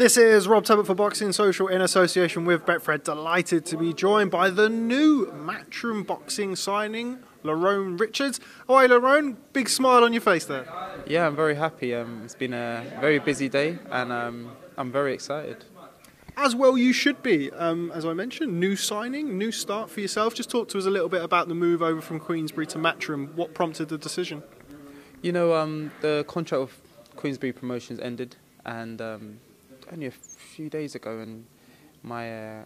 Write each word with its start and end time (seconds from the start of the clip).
This 0.00 0.16
is 0.16 0.48
Rob 0.48 0.64
Tebbutt 0.64 0.86
for 0.86 0.94
Boxing 0.94 1.30
Social 1.30 1.68
in 1.68 1.82
association 1.82 2.46
with 2.46 2.64
Betfred. 2.64 3.04
Delighted 3.04 3.66
to 3.66 3.76
be 3.76 3.92
joined 3.92 4.30
by 4.30 4.48
the 4.48 4.70
new 4.70 5.26
Matchroom 5.26 6.06
Boxing 6.06 6.56
signing, 6.56 7.18
Lerrone 7.44 8.00
Richards. 8.00 8.40
Oh, 8.66 8.78
hey, 8.78 8.88
Lerrone, 8.88 9.36
big 9.52 9.68
smile 9.68 10.02
on 10.02 10.14
your 10.14 10.22
face 10.22 10.46
there. 10.46 10.66
Yeah, 11.06 11.26
I'm 11.26 11.36
very 11.36 11.54
happy. 11.54 11.94
Um, 11.94 12.22
it's 12.24 12.34
been 12.34 12.54
a 12.54 12.82
very 12.98 13.18
busy 13.18 13.50
day 13.50 13.78
and 13.90 14.10
um, 14.10 14.56
I'm 14.78 14.90
very 14.90 15.12
excited. 15.12 15.66
As 16.34 16.56
well, 16.56 16.78
you 16.78 16.94
should 16.94 17.22
be. 17.22 17.50
Um, 17.50 17.92
as 17.94 18.06
I 18.06 18.14
mentioned, 18.14 18.58
new 18.58 18.76
signing, 18.76 19.36
new 19.36 19.52
start 19.52 19.90
for 19.90 20.00
yourself. 20.00 20.34
Just 20.34 20.48
talk 20.48 20.68
to 20.70 20.78
us 20.78 20.86
a 20.86 20.90
little 20.90 21.10
bit 21.10 21.22
about 21.22 21.48
the 21.48 21.54
move 21.54 21.82
over 21.82 22.00
from 22.00 22.20
Queensberry 22.20 22.66
to 22.68 22.78
Matchroom. 22.78 23.34
What 23.34 23.52
prompted 23.52 23.90
the 23.90 23.98
decision? 23.98 24.44
You 25.20 25.32
know, 25.32 25.52
um, 25.52 25.92
the 26.00 26.24
contract 26.26 26.62
with 26.62 27.16
Queensberry 27.16 27.52
Promotions 27.52 28.00
ended, 28.00 28.36
and 28.64 29.02
um, 29.02 29.40
only 29.92 30.06
a 30.06 30.10
few 30.10 30.68
days 30.70 30.94
ago, 30.94 31.18
and 31.18 31.46
my 32.02 32.58
uh, 32.60 32.64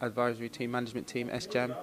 advisory 0.00 0.48
team, 0.48 0.70
management 0.70 1.06
team, 1.06 1.28
SJAM, 1.28 1.74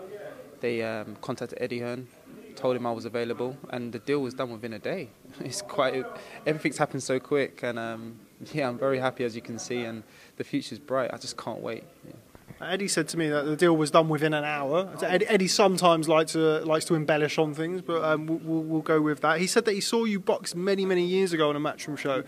they 0.60 0.82
um, 0.84 1.16
contacted 1.22 1.58
Eddie 1.62 1.80
Hearn, 1.80 2.08
told 2.56 2.76
him 2.76 2.86
I 2.86 2.92
was 2.92 3.06
available, 3.06 3.58
and 3.70 3.94
the 3.94 4.00
deal 4.00 4.20
was 4.20 4.34
done 4.34 4.52
within 4.52 4.74
a 4.74 4.80
day. 4.80 5.10
It's 5.40 5.62
quite 5.62 6.06
everything's 6.46 6.78
happened 6.78 7.04
so 7.04 7.20
quick, 7.20 7.64
and 7.64 7.80
um, 7.80 8.20
yeah, 8.54 8.68
I'm 8.68 8.78
very 8.78 9.00
happy 9.00 9.24
as 9.24 9.36
you 9.36 9.42
can 9.42 9.58
see, 9.60 9.84
and 9.84 10.04
the 10.38 10.44
future's 10.44 10.80
bright. 10.80 11.14
I 11.14 11.18
just 11.18 11.38
can't 11.38 11.62
wait. 11.62 11.84
Yeah. 12.06 12.14
Eddie 12.62 12.88
said 12.90 13.08
to 13.10 13.18
me 13.18 13.30
that 13.30 13.44
the 13.44 13.56
deal 13.56 13.76
was 13.76 13.92
done 13.92 14.10
within 14.10 14.34
an 14.34 14.44
hour. 14.44 14.90
Eddie 15.02 15.48
sometimes 15.48 16.10
likes 16.10 16.34
to 16.34 16.60
likes 16.66 16.86
to 16.86 16.96
embellish 16.96 17.38
on 17.38 17.54
things, 17.54 17.82
but 17.82 18.04
um, 18.04 18.28
we'll, 18.28 18.64
we'll, 18.64 18.82
go 18.82 19.02
with 19.02 19.22
that. 19.22 19.40
He 19.40 19.48
said 19.48 19.66
that 19.66 19.74
he 19.74 19.82
saw 19.82 20.04
you 20.04 20.20
box 20.20 20.56
many 20.56 20.86
many 20.86 21.06
years 21.06 21.32
ago 21.32 21.50
on 21.50 21.56
a 21.56 21.60
matchroom 21.60 21.98
show, 21.98 22.24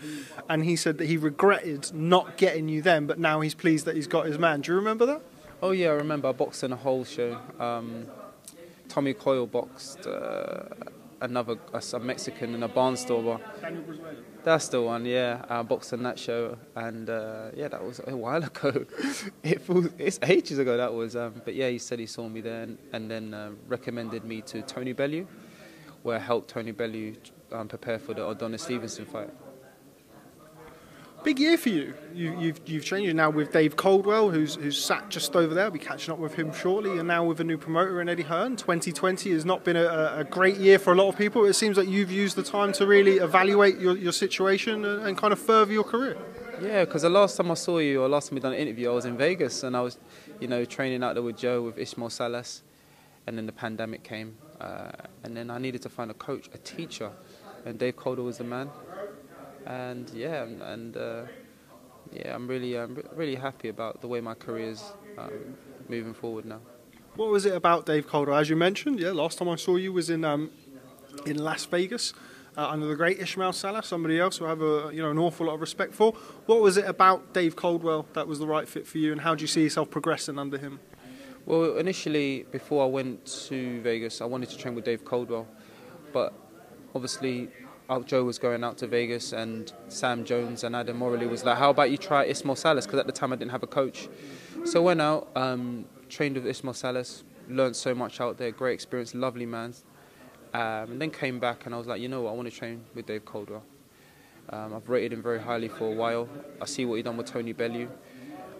and 0.48 0.64
he 0.64 0.76
said 0.76 0.98
that 0.98 1.06
he 1.06 1.16
regretted 1.16 1.92
not 1.92 2.36
getting 2.36 2.68
you 2.68 2.80
then, 2.80 3.06
but 3.06 3.18
now 3.18 3.40
he's 3.40 3.54
pleased 3.54 3.84
that 3.84 3.94
he's 3.94 4.06
got 4.06 4.26
his 4.26 4.38
man. 4.38 4.62
Do 4.62 4.72
you 4.72 4.76
remember 4.76 5.04
that? 5.06 5.22
Oh 5.62 5.72
yeah, 5.72 5.88
I 5.88 5.92
remember. 5.94 6.28
I 6.28 6.32
boxed 6.32 6.64
in 6.64 6.72
a 6.72 6.76
Hull 6.76 7.04
show. 7.04 7.38
Um, 7.60 8.06
Tommy 8.88 9.14
Coyle 9.14 9.46
boxed 9.46 10.06
uh, 10.06 10.64
another 11.20 11.56
a, 11.72 11.98
Mexican 11.98 12.54
in 12.54 12.62
a 12.62 12.68
barnstormer. 12.68 13.40
That's 14.44 14.68
the 14.68 14.82
one, 14.82 15.04
yeah. 15.04 15.44
I 15.48 15.62
boxed 15.62 15.92
in 15.92 16.02
that 16.02 16.18
show, 16.18 16.58
and 16.74 17.08
uh, 17.08 17.50
yeah, 17.54 17.68
that 17.68 17.84
was 17.84 18.00
a 18.04 18.16
while 18.16 18.42
ago. 18.52 18.86
it 19.44 19.60
feels, 19.62 19.88
it's 19.98 20.18
ages 20.22 20.58
ago 20.58 20.76
that 20.76 20.92
was. 20.92 21.14
Um, 21.14 21.40
but 21.44 21.54
yeah, 21.54 21.68
he 21.68 21.78
said 21.78 22.00
he 22.00 22.06
saw 22.06 22.28
me 22.28 22.40
there, 22.40 22.62
and, 22.62 22.78
and 22.92 23.10
then 23.10 23.34
uh, 23.34 23.50
recommended 23.68 24.24
me 24.24 24.42
to 24.42 24.62
Tony 24.62 24.94
Bellew, 24.94 25.28
where 26.02 26.16
I 26.16 26.20
helped 26.20 26.50
Tony 26.50 26.72
Bellew 26.72 27.14
um, 27.52 27.68
prepare 27.68 28.00
for 28.00 28.14
the 28.14 28.28
Adonis 28.28 28.62
Stevenson 28.62 29.06
fight 29.06 29.30
big 31.22 31.38
year 31.38 31.56
for 31.56 31.68
you. 31.68 31.94
you 32.14 32.38
you've, 32.38 32.60
you've 32.66 32.84
changed 32.84 33.14
now 33.14 33.30
with 33.30 33.52
Dave 33.52 33.76
Coldwell, 33.76 34.30
who's, 34.30 34.56
who's 34.56 34.82
sat 34.82 35.08
just 35.08 35.34
over 35.34 35.54
there. 35.54 35.64
We'll 35.64 35.72
be 35.72 35.78
catching 35.78 36.12
up 36.12 36.18
with 36.18 36.34
him 36.34 36.52
shortly. 36.52 36.98
And 36.98 37.08
now 37.08 37.24
with 37.24 37.40
a 37.40 37.44
new 37.44 37.58
promoter 37.58 38.00
in 38.00 38.08
Eddie 38.08 38.22
Hearn. 38.22 38.56
2020 38.56 39.30
has 39.32 39.44
not 39.44 39.64
been 39.64 39.76
a, 39.76 40.16
a, 40.18 40.24
great 40.24 40.56
year 40.56 40.78
for 40.78 40.92
a 40.92 40.96
lot 40.96 41.08
of 41.08 41.16
people. 41.16 41.44
It 41.44 41.54
seems 41.54 41.76
like 41.76 41.88
you've 41.88 42.10
used 42.10 42.36
the 42.36 42.42
time 42.42 42.72
to 42.74 42.86
really 42.86 43.16
evaluate 43.16 43.78
your, 43.78 43.96
your 43.96 44.12
situation 44.12 44.84
and, 44.84 45.06
and 45.06 45.18
kind 45.18 45.32
of 45.32 45.38
further 45.38 45.72
your 45.72 45.84
career. 45.84 46.16
Yeah, 46.60 46.84
because 46.84 47.02
the 47.02 47.10
last 47.10 47.36
time 47.36 47.50
I 47.50 47.54
saw 47.54 47.78
you, 47.78 48.02
or 48.02 48.08
last 48.08 48.28
time 48.28 48.36
we 48.36 48.40
done 48.40 48.52
an 48.52 48.58
interview, 48.58 48.90
I 48.90 48.94
was 48.94 49.04
in 49.04 49.16
Vegas 49.16 49.62
and 49.62 49.76
I 49.76 49.80
was, 49.80 49.98
you 50.40 50.48
know, 50.48 50.64
training 50.64 51.02
out 51.02 51.14
there 51.14 51.22
with 51.22 51.36
Joe, 51.36 51.62
with 51.62 51.78
Ismael 51.78 52.10
Salas. 52.10 52.62
And 53.26 53.38
then 53.38 53.46
the 53.46 53.52
pandemic 53.52 54.02
came. 54.02 54.36
Uh, 54.60 54.90
and 55.24 55.36
then 55.36 55.50
I 55.50 55.58
needed 55.58 55.82
to 55.82 55.88
find 55.88 56.10
a 56.10 56.14
coach, 56.14 56.48
a 56.54 56.58
teacher. 56.58 57.10
And 57.64 57.78
Dave 57.78 57.96
Coldwell 57.96 58.26
was 58.26 58.38
the 58.38 58.44
man 58.44 58.70
and 59.66 60.10
yeah, 60.10 60.42
and 60.42 60.96
uh, 60.96 61.22
yeah, 62.12 62.34
I'm 62.34 62.46
really, 62.46 62.76
um, 62.76 63.02
really 63.14 63.34
happy 63.34 63.68
about 63.68 64.00
the 64.00 64.08
way 64.08 64.20
my 64.20 64.34
career 64.34 64.70
is 64.70 64.82
um, 65.18 65.56
moving 65.88 66.14
forward 66.14 66.44
now. 66.44 66.60
What 67.16 67.30
was 67.30 67.46
it 67.46 67.54
about 67.54 67.86
Dave 67.86 68.06
Coldwell? 68.06 68.38
As 68.38 68.48
you 68.48 68.56
mentioned, 68.56 69.00
yeah, 69.00 69.10
last 69.10 69.38
time 69.38 69.48
I 69.48 69.56
saw 69.56 69.76
you 69.76 69.92
was 69.92 70.10
in 70.10 70.24
um, 70.24 70.50
in 71.26 71.38
Las 71.38 71.64
Vegas. 71.66 72.12
Uh, 72.54 72.68
under 72.68 72.86
the 72.86 72.94
great 72.94 73.18
Ismael 73.18 73.54
Salas, 73.54 73.86
somebody 73.86 74.20
else 74.20 74.36
who 74.36 74.44
I 74.44 74.50
have 74.50 74.60
a 74.60 74.90
you 74.92 75.00
know 75.02 75.10
an 75.10 75.18
awful 75.18 75.46
lot 75.46 75.54
of 75.54 75.60
respect 75.62 75.94
for. 75.94 76.12
What 76.44 76.60
was 76.60 76.76
it 76.76 76.84
about 76.84 77.32
Dave 77.32 77.56
Coldwell 77.56 78.06
that 78.12 78.28
was 78.28 78.38
the 78.38 78.46
right 78.46 78.68
fit 78.68 78.86
for 78.86 78.98
you, 78.98 79.12
and 79.12 79.22
how 79.22 79.34
do 79.34 79.40
you 79.40 79.46
see 79.46 79.62
yourself 79.62 79.90
progressing 79.90 80.38
under 80.38 80.58
him? 80.58 80.78
Well, 81.46 81.76
initially, 81.78 82.44
before 82.52 82.84
I 82.84 82.88
went 82.88 83.24
to 83.48 83.80
Vegas, 83.80 84.20
I 84.20 84.26
wanted 84.26 84.50
to 84.50 84.58
train 84.58 84.74
with 84.74 84.84
Dave 84.84 85.04
Coldwell, 85.04 85.48
but 86.12 86.34
obviously 86.94 87.48
Joe 88.06 88.24
was 88.24 88.38
going 88.38 88.64
out 88.64 88.78
to 88.78 88.86
Vegas 88.86 89.32
and 89.32 89.72
Sam 89.88 90.24
Jones 90.24 90.64
and 90.64 90.74
Adam 90.74 90.98
Morallee 90.98 91.26
was 91.26 91.44
like, 91.44 91.58
how 91.58 91.70
about 91.70 91.90
you 91.90 91.98
try 91.98 92.24
Ismael 92.24 92.56
Salas? 92.56 92.86
Because 92.86 93.00
at 93.00 93.06
the 93.06 93.12
time 93.12 93.32
I 93.32 93.36
didn't 93.36 93.50
have 93.50 93.62
a 93.62 93.66
coach. 93.66 94.08
So 94.64 94.80
I 94.80 94.84
went 94.84 95.00
out, 95.00 95.28
um, 95.36 95.84
trained 96.08 96.36
with 96.36 96.46
Ismael 96.46 96.74
Salas, 96.74 97.24
learned 97.48 97.76
so 97.76 97.94
much 97.94 98.20
out 98.20 98.38
there, 98.38 98.50
great 98.50 98.74
experience, 98.74 99.14
lovely 99.14 99.46
man. 99.46 99.74
Um, 100.54 100.92
and 100.92 101.00
then 101.00 101.10
came 101.10 101.38
back 101.38 101.66
and 101.66 101.74
I 101.74 101.78
was 101.78 101.86
like, 101.86 102.00
you 102.00 102.08
know 102.08 102.22
what, 102.22 102.30
I 102.30 102.34
want 102.34 102.50
to 102.50 102.56
train 102.56 102.84
with 102.94 103.06
Dave 103.06 103.24
Coldwell. 103.24 103.64
Um, 104.50 104.74
I've 104.74 104.88
rated 104.88 105.12
him 105.12 105.22
very 105.22 105.40
highly 105.40 105.68
for 105.68 105.92
a 105.92 105.94
while. 105.94 106.28
I 106.60 106.66
see 106.66 106.84
what 106.84 106.96
he 106.96 107.02
done 107.02 107.16
with 107.16 107.26
Tony 107.26 107.52
Bellew, 107.52 107.88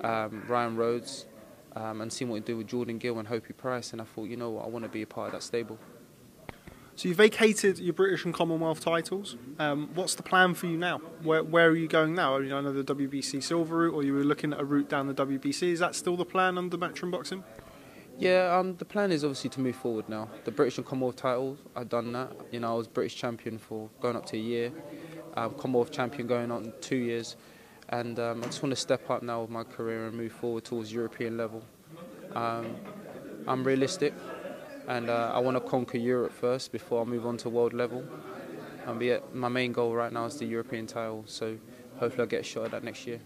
um, 0.02 0.42
Ryan 0.46 0.76
Rhodes, 0.76 1.26
um, 1.74 2.00
and 2.00 2.12
see 2.12 2.24
what 2.24 2.36
he 2.36 2.40
did 2.40 2.56
with 2.56 2.66
Jordan 2.66 2.98
Gill 2.98 3.18
and 3.18 3.28
Hopey 3.28 3.56
Price. 3.56 3.92
And 3.92 4.00
I 4.00 4.04
thought, 4.04 4.28
you 4.28 4.36
know 4.36 4.50
what, 4.50 4.64
I 4.64 4.68
want 4.68 4.84
to 4.84 4.90
be 4.90 5.02
a 5.02 5.06
part 5.06 5.28
of 5.28 5.32
that 5.32 5.42
stable. 5.42 5.78
So 6.94 7.08
you 7.08 7.14
vacated 7.14 7.78
your 7.78 7.94
British 7.94 8.24
and 8.24 8.34
Commonwealth 8.34 8.80
titles. 8.80 9.36
Um, 9.58 9.88
what's 9.94 10.14
the 10.14 10.22
plan 10.22 10.54
for 10.54 10.66
you 10.66 10.76
now? 10.76 10.98
Where, 11.22 11.42
where 11.42 11.68
are 11.68 11.76
you 11.76 11.88
going 11.88 12.14
now? 12.14 12.36
I, 12.36 12.40
mean, 12.40 12.52
I 12.52 12.60
know 12.60 12.72
the 12.72 12.94
WBC 12.94 13.42
silver 13.42 13.78
route, 13.78 13.94
or 13.94 14.02
you 14.02 14.12
were 14.12 14.24
looking 14.24 14.52
at 14.52 14.60
a 14.60 14.64
route 14.64 14.90
down 14.90 15.06
the 15.06 15.14
WBC. 15.14 15.72
Is 15.72 15.78
that 15.78 15.94
still 15.94 16.16
the 16.16 16.26
plan 16.26 16.58
under 16.58 16.76
Matchroom 16.76 17.10
Boxing? 17.10 17.44
Yeah, 18.18 18.56
um, 18.56 18.76
the 18.76 18.84
plan 18.84 19.10
is 19.10 19.24
obviously 19.24 19.50
to 19.50 19.60
move 19.60 19.74
forward 19.74 20.08
now. 20.08 20.28
The 20.44 20.50
British 20.50 20.76
and 20.76 20.86
Commonwealth 20.86 21.16
titles, 21.16 21.58
I've 21.74 21.88
done 21.88 22.12
that. 22.12 22.30
You 22.50 22.60
know, 22.60 22.74
I 22.74 22.76
was 22.76 22.88
British 22.88 23.16
champion 23.16 23.58
for 23.58 23.88
going 24.00 24.16
up 24.16 24.26
to 24.26 24.36
a 24.36 24.40
year, 24.40 24.70
um, 25.34 25.54
Commonwealth 25.54 25.92
champion 25.92 26.28
going 26.28 26.50
on 26.50 26.74
two 26.82 26.96
years, 26.96 27.36
and 27.88 28.18
um, 28.18 28.42
I 28.42 28.46
just 28.46 28.62
want 28.62 28.70
to 28.70 28.80
step 28.80 29.08
up 29.08 29.22
now 29.22 29.40
with 29.40 29.50
my 29.50 29.64
career 29.64 30.06
and 30.08 30.16
move 30.16 30.32
forward 30.32 30.64
towards 30.64 30.92
European 30.92 31.38
level. 31.38 31.64
Um, 32.34 32.76
I'm 33.48 33.64
realistic 33.64 34.14
and 34.88 35.10
uh, 35.10 35.32
I 35.34 35.38
want 35.38 35.56
to 35.56 35.60
conquer 35.60 35.98
Europe 35.98 36.32
first 36.32 36.72
before 36.72 37.02
I 37.02 37.04
move 37.04 37.26
on 37.26 37.36
to 37.38 37.48
world 37.48 37.72
level. 37.72 38.04
And 38.86 38.98
be 38.98 39.16
my 39.32 39.48
main 39.48 39.72
goal 39.72 39.94
right 39.94 40.12
now 40.12 40.24
is 40.24 40.36
the 40.38 40.46
European 40.46 40.86
title, 40.86 41.24
so 41.26 41.56
hopefully 41.98 42.22
I'll 42.22 42.28
get 42.28 42.40
a 42.40 42.44
shot 42.44 42.64
at 42.66 42.70
that 42.72 42.84
next 42.84 43.06
year. 43.06 43.20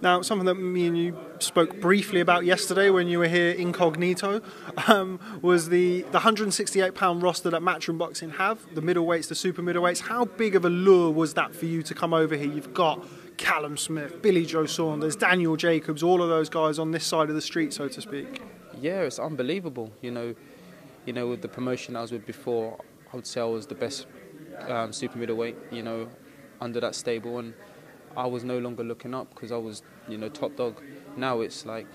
Now, 0.00 0.22
something 0.22 0.46
that 0.46 0.54
me 0.54 0.86
and 0.86 0.96
you 0.96 1.18
spoke 1.40 1.80
briefly 1.80 2.20
about 2.20 2.44
yesterday 2.44 2.88
when 2.88 3.08
you 3.08 3.18
were 3.18 3.26
here 3.26 3.50
incognito 3.50 4.42
um, 4.86 5.18
was 5.42 5.70
the, 5.70 6.02
the 6.02 6.18
168 6.18 6.94
pound 6.94 7.22
roster 7.22 7.50
that 7.50 7.62
Matchroom 7.62 7.98
Boxing 7.98 8.30
have, 8.30 8.60
the 8.74 8.80
middleweights, 8.80 9.28
the 9.28 9.34
super 9.34 9.60
middleweights. 9.60 10.00
How 10.00 10.24
big 10.24 10.54
of 10.54 10.64
a 10.64 10.70
lure 10.70 11.10
was 11.10 11.34
that 11.34 11.52
for 11.52 11.66
you 11.66 11.82
to 11.82 11.94
come 11.94 12.14
over 12.14 12.36
here? 12.36 12.46
You've 12.46 12.74
got 12.74 13.04
Callum 13.38 13.76
Smith, 13.76 14.22
Billy 14.22 14.46
Joe 14.46 14.66
Saunders, 14.66 15.16
Daniel 15.16 15.56
Jacobs, 15.56 16.02
all 16.02 16.22
of 16.22 16.28
those 16.28 16.48
guys 16.48 16.78
on 16.78 16.92
this 16.92 17.04
side 17.04 17.28
of 17.28 17.34
the 17.34 17.42
street, 17.42 17.72
so 17.72 17.88
to 17.88 18.00
speak 18.00 18.40
yeah, 18.80 19.02
it's 19.02 19.18
unbelievable. 19.18 19.92
You 20.02 20.10
know, 20.10 20.34
you 21.06 21.12
know, 21.12 21.28
with 21.28 21.42
the 21.42 21.48
promotion 21.48 21.96
I 21.96 22.02
was 22.02 22.12
with 22.12 22.26
before, 22.26 22.78
I 23.12 23.16
would 23.16 23.26
say 23.26 23.40
I 23.40 23.44
was 23.44 23.66
the 23.66 23.74
best 23.74 24.06
um, 24.68 24.92
super 24.92 25.18
middleweight. 25.18 25.56
You 25.70 25.82
know, 25.82 26.08
under 26.60 26.80
that 26.80 26.94
stable, 26.94 27.38
and 27.38 27.54
I 28.16 28.26
was 28.26 28.44
no 28.44 28.58
longer 28.58 28.84
looking 28.84 29.14
up 29.14 29.30
because 29.34 29.52
I 29.52 29.56
was, 29.56 29.82
you 30.08 30.18
know, 30.18 30.28
top 30.28 30.56
dog. 30.56 30.82
Now 31.16 31.40
it's 31.40 31.66
like 31.66 31.86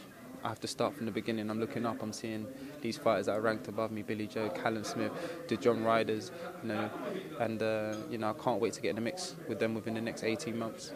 I 0.43 0.49
have 0.49 0.59
to 0.61 0.67
start 0.67 0.95
from 0.95 1.05
the 1.05 1.11
beginning. 1.11 1.49
I'm 1.49 1.59
looking 1.59 1.85
up. 1.85 2.01
I'm 2.01 2.13
seeing 2.13 2.47
these 2.81 2.97
fighters 2.97 3.27
that 3.27 3.33
are 3.33 3.41
ranked 3.41 3.67
above 3.67 3.91
me: 3.91 4.01
Billy 4.01 4.27
Joe, 4.27 4.49
Callum 4.49 4.83
Smith, 4.83 5.11
the 5.47 5.57
John 5.57 5.83
Ryders. 5.83 6.31
You 6.61 6.69
know, 6.69 6.89
and 7.39 7.61
uh, 7.61 7.95
you 8.09 8.17
know, 8.17 8.29
I 8.29 8.43
can't 8.43 8.59
wait 8.59 8.73
to 8.73 8.81
get 8.81 8.89
in 8.89 8.95
the 8.95 9.01
mix 9.01 9.35
with 9.47 9.59
them 9.59 9.73
within 9.73 9.93
the 9.93 10.01
next 10.01 10.23
18 10.23 10.57
months 10.57 10.91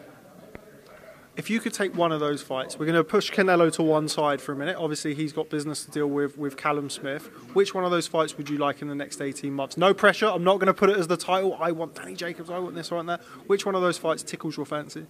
if 1.38 1.48
you 1.48 1.60
could 1.60 1.72
take 1.72 1.96
one 1.96 2.10
of 2.10 2.18
those 2.18 2.42
fights, 2.42 2.76
we're 2.76 2.84
going 2.84 2.96
to 2.96 3.04
push 3.04 3.30
Canelo 3.30 3.72
to 3.74 3.82
one 3.82 4.08
side 4.08 4.40
for 4.40 4.50
a 4.50 4.56
minute. 4.56 4.76
Obviously, 4.76 5.14
he's 5.14 5.32
got 5.32 5.48
business 5.48 5.84
to 5.84 5.90
deal 5.92 6.08
with 6.08 6.36
with 6.36 6.56
Callum 6.56 6.90
Smith. 6.90 7.26
Which 7.54 7.74
one 7.76 7.84
of 7.84 7.92
those 7.92 8.08
fights 8.08 8.36
would 8.36 8.50
you 8.50 8.58
like 8.58 8.82
in 8.82 8.88
the 8.88 8.94
next 8.96 9.20
18 9.20 9.52
months? 9.52 9.76
No 9.76 9.94
pressure. 9.94 10.26
I'm 10.26 10.42
not 10.42 10.58
going 10.58 10.66
to 10.66 10.74
put 10.74 10.90
it 10.90 10.96
as 10.96 11.06
the 11.06 11.16
title. 11.16 11.56
I 11.60 11.70
want 11.70 11.94
Danny 11.94 12.16
Jacobs. 12.16 12.50
I 12.50 12.58
want 12.58 12.74
this. 12.74 12.90
I 12.90 12.96
want 12.96 13.06
that. 13.06 13.22
Which 13.46 13.64
one 13.64 13.76
of 13.76 13.82
those 13.82 13.96
fights 13.96 14.24
tickles 14.24 14.56
your 14.56 14.66
fancy? 14.66 15.06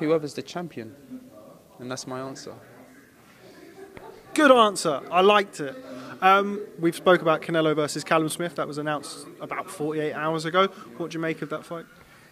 Whoever's 0.00 0.34
the 0.34 0.42
champion, 0.42 0.96
and 1.78 1.88
that's 1.88 2.08
my 2.08 2.18
answer. 2.18 2.54
Good 4.34 4.50
answer. 4.50 5.00
I 5.12 5.20
liked 5.20 5.60
it. 5.60 5.76
Um, 6.20 6.60
we've 6.80 6.96
spoke 6.96 7.22
about 7.22 7.40
Canelo 7.40 7.76
versus 7.76 8.02
Callum 8.02 8.28
Smith. 8.30 8.56
That 8.56 8.66
was 8.66 8.78
announced 8.78 9.28
about 9.40 9.70
48 9.70 10.12
hours 10.12 10.44
ago. 10.44 10.66
What 10.96 11.12
do 11.12 11.18
you 11.18 11.20
make 11.20 11.40
of 11.40 11.50
that 11.50 11.64
fight? 11.64 11.84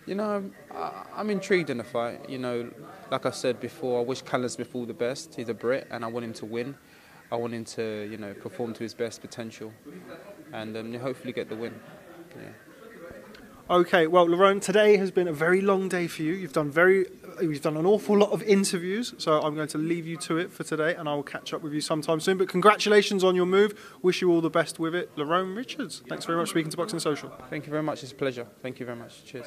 You 0.06 0.14
know, 0.14 0.50
I'm 1.14 1.30
intrigued 1.30 1.70
in 1.70 1.78
the 1.78 1.84
fight. 1.84 2.28
You 2.28 2.38
know, 2.38 2.70
like 3.10 3.26
I 3.26 3.30
said 3.30 3.60
before, 3.60 4.00
I 4.00 4.04
wish 4.04 4.22
Smith 4.22 4.74
all 4.74 4.86
the 4.86 4.94
best. 4.94 5.34
He's 5.34 5.48
a 5.48 5.54
Brit, 5.54 5.86
and 5.90 6.04
I 6.04 6.08
want 6.08 6.24
him 6.24 6.32
to 6.34 6.46
win. 6.46 6.74
I 7.30 7.36
want 7.36 7.54
him 7.54 7.64
to, 7.66 8.08
you 8.10 8.16
know, 8.16 8.34
perform 8.34 8.72
to 8.74 8.82
his 8.82 8.94
best 8.94 9.20
potential, 9.20 9.72
and 10.52 10.76
um, 10.76 10.94
hopefully 10.94 11.32
get 11.32 11.48
the 11.48 11.56
win. 11.56 11.78
Yeah. 12.36 12.48
Okay, 13.70 14.08
well, 14.08 14.26
Lerrone, 14.26 14.60
today 14.60 14.96
has 14.96 15.12
been 15.12 15.28
a 15.28 15.32
very 15.32 15.60
long 15.60 15.88
day 15.88 16.08
for 16.08 16.22
you. 16.22 16.32
You've 16.32 16.52
done 16.52 16.72
very, 16.72 17.06
you've 17.40 17.60
done 17.60 17.76
an 17.76 17.86
awful 17.86 18.18
lot 18.18 18.32
of 18.32 18.42
interviews, 18.42 19.14
so 19.18 19.40
I'm 19.40 19.54
going 19.54 19.68
to 19.68 19.78
leave 19.78 20.08
you 20.08 20.16
to 20.16 20.38
it 20.38 20.52
for 20.52 20.64
today, 20.64 20.96
and 20.96 21.08
I 21.08 21.14
will 21.14 21.22
catch 21.22 21.54
up 21.54 21.62
with 21.62 21.72
you 21.72 21.80
sometime 21.80 22.18
soon. 22.18 22.36
But 22.36 22.48
congratulations 22.48 23.22
on 23.22 23.36
your 23.36 23.46
move. 23.46 23.96
Wish 24.02 24.22
you 24.22 24.32
all 24.32 24.40
the 24.40 24.50
best 24.50 24.80
with 24.80 24.96
it, 24.96 25.14
Lerrone 25.14 25.56
Richards. 25.56 26.02
Thanks 26.08 26.24
very 26.24 26.36
much 26.36 26.48
for 26.48 26.54
speaking 26.54 26.72
to 26.72 26.76
Boxing 26.76 26.98
Social. 26.98 27.32
Thank 27.48 27.66
you 27.66 27.70
very 27.70 27.84
much. 27.84 28.02
It's 28.02 28.10
a 28.10 28.16
pleasure. 28.16 28.48
Thank 28.60 28.80
you 28.80 28.86
very 28.86 28.98
much. 28.98 29.24
Cheers. 29.24 29.46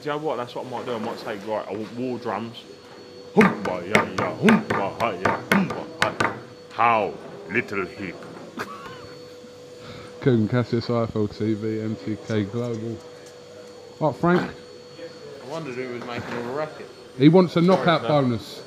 Do 0.00 0.08
you 0.08 0.12
know 0.12 0.18
what? 0.18 0.36
That's 0.36 0.54
what 0.54 0.64
I 0.64 0.70
might 0.70 0.86
do. 0.86 0.94
I 0.94 0.98
might 0.98 1.18
say, 1.18 1.36
right, 1.46 1.68
I 1.68 1.72
want 1.72 1.94
war 1.94 2.18
drums. 2.18 2.62
Humba, 3.34 3.86
ya, 3.86 4.02
ya, 4.02 4.34
humba, 4.36 4.98
ha, 4.98 5.10
ya, 5.10 5.40
humba, 5.50 5.86
ha. 6.02 6.36
How 6.72 7.12
little 7.50 7.84
heap. 7.84 8.14
Kugan 10.20 10.48
Cassius, 10.48 10.86
IFL 10.86 11.28
TV, 11.28 11.94
MTK 11.94 12.50
Global. 12.50 12.96
Right, 14.00 14.16
Frank, 14.16 14.50
I 15.44 15.48
wondered 15.50 15.74
who 15.74 15.92
was 15.92 16.04
making 16.06 16.34
all 16.34 16.42
the 16.44 16.52
racket. 16.52 16.86
he 17.18 17.28
wants 17.28 17.56
a 17.56 17.60
knockout 17.60 18.02
no. 18.02 18.08
bonus. 18.08 18.62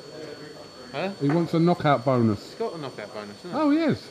Huh? 0.92 1.10
He 1.20 1.28
wants 1.28 1.52
a 1.54 1.58
knockout 1.58 2.04
bonus. 2.04 2.50
He's 2.50 2.54
got 2.54 2.74
a 2.74 2.78
knockout 2.78 3.12
bonus, 3.12 3.36
isn't 3.38 3.50
he? 3.50 3.56
Oh, 3.56 3.70
yes. 3.70 4.08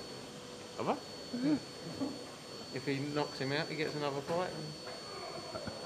Have 0.77 0.89
I? 0.89 0.93
it? 0.93 1.57
If 2.75 2.85
he 2.85 2.97
knocks 3.15 3.39
him 3.39 3.53
out, 3.53 3.67
he 3.67 3.75
gets 3.75 3.95
another 3.95 4.19
fight. 4.21 4.49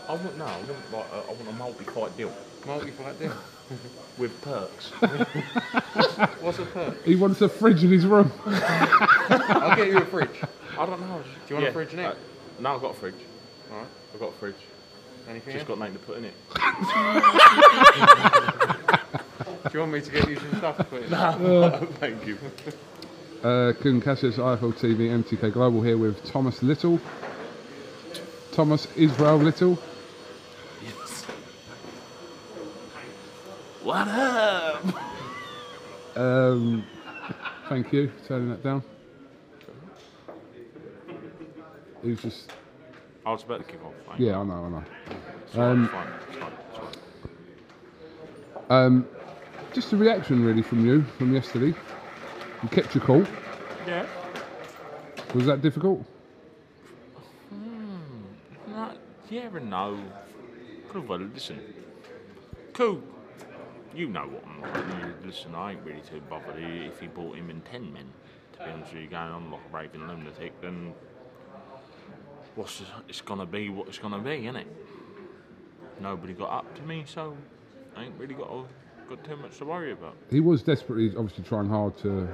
I 0.07 0.13
want, 0.13 0.37
no, 0.37 0.45
I 0.45 0.57
want, 0.57 0.93
like, 0.93 1.05
uh, 1.13 1.21
I 1.27 1.31
want 1.33 1.49
a 1.49 1.53
multi-fight 1.53 2.17
deal 2.17 2.31
Multi-fight 2.65 3.19
deal. 3.19 3.33
with 4.17 4.41
perks. 4.41 4.89
What's 6.41 6.59
a 6.59 6.65
perk? 6.65 7.03
He 7.03 7.15
wants 7.15 7.41
a 7.41 7.49
fridge 7.49 7.83
in 7.83 7.91
his 7.91 8.05
room. 8.05 8.31
I'll 8.45 9.75
get 9.75 9.87
you 9.87 9.97
a 9.97 10.05
fridge. 10.05 10.29
I 10.77 10.85
don't 10.85 10.99
know. 11.01 11.21
Do 11.47 11.53
you 11.53 11.55
want 11.55 11.67
a 11.67 11.71
fridge 11.73 11.93
now? 11.93 12.09
Uh, 12.09 12.15
no, 12.59 12.75
I've 12.75 12.81
got 12.81 12.91
a 12.91 12.99
fridge. 12.99 13.15
Alright. 13.71 13.87
I've 14.13 14.19
got 14.19 14.29
a 14.29 14.33
fridge. 14.33 14.55
Anything 15.29 15.53
Just 15.53 15.69
else? 15.69 15.77
got 15.77 15.79
nothing 15.79 15.93
to 15.95 15.99
put 15.99 16.17
in 16.17 16.25
it. 16.25 16.33
Do 19.63 19.69
you 19.73 19.79
want 19.81 19.91
me 19.91 20.01
to 20.01 20.11
get 20.11 20.29
you 20.29 20.37
some 20.37 20.55
stuff 20.57 20.77
to 20.77 20.83
put 20.85 21.03
in? 21.03 21.09
Thank 21.95 22.25
you. 22.25 22.37
Uh, 23.43 23.73
Kugan 23.73 24.01
Cassius, 24.01 24.37
IFL 24.37 24.73
TV, 24.73 25.09
MTK 25.23 25.51
Global 25.51 25.81
here 25.81 25.97
with 25.97 26.23
Thomas 26.23 26.63
Little. 26.63 26.99
Thomas 28.53 28.87
Israel 28.95 29.37
Little. 29.37 29.77
What 33.87 34.05
up? 34.09 34.83
Um, 36.17 36.85
thank 37.69 37.93
you 37.93 38.09
for 38.09 38.27
turning 38.27 38.49
that 38.49 38.61
down. 38.61 38.83
It 42.03 42.07
was 42.09 42.21
just, 42.21 42.51
I 43.25 43.31
was 43.31 43.43
about 43.43 43.59
to 43.59 43.63
kick 43.63 43.79
off. 43.85 43.93
mate. 44.09 44.27
yeah, 44.27 44.39
I 44.39 44.43
know, 44.43 44.65
I 44.65 44.69
know. 44.69 44.83
It's 45.45 45.53
fine, 45.53 45.63
Um, 45.71 45.83
it's 45.85 45.93
fine, 45.93 46.07
it's 46.27 46.37
fine, 46.37 46.51
it's 46.69 46.77
fine. 48.67 48.85
Um, 48.85 49.07
just 49.71 49.93
a 49.93 49.95
reaction 49.95 50.43
really 50.43 50.63
from 50.63 50.85
you 50.85 51.03
from 51.17 51.33
yesterday. 51.33 51.73
You 52.63 52.69
kept 52.69 52.93
your 52.93 53.05
cool. 53.05 53.25
Yeah. 53.87 54.05
Was 55.33 55.45
that 55.45 55.61
difficult? 55.61 56.03
No, 58.67 58.91
yeah 59.29 59.47
and 59.55 59.69
no. 59.69 59.97
Cool, 60.89 61.03
well, 61.03 61.19
listen. 61.19 61.61
Cool. 62.73 63.01
You 63.97 64.07
know 64.09 64.27
what 64.27 64.43
I'm 64.45 64.61
like. 64.61 65.03
You- 65.03 65.27
Listen, 65.27 65.55
I 65.55 65.71
ain't 65.71 65.81
really 65.83 66.01
too 66.01 66.21
bothered 66.29 66.55
if 66.59 66.99
he 66.99 67.07
bought 67.07 67.35
him 67.35 67.49
in 67.49 67.61
ten 67.61 67.91
men. 67.91 68.05
To 68.53 68.59
be 68.59 68.69
honest 68.69 68.93
with 68.93 69.01
you, 69.01 69.07
going 69.09 69.31
on 69.31 69.49
like 69.49 69.59
a 69.71 69.75
raving 69.75 70.07
lunatic, 70.07 70.61
then 70.61 70.93
what's 72.55 72.81
it- 72.81 72.87
it's 73.09 73.21
gonna 73.21 73.47
be 73.47 73.69
what 73.69 73.87
it's 73.87 73.97
gonna 73.97 74.19
be, 74.19 74.43
innit? 74.43 74.65
Nobody 75.99 76.33
got 76.33 76.51
up 76.51 76.75
to 76.75 76.83
me, 76.83 77.05
so 77.07 77.35
I 77.95 78.03
ain't 78.05 78.19
really 78.19 78.35
got 78.35 78.67
got 79.09 79.23
too 79.23 79.35
much 79.37 79.57
to 79.57 79.65
worry 79.65 79.91
about. 79.93 80.15
He 80.29 80.41
was 80.41 80.61
desperately, 80.61 81.09
obviously 81.17 81.43
trying 81.45 81.67
hard 81.69 81.97
to 81.97 82.27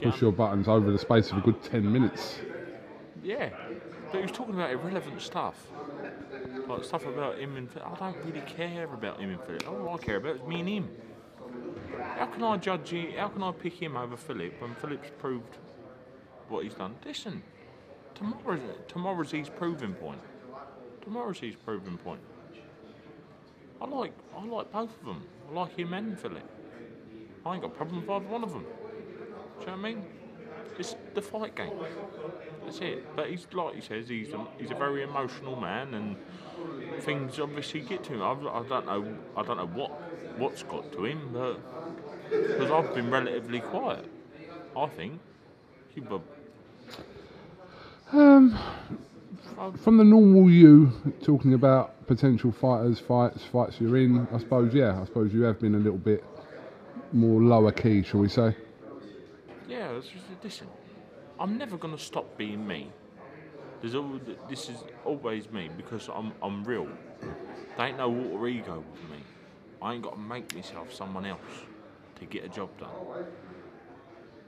push 0.00 0.20
your 0.20 0.30
buttons 0.32 0.68
over 0.68 0.90
the 0.92 0.98
space 0.98 1.32
of 1.32 1.38
a 1.38 1.40
good 1.40 1.60
10 1.62 1.90
minutes. 1.90 2.40
Yeah, 3.24 3.50
but 4.10 4.16
he 4.18 4.22
was 4.22 4.30
talking 4.32 4.54
about 4.54 4.70
irrelevant 4.70 5.20
stuff. 5.20 5.66
Like 6.68 6.84
stuff 6.84 7.06
about 7.06 7.38
him 7.38 7.56
and 7.56 7.70
Philip. 7.70 7.88
I 7.90 8.10
don't 8.10 8.24
really 8.24 8.40
care 8.40 8.84
about 8.84 9.20
him 9.20 9.30
and 9.30 9.42
Philip. 9.42 9.68
All 9.68 9.94
I 9.94 9.98
care 9.98 10.16
about 10.16 10.36
is 10.36 10.42
me 10.42 10.60
and 10.60 10.68
him. 10.68 10.88
How 12.16 12.26
can 12.26 12.42
I 12.42 12.56
judge 12.56 12.90
him? 12.90 13.12
How 13.16 13.28
can 13.28 13.42
I 13.42 13.52
pick 13.52 13.74
him 13.74 13.96
over 13.96 14.16
Philip 14.16 14.60
when 14.60 14.74
Philip's 14.76 15.10
proved 15.18 15.58
what 16.48 16.64
he's 16.64 16.74
done? 16.74 16.94
Listen, 17.04 17.42
tomorrow's, 18.14 18.60
tomorrow's 18.88 19.30
his 19.30 19.48
proving 19.48 19.94
point. 19.94 20.20
Tomorrow's 21.02 21.40
his 21.40 21.56
proving 21.56 21.98
point. 21.98 22.20
I 23.80 23.86
like 23.86 24.12
I 24.36 24.44
like 24.44 24.70
both 24.70 24.96
of 25.00 25.06
them. 25.06 25.26
I 25.50 25.52
like 25.52 25.76
him 25.76 25.92
and 25.92 26.18
Philip. 26.18 26.48
I 27.44 27.54
ain't 27.54 27.62
got 27.62 27.72
a 27.72 27.74
problem 27.74 28.02
with 28.02 28.10
either 28.10 28.26
one 28.26 28.44
of 28.44 28.52
them. 28.52 28.64
Do 28.64 29.60
you 29.60 29.66
know 29.66 29.72
what 29.72 29.78
I 29.78 29.82
mean? 29.82 30.04
It's 30.78 30.96
the 31.14 31.22
fight 31.22 31.54
game. 31.54 31.72
That's 32.64 32.80
it. 32.80 33.16
But 33.16 33.30
he's 33.30 33.46
like 33.52 33.74
he 33.74 33.80
says, 33.80 34.08
he's 34.08 34.32
a, 34.32 34.46
he's 34.58 34.70
a 34.70 34.74
very 34.74 35.02
emotional 35.02 35.56
man, 35.56 35.94
and 35.94 36.16
things 37.02 37.38
obviously 37.38 37.80
get 37.80 38.04
to 38.04 38.14
him. 38.14 38.22
I, 38.22 38.32
I 38.32 38.62
don't 38.68 38.86
know. 38.86 39.16
I 39.36 39.42
don't 39.42 39.56
know 39.56 39.66
what 39.66 39.90
what's 40.38 40.62
got 40.62 40.92
to 40.92 41.04
him, 41.04 41.30
but 41.32 41.58
because 42.30 42.70
I've 42.70 42.94
been 42.94 43.10
relatively 43.10 43.60
quiet, 43.60 44.06
I 44.76 44.86
think. 44.86 45.20
You, 45.94 46.22
um, 48.12 48.58
but 49.56 49.78
From 49.80 49.98
the 49.98 50.04
normal 50.04 50.50
you 50.50 50.92
talking 51.22 51.54
about 51.54 52.06
potential 52.06 52.52
fighters, 52.52 52.98
fights, 52.98 53.42
fights 53.44 53.80
you're 53.80 53.96
in, 53.96 54.26
I 54.32 54.38
suppose, 54.38 54.74
yeah, 54.74 55.00
I 55.00 55.04
suppose 55.04 55.32
you 55.32 55.42
have 55.42 55.60
been 55.60 55.74
a 55.74 55.78
little 55.78 55.98
bit 55.98 56.24
more 57.12 57.40
lower 57.40 57.72
key, 57.72 58.02
shall 58.02 58.20
we 58.20 58.28
say? 58.28 58.56
Yeah, 59.72 59.90
it's 59.92 60.08
just, 60.08 60.24
a 60.26 60.44
listen. 60.44 60.68
I'm 61.40 61.56
never 61.56 61.76
gonna 61.76 61.98
stop 61.98 62.36
being 62.36 62.66
me. 62.66 62.92
There's 63.80 63.94
all, 63.94 64.20
this 64.48 64.68
is 64.68 64.84
always 65.04 65.50
me 65.50 65.70
because 65.76 66.08
I'm 66.08 66.32
I'm 66.42 66.62
real. 66.64 66.88
There 67.76 67.86
ain't 67.86 67.96
no 67.96 68.08
water 68.08 68.48
ego 68.48 68.84
with 68.92 69.10
me. 69.10 69.24
I 69.80 69.94
ain't 69.94 70.02
got 70.02 70.14
to 70.14 70.20
make 70.20 70.54
myself 70.54 70.92
someone 70.94 71.26
else 71.26 71.40
to 72.20 72.26
get 72.26 72.44
a 72.44 72.48
job 72.48 72.70
done. 72.78 72.90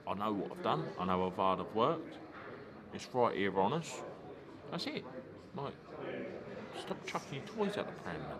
I 0.06 0.14
know 0.14 0.32
what 0.32 0.52
I've 0.52 0.62
done. 0.62 0.84
I 1.00 1.04
know 1.06 1.30
how 1.30 1.36
hard 1.36 1.60
I've 1.60 1.74
worked. 1.74 2.18
It's 2.92 3.08
right 3.12 3.36
here 3.36 3.58
on 3.58 3.72
us. 3.72 4.02
That's 4.70 4.86
it. 4.86 5.04
Like, 5.56 5.72
stop 6.80 7.04
chucking 7.06 7.38
your 7.38 7.46
toys 7.46 7.78
out 7.78 7.86
the 7.86 7.92
pram, 8.02 8.16
man. 8.20 8.38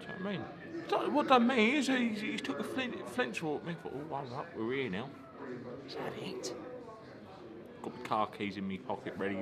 Do 0.00 0.02
you 0.02 0.08
know 0.08 0.14
what 0.14 0.98
I 0.98 1.06
mean? 1.06 1.14
What 1.14 1.28
done 1.28 1.46
me 1.46 1.76
is 1.76 1.86
he, 1.86 2.08
he 2.08 2.36
took 2.36 2.58
a 2.58 2.64
flint, 2.64 3.08
flint 3.10 3.36
sword 3.36 3.64
me. 3.64 3.76
Thought, 3.80 3.92
oh, 3.94 4.16
hold 4.16 4.32
up, 4.32 4.46
we're 4.56 4.74
here 4.74 4.90
now. 4.90 5.08
Is 5.86 5.94
that 5.94 6.12
it? 6.22 6.54
Got 7.82 7.96
my 7.96 8.02
car 8.06 8.26
keys 8.28 8.56
in 8.56 8.66
my 8.68 8.78
pocket, 8.78 9.14
ready. 9.18 9.34
To, 9.34 9.40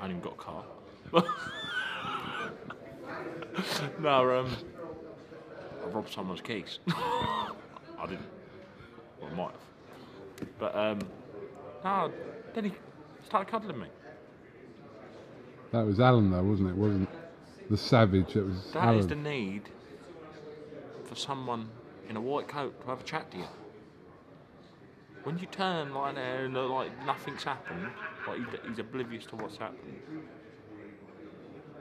I 0.00 0.04
ain't 0.04 0.10
even 0.10 0.20
got 0.20 0.34
a 0.34 0.36
car. 0.36 0.64
no, 4.00 4.40
um, 4.40 4.56
I 5.84 5.88
robbed 5.88 6.12
someone's 6.12 6.40
keys. 6.40 6.78
I 6.88 8.06
didn't. 8.06 8.26
Well, 9.20 9.30
I 9.32 9.34
might 9.34 9.50
have. 9.50 10.48
But 10.58 10.76
um, 10.76 10.98
no. 11.84 12.12
Then 12.54 12.64
he 12.64 12.72
started 13.26 13.50
cuddling 13.50 13.80
me. 13.80 13.86
That 15.72 15.84
was 15.84 15.98
Alen, 15.98 16.30
though, 16.30 16.42
wasn't 16.42 16.70
it? 16.70 16.76
Wasn't 16.76 17.08
the 17.68 17.76
savage? 17.76 18.36
It 18.36 18.46
was 18.46 18.72
That 18.72 18.94
is 18.94 19.06
Alen. 19.06 19.08
the 19.08 19.16
need 19.16 19.62
for 21.04 21.14
someone 21.14 21.68
in 22.08 22.16
a 22.16 22.20
white 22.20 22.48
coat 22.48 22.80
to 22.80 22.86
have 22.86 23.00
a 23.00 23.04
chat 23.04 23.30
to 23.32 23.38
you. 23.38 23.44
When 25.24 25.38
you 25.38 25.46
turn 25.46 25.92
like 25.94 26.14
there 26.14 26.44
and 26.44 26.54
look 26.54 26.70
like 26.70 27.06
nothing's 27.06 27.44
happened, 27.44 27.88
like 28.26 28.38
he- 28.38 28.68
he's 28.68 28.78
oblivious 28.78 29.26
to 29.26 29.36
what's 29.36 29.56
happened. 29.56 30.00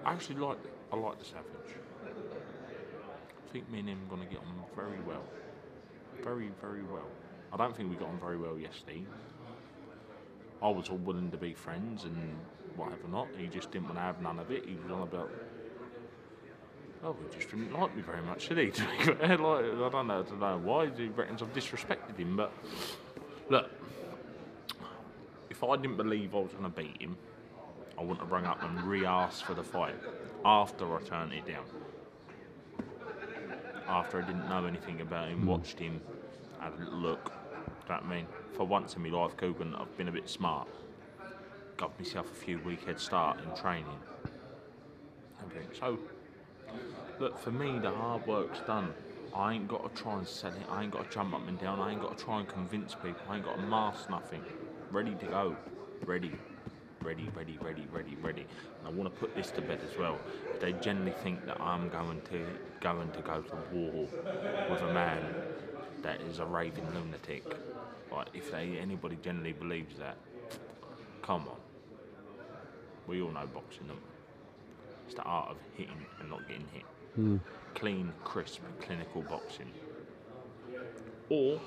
I 0.03 0.13
actually 0.13 0.35
like 0.39 0.57
I 0.91 0.95
like 0.95 1.19
the 1.19 1.25
savage. 1.25 1.75
I 2.05 3.51
think 3.51 3.69
me 3.69 3.79
and 3.79 3.89
him 3.89 3.99
are 4.05 4.15
going 4.15 4.27
to 4.27 4.33
get 4.33 4.41
on 4.43 4.63
very 4.75 4.99
well. 5.05 5.23
Very, 6.23 6.49
very 6.61 6.83
well. 6.83 7.07
I 7.53 7.57
don't 7.57 7.75
think 7.75 7.89
we 7.89 7.95
got 7.95 8.09
on 8.09 8.19
very 8.19 8.37
well 8.37 8.57
yesterday. 8.57 9.05
I 10.61 10.69
was 10.69 10.89
all 10.89 10.97
willing 10.97 11.31
to 11.31 11.37
be 11.37 11.53
friends 11.53 12.03
and 12.03 12.15
whatever 12.75 13.07
not. 13.09 13.27
He 13.37 13.47
just 13.47 13.71
didn't 13.71 13.85
want 13.85 13.97
to 13.97 14.01
have 14.01 14.21
none 14.21 14.39
of 14.39 14.51
it. 14.51 14.65
He 14.65 14.75
was 14.75 14.91
on 14.91 15.01
about. 15.03 15.29
Oh, 17.03 17.15
he 17.29 17.37
just 17.37 17.51
didn't 17.51 17.71
like 17.73 17.95
me 17.95 18.01
very 18.01 18.21
much, 18.23 18.49
did 18.49 18.57
he? 18.57 18.83
Like, 18.83 19.23
I 19.23 19.27
don't 19.35 19.41
know, 19.41 19.85
I 19.85 19.89
don't 19.89 20.39
know 20.39 20.59
why. 20.63 20.89
He 20.89 21.07
reckons 21.07 21.41
I've 21.41 21.53
disrespected 21.53 22.17
him, 22.17 22.35
but 22.35 22.51
look, 23.49 23.69
if 25.49 25.63
I 25.63 25.75
didn't 25.75 25.97
believe 25.97 26.35
I 26.35 26.39
was 26.39 26.51
going 26.51 26.63
to 26.63 26.69
beat 26.69 27.01
him, 27.01 27.17
I 27.97 28.01
wouldn't 28.01 28.19
have 28.19 28.31
rung 28.31 28.45
up 28.45 28.61
and 28.63 28.83
re-asked 28.83 29.43
for 29.43 29.53
the 29.53 29.63
fight 29.63 29.95
after 30.45 30.95
I 30.95 31.01
turned 31.01 31.33
it 31.33 31.47
down. 31.47 31.65
After 33.87 34.21
I 34.21 34.25
didn't 34.25 34.47
know 34.49 34.65
anything 34.65 35.01
about 35.01 35.29
him, 35.29 35.39
hmm. 35.39 35.47
watched 35.47 35.79
him, 35.79 36.01
had 36.59 36.73
a 36.73 36.77
little 36.77 36.99
look. 36.99 37.25
Do 37.25 37.31
you 37.31 37.89
know 37.89 37.95
what 37.95 38.03
I 38.03 38.15
mean? 38.15 38.27
For 38.53 38.65
once 38.65 38.95
in 38.95 39.01
my 39.01 39.09
life, 39.09 39.35
Kugan, 39.37 39.79
I've 39.79 39.97
been 39.97 40.09
a 40.09 40.11
bit 40.11 40.29
smart. 40.29 40.67
Got 41.77 41.97
myself 41.99 42.31
a 42.31 42.35
few 42.35 42.59
week 42.59 42.85
head 42.85 42.99
start 42.99 43.39
in 43.39 43.55
training. 43.59 43.99
So, 45.79 45.97
look, 47.19 47.39
for 47.39 47.51
me, 47.51 47.79
the 47.79 47.91
hard 47.91 48.27
work's 48.27 48.59
done. 48.61 48.93
I 49.33 49.53
ain't 49.53 49.67
got 49.67 49.95
to 49.95 50.01
try 50.01 50.17
and 50.17 50.27
sell 50.27 50.51
it. 50.51 50.57
I 50.69 50.83
ain't 50.83 50.91
got 50.91 51.09
to 51.09 51.13
jump 51.13 51.33
up 51.33 51.47
and 51.47 51.59
down. 51.59 51.79
I 51.79 51.91
ain't 51.91 52.01
got 52.01 52.17
to 52.17 52.23
try 52.23 52.39
and 52.39 52.47
convince 52.47 52.95
people. 52.95 53.21
I 53.29 53.35
ain't 53.35 53.45
got 53.45 53.55
to 53.55 53.61
mask 53.61 54.09
nothing. 54.09 54.41
Ready 54.91 55.15
to 55.15 55.25
go. 55.25 55.55
Ready. 56.05 56.31
Ready, 57.03 57.29
ready, 57.35 57.57
ready, 57.61 57.87
ready, 57.91 58.17
ready. 58.21 58.45
And 58.79 58.87
I 58.87 58.89
want 58.89 59.13
to 59.13 59.19
put 59.19 59.35
this 59.35 59.51
to 59.51 59.61
bed 59.61 59.79
as 59.89 59.97
well. 59.97 60.17
They 60.59 60.73
generally 60.73 61.13
think 61.23 61.45
that 61.45 61.61
I'm 61.61 61.89
going 61.89 62.21
to 62.31 62.45
going 62.81 63.11
to 63.11 63.21
go 63.21 63.41
to 63.41 63.55
war 63.71 64.07
with 64.69 64.81
a 64.81 64.93
man 64.93 65.23
that 66.01 66.21
is 66.21 66.39
a 66.39 66.45
raving 66.45 66.87
lunatic, 66.93 67.43
like 68.11 68.27
if 68.33 68.51
they 68.51 68.77
anybody 68.79 69.17
generally 69.23 69.53
believes 69.53 69.97
that, 69.97 70.17
come 71.21 71.47
on. 71.47 71.57
We 73.07 73.21
all 73.21 73.31
know 73.31 73.47
boxing, 73.53 73.87
we? 73.87 73.93
It's 75.05 75.15
the 75.15 75.23
art 75.23 75.49
of 75.49 75.57
hitting 75.75 76.05
and 76.19 76.29
not 76.29 76.47
getting 76.47 76.67
hit. 76.73 76.83
Clean, 77.75 78.11
crisp, 78.23 78.61
clinical 78.81 79.21
boxing. 79.23 79.71
Or 81.29 81.59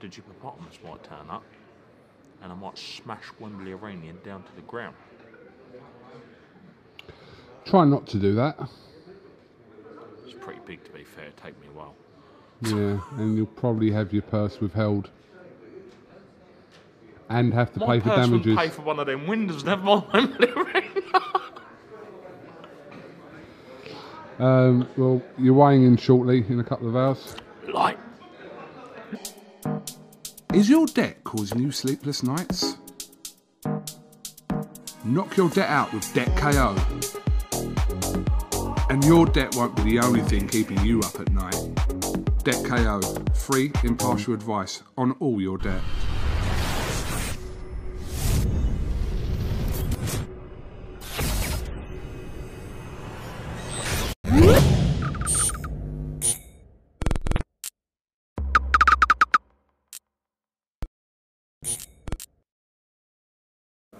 the 0.00 0.08
hippopotamus 0.08 0.78
might 0.84 1.02
turn 1.04 1.30
up 1.30 1.44
and 2.42 2.52
I 2.52 2.54
might 2.54 2.78
smash 2.78 3.24
Wembley 3.40 3.72
Arena 3.72 4.12
down 4.24 4.42
to 4.42 4.54
the 4.56 4.62
ground. 4.62 4.94
Try 7.64 7.84
not 7.84 8.06
to 8.08 8.18
do 8.18 8.34
that. 8.34 8.58
It's 10.24 10.34
pretty 10.38 10.60
big 10.66 10.84
to 10.84 10.90
be 10.92 11.04
fair, 11.04 11.30
take 11.42 11.60
me 11.60 11.66
a 11.68 11.76
while. 11.76 11.94
Yeah, 12.62 13.00
and 13.18 13.36
you'll 13.36 13.46
probably 13.46 13.90
have 13.90 14.12
your 14.12 14.22
purse 14.22 14.60
withheld. 14.60 15.10
And 17.28 17.52
have 17.54 17.72
to 17.74 17.80
My 17.80 17.98
pay 17.98 18.00
for 18.00 18.08
damages. 18.16 18.56
pay 18.56 18.68
for 18.68 18.82
one 18.82 19.00
of 19.00 19.06
them 19.06 19.26
windows, 19.26 19.64
never 19.64 19.82
mind 19.82 20.04
Wembley 20.12 20.50
Arena. 20.56 21.02
Um, 24.38 24.88
well, 24.96 25.22
you're 25.38 25.54
weighing 25.54 25.84
in 25.84 25.96
shortly 25.96 26.44
in 26.48 26.60
a 26.60 26.64
couple 26.64 26.88
of 26.88 26.96
hours. 26.96 27.36
Like, 27.72 27.98
Is 30.52 30.68
your 30.68 30.86
debt 30.86 31.24
causing 31.24 31.60
you 31.60 31.72
sleepless 31.72 32.22
nights? 32.22 32.76
Knock 35.04 35.36
your 35.36 35.48
debt 35.50 35.68
out 35.70 35.92
with 35.92 36.12
Debt 36.14 36.34
KO. 36.36 36.76
And 38.90 39.04
your 39.04 39.26
debt 39.26 39.54
won't 39.56 39.74
be 39.76 39.82
the 39.82 40.00
only 40.00 40.20
thing 40.20 40.48
keeping 40.48 40.84
you 40.84 41.00
up 41.00 41.18
at 41.20 41.30
night. 41.32 41.56
Debt 42.44 42.64
KO, 42.64 43.00
free, 43.34 43.72
impartial 43.84 44.34
advice 44.34 44.82
on 44.96 45.12
all 45.12 45.40
your 45.40 45.58
debt. 45.58 45.80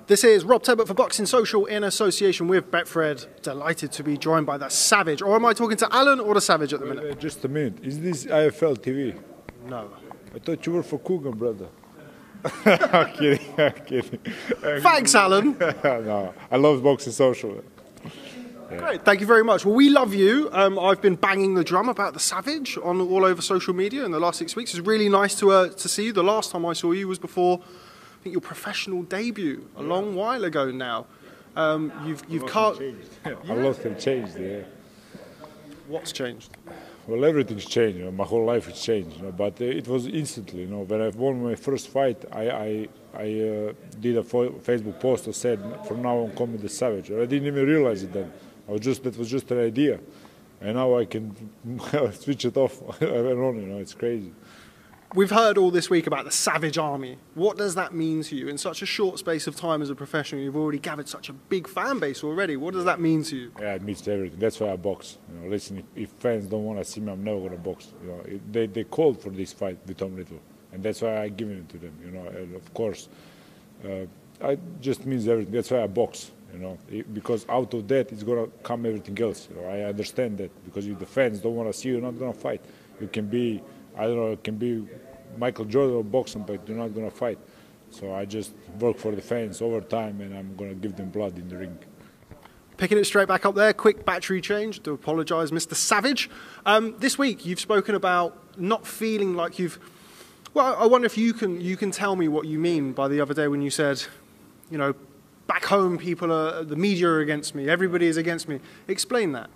This 0.09 0.23
is 0.23 0.45
Rob 0.45 0.63
Tebbutt 0.63 0.87
for 0.87 0.95
Boxing 0.95 1.27
Social 1.27 1.67
in 1.67 1.83
association 1.83 2.47
with 2.47 2.71
Betfred. 2.71 3.27
Delighted 3.43 3.91
to 3.91 4.05
be 4.05 4.17
joined 4.17 4.47
by 4.47 4.57
the 4.57 4.69
Savage. 4.69 5.21
Or 5.21 5.35
am 5.35 5.45
I 5.45 5.53
talking 5.53 5.77
to 5.79 5.87
Alen 5.87 6.25
or 6.25 6.35
the 6.35 6.41
Savage 6.41 6.73
at 6.73 6.79
the 6.79 6.87
minute? 6.87 7.11
Uh, 7.11 7.15
Just 7.17 7.45
a 7.45 7.49
minute. 7.49 7.85
Is 7.85 7.99
this 8.01 8.25
IFL 8.25 8.79
TV? 8.79 9.19
No. 9.65 9.91
I 10.33 10.39
thought 10.39 10.65
you 10.65 10.75
were 10.75 10.85
for 10.85 11.01
Kugan, 11.01 11.37
brother. 11.37 11.67
I'm 12.65 13.13
kidding. 13.15 13.53
I'm 13.59 13.73
kidding. 13.85 14.21
Thanks, 14.81 15.13
Alen. 15.15 15.59
no, 16.05 16.33
I 16.53 16.57
love 16.57 16.85
boxing 16.85 17.13
social. 17.13 17.65
Great, 18.69 19.05
thank 19.05 19.21
you 19.21 19.27
very 19.27 19.43
much. 19.43 19.65
Well, 19.65 19.75
we 19.75 19.89
love 19.89 20.15
you. 20.15 20.51
Um, 20.53 20.79
I've 20.79 21.03
been 21.03 21.17
banging 21.17 21.55
the 21.55 21.65
drum 21.65 21.89
about 21.89 22.15
the 22.15 22.21
Savage 22.21 22.79
on 22.79 23.01
all 23.01 23.25
over 23.25 23.43
social 23.43 23.75
media 23.75 24.05
in 24.05 24.13
the 24.13 24.21
last 24.21 24.39
six 24.39 24.55
weeks. 24.55 24.73
It's 24.73 24.87
really 24.87 25.09
nice 25.09 25.35
to 25.41 25.51
uh, 25.51 25.69
to 25.71 25.89
see 25.89 26.05
you. 26.05 26.13
The 26.13 26.23
last 26.23 26.53
time 26.53 26.65
I 26.65 26.75
saw 26.75 26.93
you 26.93 27.09
was 27.09 27.19
before, 27.19 27.61
think 28.27 28.35
your 28.35 28.41
professional 28.41 29.03
debut 29.05 29.69
a 29.77 29.83
long 29.83 30.17
while 30.17 30.43
ago 30.45 30.69
now. 30.73 31.07
Um, 31.55 31.93
you've 32.05 32.23
you've 32.29 32.47
cut. 32.47 32.81
A 33.25 33.55
lot 33.55 33.77
has 33.77 34.05
changed. 34.05 34.37
Yeah. 34.37 34.63
What's 35.87 36.11
changed? 36.11 36.51
Well, 37.07 37.25
everything's 37.25 37.67
changed. 37.67 37.99
You 37.99 38.07
know, 38.07 38.11
my 38.11 38.25
whole 38.25 38.45
life 38.45 38.67
has 38.67 38.81
changed. 38.81 39.17
You 39.17 39.23
know, 39.27 39.33
but 39.33 39.61
uh, 39.61 39.65
it 39.81 39.87
was 39.87 40.09
instantly. 40.09 40.63
You 40.63 40.67
know, 40.67 40.83
when 40.91 41.01
I 41.01 41.09
won 41.11 41.35
my 41.51 41.55
first 41.55 41.87
fight, 41.89 42.19
I 42.33 42.45
I, 42.51 42.89
I 43.15 43.27
uh, 43.49 43.73
did 44.01 44.17
a 44.19 44.25
fo- 44.25 44.57
Facebook 44.69 44.99
post 44.99 45.27
that 45.27 45.35
said, 45.35 45.59
"From 45.87 46.03
now 46.03 46.17
on, 46.19 46.33
call 46.33 46.49
me 46.49 46.59
the 46.59 46.69
Savage." 46.69 47.13
I 47.13 47.27
didn't 47.33 47.47
even 47.47 47.65
realize 47.65 48.03
it 48.03 48.13
then. 48.13 48.33
I 48.69 48.73
was 48.73 48.81
just 48.81 49.05
that 49.05 49.17
was 49.17 49.31
just 49.31 49.49
an 49.53 49.61
idea, 49.61 50.01
and 50.61 50.75
now 50.75 50.99
I 50.99 51.05
can 51.05 51.25
switch 52.25 52.45
it 52.45 52.57
off 52.57 52.75
and 53.01 53.39
on. 53.47 53.55
You 53.63 53.69
know, 53.71 53.79
it's 53.79 53.95
crazy. 53.95 54.33
We've 55.17 55.31
heard 55.31 55.57
all 55.57 55.71
this 55.71 55.89
week 55.89 56.07
about 56.07 56.27
the 56.27 56.31
Savage 56.31 56.77
Army. 56.77 57.17
What 57.35 57.57
does 57.57 57.75
that 57.75 57.95
mean 57.95 58.23
to 58.25 58.37
you? 58.37 58.49
In 58.49 58.59
such 58.59 58.83
a 58.83 58.87
short 58.87 59.19
space 59.19 59.47
of 59.47 59.57
time 59.57 59.81
as 59.81 59.89
a 59.89 59.95
professional, 59.95 60.43
you've 60.43 60.59
already 60.59 60.79
gathered 60.79 61.09
such 61.09 61.31
a 61.31 61.33
big 61.33 61.67
fan 61.67 61.99
base 61.99 62.23
already. 62.23 62.59
What 62.59 62.75
does 62.75 62.85
that 62.85 63.01
mean 63.01 63.23
to 63.25 63.35
you? 63.37 63.53
Yeah, 63.59 63.77
it 63.77 63.83
means 63.83 64.07
everything. 64.07 64.39
That's 64.39 64.61
why 64.61 64.73
I 64.73 64.77
box. 64.77 65.17
You 65.33 65.41
know, 65.41 65.49
listen, 65.49 65.79
if, 65.79 65.85
if 65.97 66.11
fans 66.19 66.45
don't 66.49 66.65
want 66.65 66.81
to 66.81 66.85
see 66.85 67.01
me, 67.01 67.13
I'm 67.13 67.25
never 67.25 67.41
gonna 67.41 67.57
box. 67.57 67.95
You 68.03 68.09
know, 68.11 68.21
it, 68.27 68.53
they 68.53 68.67
they 68.67 68.85
called 68.85 69.19
for 69.23 69.31
this 69.31 69.55
fight 69.55 69.79
with 69.87 69.97
Tom 69.97 70.15
Little, 70.15 70.39
and 70.75 70.83
that's 70.83 71.01
why 71.01 71.23
I 71.23 71.29
give 71.31 71.49
it 71.49 71.67
to 71.71 71.79
them. 71.79 71.95
You 72.05 72.11
know, 72.11 72.27
and 72.27 72.55
of 72.55 72.75
course, 72.75 73.09
uh, 73.87 74.05
I 74.45 74.59
just 74.83 75.07
means 75.07 75.27
everything. 75.29 75.55
That's 75.55 75.71
why 75.71 75.83
I 75.83 75.87
box. 75.87 76.31
You 76.53 76.59
know, 76.59 76.79
it- 76.91 77.15
because 77.15 77.47
out 77.49 77.73
of 77.73 77.89
that 77.89 78.13
is 78.13 78.23
gonna 78.23 78.49
come 78.63 78.85
everything 78.85 79.19
else. 79.19 79.49
You 79.49 79.63
know, 79.63 79.67
I 79.69 79.81
understand 79.85 80.37
that 80.39 80.51
because 80.67 80.87
if 80.87 80.99
the 80.99 81.07
fans 81.07 81.41
don't 81.41 81.57
want 81.57 81.73
to 81.73 81.79
see 81.79 81.89
you, 81.89 81.95
you're 81.95 82.03
not 82.03 82.19
gonna 82.19 82.35
fight. 82.35 82.61
You 83.01 83.09
can 83.09 83.27
be, 83.29 83.63
I 83.97 84.05
don't 84.05 84.17
know, 84.17 84.33
it 84.33 84.45
can 84.45 84.57
be 84.57 84.87
Michael 85.37 85.65
Jordan 85.65 85.97
or 85.97 86.05
boxing, 86.05 86.43
but 86.43 86.67
you're 86.69 86.77
not 86.77 86.95
gonna 86.95 87.11
fight. 87.11 87.39
So 87.91 88.15
I 88.15 88.25
just 88.25 88.53
work 88.79 88.99
for 88.99 89.13
the 89.13 89.23
fans 89.23 89.63
over 89.63 89.81
time, 89.81 90.21
and 90.21 90.37
I'm 90.37 90.57
gonna 90.57 90.75
give 90.75 90.97
them 90.97 91.11
blood 91.11 91.39
in 91.39 91.49
the 91.49 91.57
ring. 91.57 91.79
Picking 92.77 92.99
it 92.99 93.05
straight 93.05 93.29
back 93.29 93.47
up 93.47 93.55
there, 93.55 93.73
quick 93.73 94.05
battery 94.05 94.41
change. 94.41 94.83
Do 94.83 94.93
apologise, 94.93 95.51
Mr. 95.51 95.75
Savage. 95.75 96.29
Um, 96.67 96.95
this 96.99 97.17
week, 97.17 97.47
you've 97.47 97.61
spoken 97.61 97.95
about 97.95 98.37
not 98.59 98.87
feeling 98.87 99.35
like 99.35 99.59
you've. 99.59 99.79
Well, 100.53 100.77
I 100.79 100.87
wonder 100.87 101.07
if 101.07 101.17
you 101.17 101.33
can 101.33 101.61
you 101.61 101.77
can 101.77 101.91
tell 101.91 102.17
me 102.17 102.29
what 102.29 102.47
you 102.47 102.59
mean 102.59 102.93
by 102.93 103.09
the 103.09 103.21
other 103.21 103.35
day 103.35 103.49
when 103.49 103.63
you 103.63 103.71
said, 103.71 104.03
you 104.71 104.77
know, 104.77 104.95
back 105.47 105.65
home 105.65 105.97
people 105.97 106.33
are 106.33 106.65
the 106.65 106.77
media 106.77 107.09
are 107.09 107.21
against 107.21 107.55
me, 107.55 107.69
everybody 107.69 108.07
is 108.07 108.17
against 108.17 108.49
me. 108.49 108.61
Explain 108.89 109.33
that. 109.33 109.49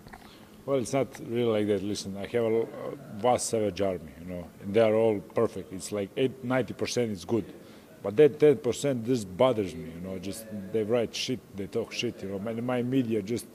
Well, 0.71 0.79
it's 0.79 0.93
not 0.93 1.09
really 1.27 1.51
like 1.51 1.67
that. 1.67 1.83
Listen, 1.83 2.17
I 2.17 2.29
have 2.29 2.45
a 2.45 2.65
vast 3.17 3.49
savage 3.49 3.81
army, 3.81 4.13
you 4.21 4.27
know, 4.33 4.47
and 4.63 4.73
they 4.73 4.81
are 4.81 4.95
all 4.95 5.19
perfect. 5.19 5.73
It's 5.73 5.91
like 5.91 6.11
eight, 6.17 6.47
90% 6.47 7.11
is 7.11 7.25
good. 7.25 7.45
But 8.05 8.17
that 8.19 8.39
10% 8.39 9.05
just 9.05 9.37
bothers 9.37 9.75
me, 9.75 9.91
you 9.93 10.01
know, 10.01 10.17
just 10.21 10.47
they 10.71 10.85
write 10.85 11.13
shit, 11.13 11.41
they 11.57 11.67
talk 11.67 11.93
shit, 11.93 12.23
you 12.23 12.29
know, 12.29 12.49
and 12.49 12.65
my 12.65 12.83
media 12.83 13.21
just 13.21 13.49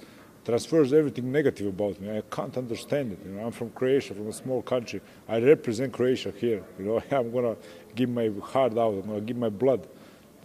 transfers 0.43 0.91
everything 0.91 1.31
negative 1.31 1.67
about 1.67 2.01
me. 2.01 2.17
I 2.17 2.21
can't 2.29 2.57
understand 2.57 3.13
it, 3.13 3.19
you 3.25 3.31
know. 3.31 3.45
I'm 3.45 3.53
from 3.53 3.69
Croatia, 3.69 4.13
from 4.13 4.27
a 4.27 4.33
small 4.33 4.61
country. 4.61 4.99
I 5.29 5.39
represent 5.39 5.93
Croatia 5.93 6.33
here, 6.35 6.65
you 6.77 6.83
know. 6.83 6.97
I'm 7.17 7.31
to 7.31 7.55
give 7.95 8.09
my 8.09 8.29
heart 8.43 8.77
out, 8.77 8.93
I'm 8.93 9.15
to 9.15 9.21
give 9.21 9.37
my 9.37 9.47
blood 9.47 9.87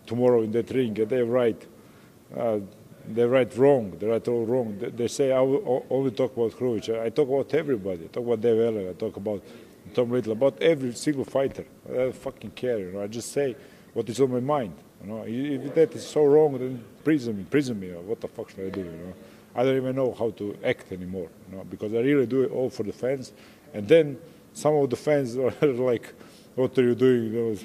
tomorrow 0.06 0.42
in 0.42 0.52
that 0.52 0.70
ring, 0.70 0.96
and 1.00 1.10
they're 1.10 1.24
right. 1.24 1.66
Uh, 2.32 2.60
they 3.14 3.24
write 3.24 3.56
wrong. 3.56 3.96
They 3.98 4.06
write 4.06 4.26
all 4.28 4.44
wrong. 4.44 4.78
They, 4.78 4.90
they 4.90 5.08
say 5.08 5.32
I 5.32 5.40
will 5.40 5.86
only 5.90 6.10
talk 6.10 6.36
about 6.36 6.52
Hrgović. 6.52 7.00
I 7.00 7.10
talk 7.10 7.28
about 7.28 7.52
everybody. 7.54 8.04
I 8.04 8.08
talk 8.08 8.24
about 8.24 8.40
Dave 8.40 8.60
Allen. 8.60 8.88
I 8.88 8.92
talk 8.92 9.16
about 9.16 9.42
Tom 9.94 10.10
Little. 10.10 10.32
About 10.32 10.60
every 10.62 10.92
single 10.94 11.24
fighter. 11.24 11.64
I 11.88 11.94
don't 11.94 12.14
fucking 12.14 12.52
care. 12.52 12.78
You 12.78 12.92
know. 12.92 13.02
I 13.02 13.06
just 13.06 13.32
say 13.32 13.56
what 13.92 14.08
is 14.08 14.20
on 14.20 14.32
my 14.32 14.40
mind. 14.40 14.74
You 15.02 15.08
know, 15.08 15.24
if 15.26 15.74
that 15.74 15.94
is 15.94 16.06
so 16.06 16.24
wrong, 16.24 16.58
then 16.58 16.84
prison 17.02 17.38
me, 17.38 17.44
prison 17.44 17.80
me. 17.80 17.88
What 17.88 18.20
the 18.20 18.28
fuck 18.28 18.50
should 18.50 18.66
I 18.66 18.70
do? 18.70 18.80
You 18.80 18.90
know, 18.90 19.14
I 19.54 19.64
don't 19.64 19.76
even 19.76 19.96
know 19.96 20.12
how 20.12 20.30
to 20.30 20.56
act 20.64 20.92
anymore. 20.92 21.28
You 21.50 21.56
know, 21.56 21.64
because 21.64 21.94
I 21.94 21.98
really 21.98 22.26
do 22.26 22.42
it 22.42 22.50
all 22.52 22.70
for 22.70 22.82
the 22.82 22.92
fans, 22.92 23.32
and 23.72 23.88
then 23.88 24.18
some 24.52 24.74
of 24.74 24.90
the 24.90 24.96
fans 24.96 25.36
are 25.38 25.52
like, 25.62 26.12
"What 26.54 26.78
are 26.78 26.82
you 26.82 26.94
doing?" 26.94 27.58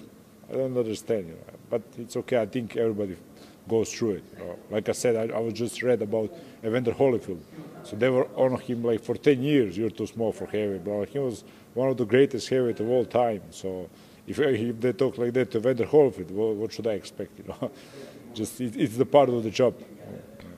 I 0.49 0.53
don't 0.53 0.77
understand. 0.77 1.27
You 1.27 1.33
know, 1.33 1.59
but 1.69 1.81
it's 1.97 2.15
okay. 2.15 2.41
I 2.41 2.45
think 2.45 2.77
everybody 2.77 3.17
goes 3.67 3.93
through 3.93 4.11
it. 4.11 4.39
Know. 4.39 4.57
Like 4.69 4.89
I 4.89 4.91
said, 4.91 5.15
I, 5.15 5.35
I 5.35 5.39
was 5.39 5.53
just 5.53 5.81
read 5.81 6.01
about 6.01 6.31
Evander 6.63 6.91
Holyfield. 6.91 7.41
So 7.83 7.95
they 7.95 8.09
were 8.09 8.27
on 8.35 8.59
him 8.59 8.83
like 8.83 9.03
for 9.03 9.15
10 9.15 9.41
years. 9.43 9.77
You're 9.77 9.89
too 9.89 10.07
small 10.07 10.31
for 10.31 10.45
heavyweight. 10.45 10.83
But 10.83 11.09
he 11.09 11.19
was 11.19 11.43
one 11.73 11.89
of 11.89 11.97
the 11.97 12.05
greatest 12.05 12.49
heavyweight 12.49 12.79
of 12.79 12.89
all 12.89 13.05
time. 13.05 13.41
So 13.51 13.89
if, 14.27 14.39
if 14.39 14.79
they 14.79 14.93
talk 14.93 15.17
like 15.17 15.33
that 15.33 15.51
to 15.51 15.57
Evander 15.59 15.85
Holyfield, 15.85 16.31
well, 16.31 16.53
what 16.53 16.73
should 16.73 16.87
I 16.87 16.93
expect? 16.93 17.37
You 17.37 17.45
know, 17.47 17.71
just 18.33 18.59
it, 18.59 18.75
it's 18.75 18.97
the 18.97 19.05
part 19.05 19.29
of 19.29 19.43
the 19.43 19.51
job. 19.51 19.75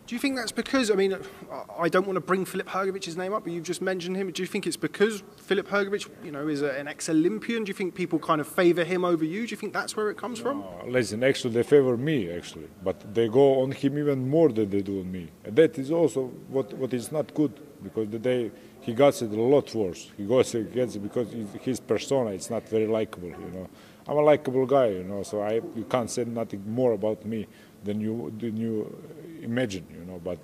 Do 0.07 0.15
you 0.15 0.19
think 0.19 0.37
that's 0.37 0.53
because, 0.53 0.89
I 0.89 0.95
mean, 0.95 1.17
I 1.77 1.89
don't 1.89 2.07
want 2.07 2.15
to 2.15 2.21
bring 2.21 2.45
Filip 2.45 2.69
Hrgović's 2.69 3.17
name 3.17 3.33
up, 3.33 3.43
but 3.43 3.51
you've 3.51 3.65
just 3.65 3.81
mentioned 3.81 4.15
him. 4.15 4.31
Do 4.31 4.41
you 4.41 4.47
think 4.47 4.65
it's 4.65 4.77
because 4.77 5.21
Filip 5.35 5.67
Hrgović, 5.67 6.07
you 6.23 6.31
know, 6.31 6.47
is 6.47 6.61
a, 6.61 6.71
an 6.79 6.87
ex-Olympian? 6.87 7.65
Do 7.65 7.71
you 7.71 7.73
think 7.73 7.93
people 7.93 8.17
kind 8.17 8.39
of 8.39 8.47
favour 8.47 8.85
him 8.85 9.03
over 9.03 9.25
you? 9.25 9.45
Do 9.45 9.51
you 9.51 9.57
think 9.57 9.73
that's 9.73 9.97
where 9.97 10.09
it 10.09 10.15
comes 10.15 10.39
from? 10.39 10.63
Uh, 10.63 10.85
listen, 10.85 11.25
actually, 11.25 11.55
they 11.55 11.63
favour 11.63 11.97
me, 11.97 12.31
actually. 12.31 12.69
But 12.85 13.13
they 13.13 13.27
go 13.27 13.61
on 13.61 13.71
him 13.71 13.97
even 13.97 14.29
more 14.29 14.47
than 14.47 14.69
they 14.69 14.81
do 14.81 15.01
on 15.01 15.11
me. 15.11 15.27
And 15.43 15.53
that 15.57 15.77
is 15.77 15.91
also 15.91 16.27
what, 16.47 16.71
what 16.75 16.93
is 16.93 17.11
not 17.11 17.33
good, 17.33 17.59
because 17.83 18.07
the 18.07 18.19
day 18.19 18.49
he 18.79 18.93
gets 18.93 19.21
it 19.21 19.31
a 19.31 19.41
lot 19.41 19.75
worse. 19.75 20.09
He 20.15 20.25
goes 20.25 20.55
against 20.55 20.95
it 20.95 20.99
because 20.99 21.27
his 21.61 21.81
persona 21.81 22.29
is 22.29 22.49
not 22.49 22.69
very 22.69 22.87
likable, 22.87 23.27
you 23.27 23.51
know. 23.53 23.69
I'm 24.07 24.15
a 24.15 24.21
likable 24.21 24.65
guy, 24.65 24.87
you 24.87 25.03
know, 25.03 25.23
so 25.23 25.41
I, 25.41 25.55
you 25.55 25.85
can't 25.89 26.09
say 26.09 26.23
nothing 26.23 26.63
more 26.65 26.93
about 26.93 27.25
me 27.25 27.45
than 27.87 28.01
you, 28.01 28.31
than 28.37 28.55
you 28.57 28.73
imagine, 29.41 29.85
you 29.97 30.03
know. 30.05 30.19
But 30.23 30.39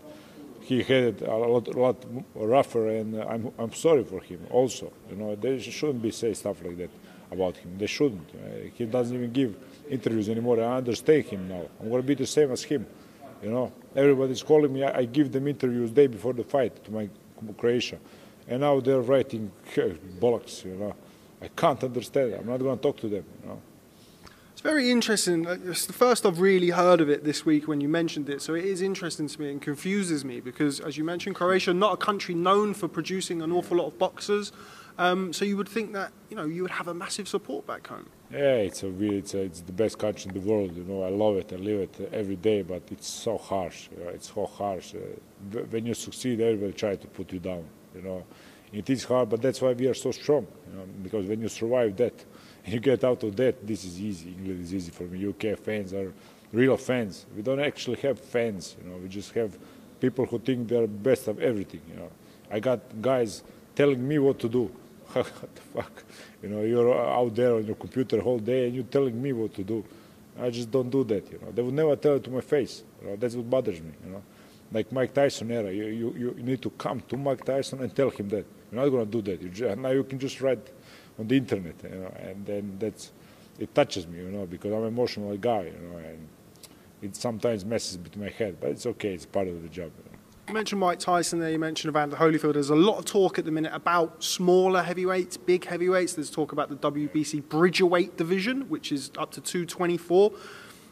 he 0.62 0.82
had 0.82 1.04
it 1.04 1.22
a 1.22 1.36
lot, 1.36 1.68
lot 1.76 1.98
rougher, 2.34 2.90
and 2.90 3.22
I'm, 3.22 3.52
I'm 3.60 3.74
sorry 3.74 4.04
for 4.04 4.22
him 4.22 4.40
also. 4.50 4.92
You 5.10 5.18
know, 5.18 5.36
they 5.36 5.60
shouldn't 5.60 6.02
be 6.02 6.12
say 6.12 6.34
stuff 6.34 6.58
like 6.64 6.78
that 6.78 6.90
about 7.32 7.58
him. 7.58 7.78
They 7.78 7.88
shouldn't. 7.88 8.30
Uh, 8.30 8.70
he 8.74 8.86
doesn't 8.86 9.16
even 9.16 9.32
give 9.32 9.56
interviews 9.90 10.30
anymore. 10.30 10.64
I 10.64 10.78
understand 10.78 11.26
him 11.26 11.48
now. 11.50 11.66
I'm 11.80 11.92
to 11.92 12.02
be 12.02 12.16
the 12.16 12.26
same 12.26 12.52
as 12.52 12.64
him. 12.64 12.86
You 13.44 13.52
know, 13.52 13.72
everybody's 13.96 14.42
calling 14.42 14.72
me. 14.74 14.84
I, 14.84 15.00
I 15.00 15.06
give 15.06 15.32
them 15.32 15.48
interviews 15.48 15.92
day 15.92 16.08
before 16.08 16.34
the 16.34 16.46
fight 16.46 16.84
to 16.86 16.92
my 16.92 17.10
Croatia, 17.58 18.00
and 18.48 18.62
now 18.62 18.80
they're 18.80 19.02
writing 19.02 19.52
bollocks. 20.22 20.64
You 20.64 20.76
know, 20.76 20.96
I 21.42 21.50
can't 21.50 21.84
understand. 21.84 22.36
I'm 22.36 22.48
not 22.48 22.60
to 22.60 22.82
talk 22.82 22.98
to 23.02 23.10
them. 23.10 23.26
You 23.42 23.50
know 23.50 23.62
very 24.63 24.89
interesting. 24.89 25.46
It's 25.46 25.86
the 25.86 25.93
first 25.93 26.25
I've 26.25 26.39
really 26.39 26.70
heard 26.70 27.01
of 27.01 27.10
it 27.10 27.25
this 27.25 27.46
week 27.46 27.67
when 27.67 27.82
you 27.82 27.89
mentioned 27.89 28.29
it. 28.29 28.41
So 28.41 28.55
it 28.55 28.63
is 28.63 28.82
interesting 28.82 29.27
to 29.27 29.41
me 29.41 29.51
and 29.51 29.62
confuses 29.62 30.24
me 30.24 30.39
because, 30.39 30.79
as 30.79 30.98
you 30.98 31.03
mentioned, 31.03 31.36
Croatia 31.36 31.74
not 31.74 31.93
a 31.93 31.98
country 31.98 32.34
known 32.34 32.74
for 32.74 32.88
producing 32.88 33.41
an 33.41 33.51
awful 33.51 33.77
lot 33.77 33.88
of 33.88 34.00
boxers. 34.00 34.53
Um, 34.98 35.34
so 35.34 35.43
you 35.43 35.58
would 35.58 35.67
think 35.67 35.91
that 35.93 36.12
you 36.29 36.38
know 36.38 36.46
you 36.46 36.62
would 36.62 36.72
have 36.72 36.88
a 36.88 36.93
massive 36.93 37.27
support 37.27 37.67
back 37.67 37.88
home. 37.88 38.08
Yeah, 38.32 38.55
it's 38.55 38.84
a 38.84 38.89
it's, 39.01 39.34
a, 39.34 39.41
it's 39.41 39.62
the 39.62 39.72
best 39.74 39.98
country 40.00 40.29
in 40.29 40.39
the 40.39 40.48
world. 40.48 40.75
You 40.75 40.84
know, 40.84 41.03
I 41.03 41.10
love 41.10 41.38
it. 41.38 41.51
I 41.51 41.58
live 41.58 41.82
it 41.82 42.10
every 42.13 42.36
day, 42.36 42.62
but 42.62 42.84
it's 42.91 43.08
so 43.08 43.38
harsh. 43.38 43.89
You 43.91 44.03
know, 44.03 44.10
it's 44.12 44.32
so 44.34 44.46
harsh. 44.46 44.93
Uh, 44.96 45.60
when 45.72 45.86
you 45.86 45.93
succeed, 45.93 46.39
everybody 46.39 46.74
try 46.74 46.96
to 46.96 47.08
put 47.08 47.34
you 47.34 47.39
down. 47.39 47.65
You 47.96 48.03
know, 48.03 48.24
it 48.72 48.89
is 48.89 49.03
hard, 49.03 49.29
but 49.29 49.41
that's 49.41 49.62
why 49.62 49.74
we 49.74 49.88
are 49.88 49.93
so 49.96 50.12
strong. 50.12 50.48
You 50.70 50.77
know, 50.77 50.86
because 51.01 51.25
when 51.25 51.41
you 51.41 51.50
survive 51.50 51.98
that 51.98 52.24
you 52.65 52.79
get 52.79 53.03
out 53.03 53.24
of 53.24 53.36
that, 53.36 53.65
this 53.65 53.84
is 53.84 54.00
easy. 54.00 54.29
England 54.29 54.62
is 54.62 54.74
easy 54.74 54.91
for 54.91 55.03
me. 55.03 55.27
UK 55.27 55.58
fans 55.58 55.93
are 55.93 56.13
real 56.51 56.77
fans. 56.77 57.25
We 57.36 57.41
don't 57.41 57.60
actually 57.60 57.98
have 57.98 58.20
fans, 58.20 58.75
you 58.82 58.89
know. 58.89 58.98
We 58.98 59.10
just 59.10 59.32
have 59.34 59.58
people 60.00 60.25
who 60.25 60.39
think 60.39 60.67
they're 60.67 60.88
best 60.88 61.27
of 61.27 61.39
everything, 61.39 61.82
you 61.89 61.96
know. 61.96 62.10
I 62.51 62.60
got 62.60 62.79
guys 63.01 63.43
telling 63.75 64.08
me 64.08 64.20
what 64.20 64.40
to 64.40 64.50
do. 64.50 64.72
what 65.14 65.55
the 65.55 65.61
fuck? 65.74 66.03
You 66.42 66.50
know, 66.50 66.61
you're 66.61 66.94
out 66.94 67.35
there 67.35 67.55
on 67.55 67.66
your 67.66 67.75
computer 67.75 68.22
whole 68.22 68.40
day 68.40 68.68
and 68.68 68.75
you're 68.75 68.83
telling 68.85 69.22
me 69.22 69.33
what 69.33 69.53
to 69.55 69.64
do. 69.64 69.83
I 70.40 70.50
just 70.50 70.72
don't 70.72 70.90
do 70.90 71.03
that, 71.03 71.31
you 71.31 71.40
know. 71.40 71.51
They 71.51 71.61
would 71.61 71.74
never 71.74 71.96
tell 71.96 72.16
it 72.16 72.24
to 72.24 72.29
my 72.29 72.42
face. 72.42 72.83
You 73.01 73.09
know, 73.09 73.16
that's 73.16 73.35
what 73.35 73.50
bothers 73.50 73.81
me, 73.81 73.92
you 74.05 74.11
know. 74.11 74.24
Like 74.72 74.92
Mike 74.92 75.14
Tyson 75.14 75.51
era, 75.51 75.72
you, 75.72 75.85
you, 75.85 76.35
you 76.38 76.44
need 76.44 76.61
to 76.64 76.72
come 76.72 77.01
to 77.01 77.18
Mike 77.18 77.46
Tyson 77.46 77.81
and 77.81 77.96
tell 77.96 78.09
him 78.09 78.29
that. 78.29 78.46
You're 78.72 78.81
not 78.83 78.90
going 78.90 79.05
to 79.05 79.11
do 79.11 79.22
that. 79.31 79.42
You 79.42 79.50
just, 79.50 79.77
now 79.77 79.90
you 79.90 80.03
can 80.03 80.18
just 80.18 80.42
write 80.42 80.68
on 81.20 81.28
the 81.28 81.38
internet, 81.38 81.76
you 81.84 81.90
know, 81.90 82.14
and 82.20 82.46
then 82.46 82.78
that's 82.80 83.12
it 83.60 83.74
touches 83.76 84.08
me, 84.08 84.18
you 84.20 84.30
know, 84.32 84.46
because 84.46 84.72
I'm 84.72 84.82
an 84.82 84.88
emotional 84.88 85.36
guy, 85.38 85.64
you 85.64 85.90
know, 85.90 85.98
and 85.98 86.28
it 87.02 87.16
sometimes 87.16 87.64
messes 87.66 87.98
with 87.98 88.18
my 88.18 88.30
head, 88.30 88.58
but 88.60 88.72
it's 88.72 88.86
okay, 88.86 89.14
it's 89.14 89.26
part 89.26 89.48
of 89.48 89.62
the 89.62 89.70
job. 89.70 89.92
You, 89.98 90.12
know. 90.12 90.18
you 90.48 90.54
mentioned 90.54 90.80
Mike 90.80 91.00
Tyson 91.00 91.40
there, 91.40 91.52
you 91.52 91.60
mentioned 91.60 91.92
Evander 91.92 92.16
Holyfield. 92.16 92.54
There's 92.54 92.72
a 92.72 92.76
lot 92.76 92.98
of 92.98 93.06
talk 93.06 93.38
at 93.38 93.46
the 93.46 93.52
minute 93.52 93.72
about 93.74 94.24
smaller 94.24 94.82
heavyweights, 94.82 95.38
big 95.38 95.66
heavyweights. 95.66 96.14
There's 96.14 96.32
talk 96.32 96.52
about 96.52 96.70
the 96.70 96.76
WBC 96.92 97.44
Bridgerweight 97.44 98.18
division, 98.18 98.70
which 98.70 98.92
is 98.92 99.12
up 99.18 99.32
to 99.32 99.42
224. 99.42 100.32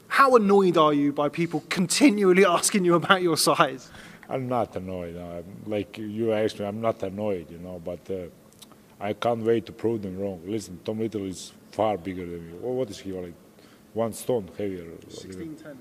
How 0.09 0.35
annoyed 0.35 0.77
are 0.77 0.93
you 0.93 1.13
by 1.13 1.29
people 1.29 1.63
continually 1.69 2.45
asking 2.57 2.85
you 2.85 2.95
about 2.95 3.21
your 3.21 3.37
size? 3.37 3.89
I'm 4.29 4.47
not 4.47 4.75
annoyed. 4.75 5.17
I'm, 5.17 5.45
like 5.65 5.97
you 5.97 6.33
asked 6.33 6.59
me, 6.59 6.65
I'm 6.65 6.81
not 6.81 7.01
annoyed, 7.03 7.49
you 7.49 7.57
know, 7.57 7.81
but 7.83 7.99
uh, 8.11 8.27
I 9.01 9.13
can't 9.13 9.43
wait 9.43 9.65
to 9.65 9.71
prove 9.71 10.03
them 10.03 10.19
wrong. 10.19 10.41
Listen, 10.45 10.79
Tom 10.85 10.99
Little 10.99 11.25
is 11.25 11.51
far 11.71 11.97
bigger 11.97 12.25
than 12.25 12.47
me. 12.47 12.53
Well, 12.61 12.73
what 12.73 12.89
is 12.91 12.99
he 12.99 13.11
like? 13.11 13.33
One 13.93 14.13
stone 14.13 14.47
heavier. 14.57 14.83
1610. 14.83 15.77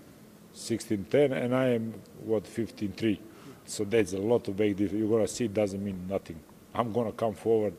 1610, 0.52 1.33
and 1.33 1.54
I 1.54 1.68
am 1.68 1.94
what 2.24 2.44
15.3. 2.44 3.18
So 3.66 3.85
that's 3.85 4.14
a 4.14 4.18
lot 4.18 4.48
of 4.48 4.59
weight. 4.59 4.76
difference. 4.76 4.98
You're 4.98 5.09
gonna 5.09 5.28
see 5.28 5.44
it 5.44 5.54
doesn't 5.54 5.85
mean 5.85 6.06
nothing. 6.09 6.40
I'm 6.74 6.92
gonna 6.92 7.12
come 7.12 7.35
forward. 7.35 7.74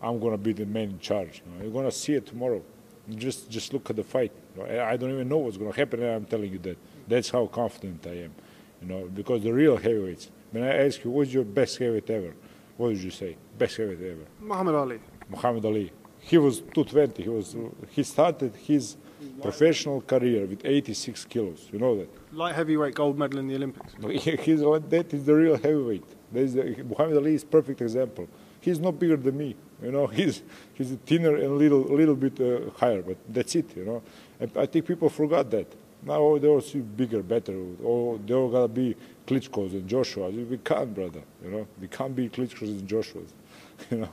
I'm 0.00 0.20
gonna 0.20 0.36
be 0.36 0.52
the 0.52 0.66
man 0.66 0.90
in 0.90 0.98
charge. 1.00 1.42
You 1.60 1.68
are 1.68 1.72
gonna 1.72 1.90
see 1.90 2.14
it 2.14 2.26
tomorrow. 2.26 2.62
Just 3.08 3.50
just 3.50 3.72
look 3.72 3.90
at 3.90 3.96
the 3.96 4.04
fight. 4.04 4.30
I 4.60 4.96
don't 4.96 5.10
even 5.10 5.28
know 5.28 5.38
what's 5.38 5.56
gonna 5.56 5.72
happen, 5.74 6.02
and 6.02 6.14
I'm 6.14 6.24
telling 6.26 6.52
you 6.52 6.58
that. 6.58 6.76
That's 7.08 7.30
how 7.30 7.46
confident 7.46 8.06
I 8.06 8.10
am. 8.26 8.34
You 8.80 8.88
know, 8.88 9.08
because 9.12 9.42
the 9.42 9.52
real 9.52 9.76
heavyweights. 9.76 10.30
When 10.52 10.62
I 10.62 10.86
ask 10.86 11.02
you, 11.02 11.10
what's 11.10 11.32
your 11.32 11.44
best 11.44 11.78
heavyweight 11.78 12.10
ever? 12.10 12.34
What 12.76 12.90
did 12.90 13.02
you 13.02 13.10
say? 13.10 13.36
Best 13.58 13.76
heavyweight 13.76 14.10
ever. 14.12 14.26
Muhammad 14.40 14.74
Ali. 14.74 15.00
Muhammad 15.28 15.64
Ali. 15.64 15.92
He 16.20 16.38
was 16.38 16.60
220. 16.60 17.22
He 17.22 17.28
was. 17.28 17.56
He 17.90 18.02
started 18.04 18.54
his 18.54 18.96
professional 19.40 20.00
career 20.02 20.46
with 20.46 20.64
86 20.64 21.24
kilos. 21.26 21.68
You 21.72 21.78
know 21.78 21.96
that. 21.96 22.08
Light 22.32 22.54
heavyweight 22.54 22.94
gold 22.94 23.18
medal 23.18 23.38
in 23.40 23.48
the 23.48 23.56
Olympics. 23.56 23.92
He's, 24.44 24.60
that 24.60 25.08
is 25.12 25.24
the 25.24 25.34
real 25.34 25.56
heavyweight. 25.56 26.04
The, 26.32 26.84
Muhammad 26.88 27.16
Ali 27.16 27.34
is 27.34 27.44
perfect 27.44 27.80
example. 27.80 28.28
He's 28.60 28.78
not 28.78 28.98
bigger 28.98 29.16
than 29.16 29.36
me. 29.36 29.56
You 29.82 29.90
know, 29.90 30.06
he's 30.18 30.42
he's 30.74 30.92
thinner 31.04 31.34
and 31.34 31.44
a 31.44 31.54
little 31.54 31.80
little 31.80 32.14
bit 32.14 32.40
uh, 32.40 32.70
higher, 32.78 33.02
but 33.02 33.16
that's 33.28 33.54
it. 33.56 33.76
You 33.76 33.84
know, 33.84 34.02
and 34.40 34.56
I 34.56 34.66
think 34.66 34.86
people 34.86 35.08
forgot 35.08 35.50
that. 35.50 35.66
Now 36.04 36.36
they 36.38 36.48
all 36.48 36.60
see 36.60 36.80
bigger, 36.80 37.22
better. 37.22 37.54
Oh, 37.84 38.18
they 38.24 38.34
all 38.34 38.50
gotta 38.50 38.68
be 38.68 38.96
Klitschko's 39.26 39.72
and 39.74 39.88
Joshua's. 39.88 40.34
We 40.34 40.58
can't, 40.58 40.94
brother. 40.94 41.22
You 41.44 41.50
know, 41.50 41.66
we 41.80 41.88
can't 41.88 42.14
be 42.14 42.28
Klitschko's 42.28 42.70
and 42.70 42.88
Joshua's. 42.88 43.32
You 43.90 43.98
know. 43.98 44.08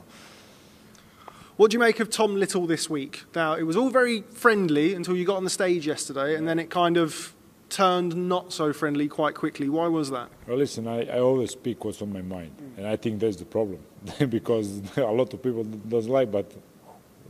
What 1.56 1.70
do 1.70 1.74
you 1.74 1.78
make 1.78 2.00
of 2.00 2.10
Tom 2.10 2.36
Little 2.36 2.66
this 2.66 2.88
week? 2.88 3.24
Now, 3.34 3.52
it 3.52 3.64
was 3.64 3.76
all 3.76 3.90
very 3.90 4.22
friendly 4.22 4.94
until 4.94 5.14
you 5.14 5.24
got 5.26 5.36
on 5.36 5.44
the 5.44 5.50
stage 5.50 5.86
yesterday, 5.86 6.34
and 6.34 6.48
then 6.48 6.58
it 6.58 6.70
kind 6.70 6.96
of 6.96 7.34
turned 7.68 8.16
not 8.16 8.52
so 8.52 8.72
friendly 8.72 9.08
quite 9.08 9.34
quickly. 9.34 9.68
Why 9.68 9.86
was 9.86 10.10
that? 10.10 10.30
Well, 10.46 10.56
listen, 10.56 10.88
I, 10.88 11.04
I 11.04 11.20
always 11.20 11.50
speak 11.50 11.84
what's 11.84 12.02
on 12.02 12.12
my 12.12 12.22
mind, 12.22 12.52
and 12.76 12.86
I 12.86 12.96
think 12.96 13.20
that's 13.20 13.36
the 13.36 13.44
problem 13.44 13.80
because 14.30 14.80
a 14.96 15.02
lot 15.02 15.32
of 15.32 15.42
people 15.42 15.64
doesn't 15.64 16.10
like. 16.10 16.32
But 16.32 16.50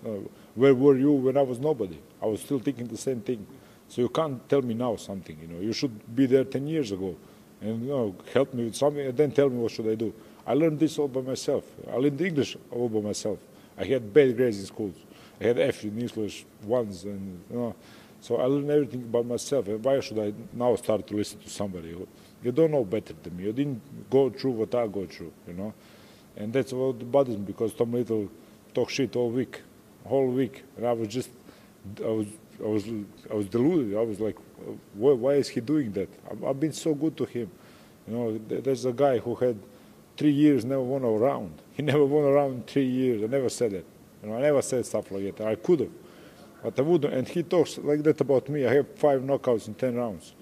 uh, 0.07 0.11
where 0.55 0.75
were 0.75 0.97
you 0.97 1.13
when 1.13 1.37
I 1.37 1.43
was 1.43 1.59
nobody? 1.59 1.99
I 2.23 2.27
was 2.27 2.41
still 2.41 2.59
thinking 2.59 2.87
the 2.87 2.97
same 2.97 3.21
thing. 3.21 3.47
So 3.91 4.01
you 4.01 4.09
can't 4.09 4.49
tell 4.49 4.63
me 4.63 4.73
now 4.73 4.97
something. 4.97 5.37
You 5.43 5.49
know, 5.49 5.61
you 5.61 5.73
should 5.73 6.17
be 6.17 6.25
there 6.27 6.45
ten 6.45 6.67
years 6.67 6.93
ago 6.93 7.17
and 7.61 7.83
you 7.83 7.89
know, 7.89 8.15
help 8.33 8.55
me 8.55 8.65
with 8.65 8.77
something, 8.77 9.07
and 9.07 9.17
then 9.17 9.33
tell 9.33 9.51
me 9.51 9.59
what 9.59 9.73
should 9.73 9.89
I 9.89 9.95
do. 9.95 10.15
I 10.47 10.55
learned 10.55 10.79
this 10.79 10.99
all 10.99 11.09
by 11.09 11.21
myself. 11.21 11.65
I 11.91 11.97
learned 11.97 12.21
English 12.21 12.57
all 12.71 12.89
by 12.89 13.01
myself. 13.01 13.39
I 13.77 13.85
had 13.85 14.13
bad 14.13 14.37
grades 14.37 14.59
in 14.59 14.67
schools. 14.67 14.95
I 15.41 15.45
had 15.45 15.59
F 15.59 15.85
in 15.85 15.99
English 15.99 16.45
once, 16.65 17.05
and 17.05 17.43
you 17.51 17.57
know, 17.57 17.75
so 18.21 18.37
I 18.37 18.45
learned 18.45 18.71
everything 18.71 19.03
by 19.11 19.23
myself. 19.23 19.69
And 19.69 19.85
why 19.85 20.01
should 20.01 20.19
I 20.19 20.33
now 20.53 20.75
start 20.77 21.07
to 21.09 21.15
listen 21.15 21.41
to 21.41 21.51
somebody? 21.51 21.93
Who, 21.93 22.07
you 22.43 22.53
don't 22.53 22.71
know 22.71 22.85
better 22.85 23.15
than 23.23 23.37
me. 23.37 23.45
You 23.45 23.53
didn't 23.53 23.83
go 24.09 24.31
through 24.31 24.53
what 24.53 24.75
I 24.75 24.87
go 24.87 25.07
through, 25.07 25.33
you 25.47 25.55
know. 25.55 25.75
And 26.37 26.53
that's 26.53 26.73
what 26.73 27.11
bothers 27.11 27.37
me 27.37 27.45
because 27.45 27.75
Tom 27.75 27.93
Little 27.93 28.31
talk 28.73 28.89
shit 28.89 29.17
all 29.17 29.31
week, 29.31 29.61
whole 30.07 30.29
week, 30.29 30.63
and 30.77 30.87
I 30.87 30.93
was 30.93 31.09
just, 31.09 31.31
I 32.03 32.09
was, 32.09 32.27
I 32.63 32.69
was, 32.69 32.85
I 33.31 33.35
was 33.35 33.49
deluded. 33.49 33.97
I 33.97 34.03
was 34.03 34.21
like, 34.21 34.37
why, 34.95 35.13
why 35.13 35.33
is 35.35 35.49
he 35.49 35.61
doing 35.61 35.93
that? 35.93 36.09
I've, 36.31 36.45
I've, 36.45 36.61
been 36.61 36.73
so 36.73 36.95
good 36.95 37.17
to 37.17 37.25
him. 37.25 37.51
You 38.07 38.15
know, 38.15 38.39
there's 38.49 38.85
a 38.85 38.93
guy 38.93 39.19
who 39.19 39.35
had 39.35 39.59
three 40.17 40.33
years 40.33 40.65
never 40.65 40.83
won 40.83 41.05
a 41.05 41.11
round. 41.11 41.63
He 41.73 41.83
never 41.93 42.05
won 42.05 42.25
a 42.25 42.33
round 42.33 42.55
in 42.55 42.63
three 42.65 42.87
years. 42.87 43.23
I 43.23 43.27
never 43.27 43.49
said 43.49 43.73
that. 43.73 43.85
You 44.23 44.29
know, 44.29 44.37
I 44.37 44.41
never 44.43 44.63
said 44.63 44.85
stuff 44.85 45.11
like 45.11 45.37
that. 45.37 45.47
I 45.47 45.55
could 45.55 45.81
have, 45.81 45.91
But 46.63 46.79
I 46.79 46.83
wouldn't. 46.83 47.15
And 47.15 47.27
he 47.27 47.43
talks 47.43 47.79
like 47.79 48.03
that 48.03 48.21
about 48.21 48.49
me. 48.49 48.67
I 48.67 48.75
have 48.75 48.95
five 48.97 49.23
knockouts 49.23 49.69
in 49.69 49.75
10 49.75 49.97
rounds. 49.97 50.35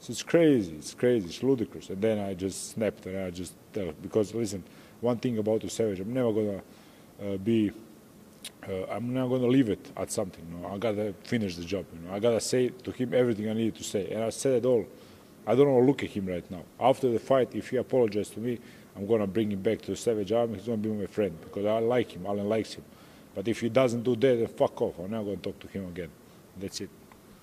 So 0.00 0.12
it's 0.12 0.22
crazy. 0.22 0.74
It's 0.76 0.94
crazy. 0.94 1.26
It's 1.26 1.42
ludicrous. 1.42 1.90
And 1.90 2.00
then 2.00 2.18
I 2.18 2.34
just 2.34 2.70
snapped 2.70 3.04
and 3.06 3.18
I 3.18 3.30
just 3.30 3.54
tell 3.72 3.92
because 4.02 4.34
listen, 4.34 4.64
one 5.00 5.18
thing 5.18 5.38
about 5.38 5.60
the 5.60 5.68
Savage, 5.68 6.00
I'm 6.00 6.12
never 6.12 6.32
gonna 6.32 6.62
uh, 7.22 7.36
be. 7.36 7.70
Uh, 8.68 8.84
I'm 8.90 9.14
not 9.14 9.28
gonna 9.28 9.46
leave 9.46 9.68
it 9.70 9.90
at 9.96 10.10
something. 10.10 10.44
You 10.52 10.58
know? 10.58 10.74
I 10.74 10.78
gotta 10.78 11.14
finish 11.24 11.56
the 11.56 11.64
job. 11.64 11.86
You 11.92 12.08
know? 12.08 12.14
I 12.14 12.18
gotta 12.18 12.40
say 12.40 12.68
to 12.68 12.90
him 12.90 13.14
everything 13.14 13.48
I 13.48 13.54
needed 13.54 13.76
to 13.76 13.84
say, 13.84 14.10
and 14.10 14.22
I 14.22 14.30
said 14.30 14.64
it 14.64 14.66
all. 14.66 14.86
I 15.46 15.54
don't 15.54 15.72
want 15.72 15.82
to 15.82 15.86
look 15.86 16.04
at 16.04 16.10
him 16.10 16.26
right 16.26 16.48
now. 16.50 16.62
After 16.78 17.10
the 17.10 17.18
fight, 17.18 17.54
if 17.54 17.70
he 17.70 17.76
apologizes 17.76 18.32
to 18.34 18.40
me, 18.40 18.58
I'm 18.96 19.06
gonna 19.06 19.26
bring 19.26 19.50
him 19.50 19.62
back 19.62 19.80
to 19.82 19.92
the 19.92 19.96
Savage 19.96 20.32
Army. 20.32 20.56
He's 20.56 20.66
gonna 20.66 20.76
be 20.76 20.90
my 20.90 21.06
friend 21.06 21.36
because 21.40 21.64
I 21.64 21.78
like 21.78 22.12
him. 22.12 22.24
Alen 22.24 22.48
likes 22.48 22.74
him. 22.74 22.84
But 23.34 23.48
if 23.48 23.60
he 23.60 23.68
doesn't 23.68 24.02
do 24.02 24.14
that, 24.16 24.36
then 24.36 24.46
fuck 24.48 24.80
off. 24.82 24.98
I'm 24.98 25.10
not 25.10 25.22
gonna 25.24 25.36
talk 25.36 25.58
to 25.60 25.68
him 25.68 25.86
again. 25.86 26.10
That's 26.58 26.80
it. 26.80 26.90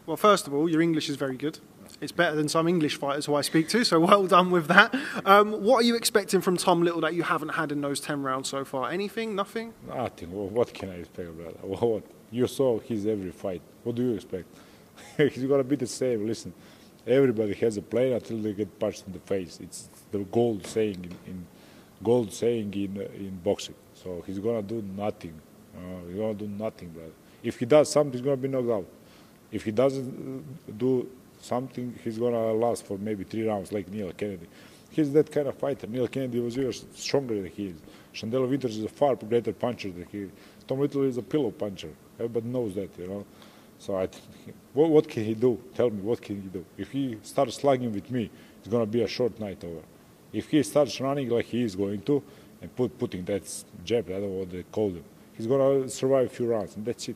Well, 0.05 0.17
first 0.17 0.47
of 0.47 0.53
all, 0.53 0.69
your 0.69 0.81
English 0.81 1.09
is 1.09 1.15
very 1.15 1.35
good. 1.35 1.59
It's 1.99 2.11
better 2.11 2.35
than 2.35 2.47
some 2.47 2.67
English 2.67 2.97
fighters 2.97 3.25
who 3.25 3.33
I 3.33 3.41
speak 3.41 3.69
to, 3.69 3.83
so 3.83 3.99
well 4.11 4.27
done 4.27 4.51
with 4.51 4.67
that. 4.67 4.93
Um, 5.25 5.63
what 5.63 5.77
are 5.77 5.83
you 5.83 5.95
expecting 5.95 6.41
from 6.41 6.57
Tom 6.57 6.83
Little 6.83 7.01
that 7.01 7.13
you 7.15 7.23
haven't 7.23 7.49
had 7.49 7.71
in 7.71 7.81
those 7.81 7.99
10 7.99 8.21
rounds 8.21 8.49
so 8.49 8.63
far? 8.63 8.91
Anything? 8.91 9.35
Nothing? 9.35 9.73
Nothing. 9.87 10.31
What 10.31 10.73
can 10.73 10.89
I 10.89 10.95
expect, 10.95 11.35
brother? 11.37 11.57
What? 11.63 12.03
You 12.29 12.45
saw 12.47 12.79
his 12.79 13.07
every 13.07 13.31
fight. 13.31 13.61
What 13.83 13.95
do 13.95 14.03
you 14.03 14.13
expect? 14.13 14.45
He's 15.17 15.45
gonna 15.45 15.63
be 15.63 15.77
the 15.77 15.87
same. 15.87 16.27
Listen, 16.27 16.53
everybody 17.05 17.53
has 17.53 17.77
a 17.77 17.81
plan 17.81 18.13
until 18.13 18.39
they 18.39 18.53
get 18.53 18.77
punched 18.77 19.05
in 19.07 19.13
the 19.13 19.19
face. 19.19 19.59
It's 19.61 19.89
the 20.11 20.19
gold 20.19 20.65
saying 20.65 21.05
in, 21.05 21.31
in 21.31 21.47
gold 22.03 22.33
saying 22.33 22.73
in 22.73 22.97
uh, 22.97 23.03
in 23.15 23.39
boxing. 23.43 23.75
So 23.93 24.23
he's 24.25 24.39
gonna 24.39 24.61
do 24.61 24.83
nothing. 24.95 25.39
Uh, 25.75 26.05
he's 26.07 26.17
gonna 26.17 26.33
do 26.33 26.47
nothing, 26.47 26.89
brother. 26.89 27.11
If 27.43 27.59
he 27.59 27.65
does 27.65 27.89
something, 27.91 28.11
he's 28.11 28.21
gonna 28.21 28.37
be 28.37 28.47
knocked 28.47 28.69
out. 28.69 28.85
If 29.51 29.63
he 29.63 29.71
doesn't 29.71 30.43
uh, 30.67 30.71
do 30.77 31.07
something, 31.41 31.97
he's 32.03 32.17
gonna 32.17 32.53
last 32.53 32.85
for 32.85 32.97
maybe 32.97 33.23
three 33.23 33.47
rounds, 33.47 33.71
like 33.71 33.87
Neil 33.89 34.11
Kennedy. 34.13 34.47
He's 34.89 35.11
that 35.13 35.31
kind 35.31 35.47
of 35.47 35.55
fighter. 35.55 35.87
Neil 35.87 36.07
Kennedy 36.07 36.39
was 36.39 36.57
even 36.57 36.73
stronger 36.95 37.35
than 37.35 37.51
he 37.51 37.67
is. 37.67 37.75
Shawndell 38.13 38.49
Winters 38.49 38.77
is 38.77 38.83
a 38.83 38.89
far 38.89 39.15
greater 39.15 39.53
puncher 39.53 39.91
than 39.91 40.05
he. 40.11 40.29
Tom 40.67 40.79
Little 40.79 41.03
is 41.03 41.17
a 41.17 41.21
pillow 41.21 41.51
puncher. 41.51 41.91
Everybody 42.19 42.47
knows 42.47 42.75
that, 42.75 42.89
you 42.97 43.07
know. 43.07 43.25
So 43.79 43.97
I, 43.97 44.09
what, 44.73 44.89
what 44.89 45.07
can 45.07 45.23
he 45.23 45.35
do? 45.35 45.59
Tell 45.75 45.89
me, 45.89 46.01
what 46.01 46.21
can 46.21 46.41
he 46.41 46.47
do? 46.47 46.65
If 46.77 46.91
he 46.91 47.17
starts 47.21 47.57
slugging 47.57 47.93
with 47.93 48.09
me, 48.09 48.29
it's 48.59 48.67
gonna 48.67 48.85
be 48.87 49.03
a 49.03 49.07
short 49.07 49.39
night 49.39 49.63
over. 49.63 49.81
If 50.33 50.49
he 50.49 50.63
starts 50.63 50.99
running 50.99 51.29
like 51.29 51.45
he 51.45 51.63
is 51.63 51.75
going 51.75 52.01
to, 52.01 52.23
and 52.61 52.75
put, 52.75 52.97
putting 52.97 53.23
that 53.25 53.43
jab, 53.85 54.07
I 54.09 54.13
don't 54.13 54.21
know 54.23 54.27
what 54.39 54.51
they 54.51 54.63
call 54.63 54.89
him, 54.89 55.03
he's 55.33 55.45
gonna 55.45 55.87
survive 55.89 56.25
a 56.25 56.29
few 56.29 56.47
rounds, 56.47 56.75
and 56.75 56.85
that's 56.85 57.07
it. 57.07 57.15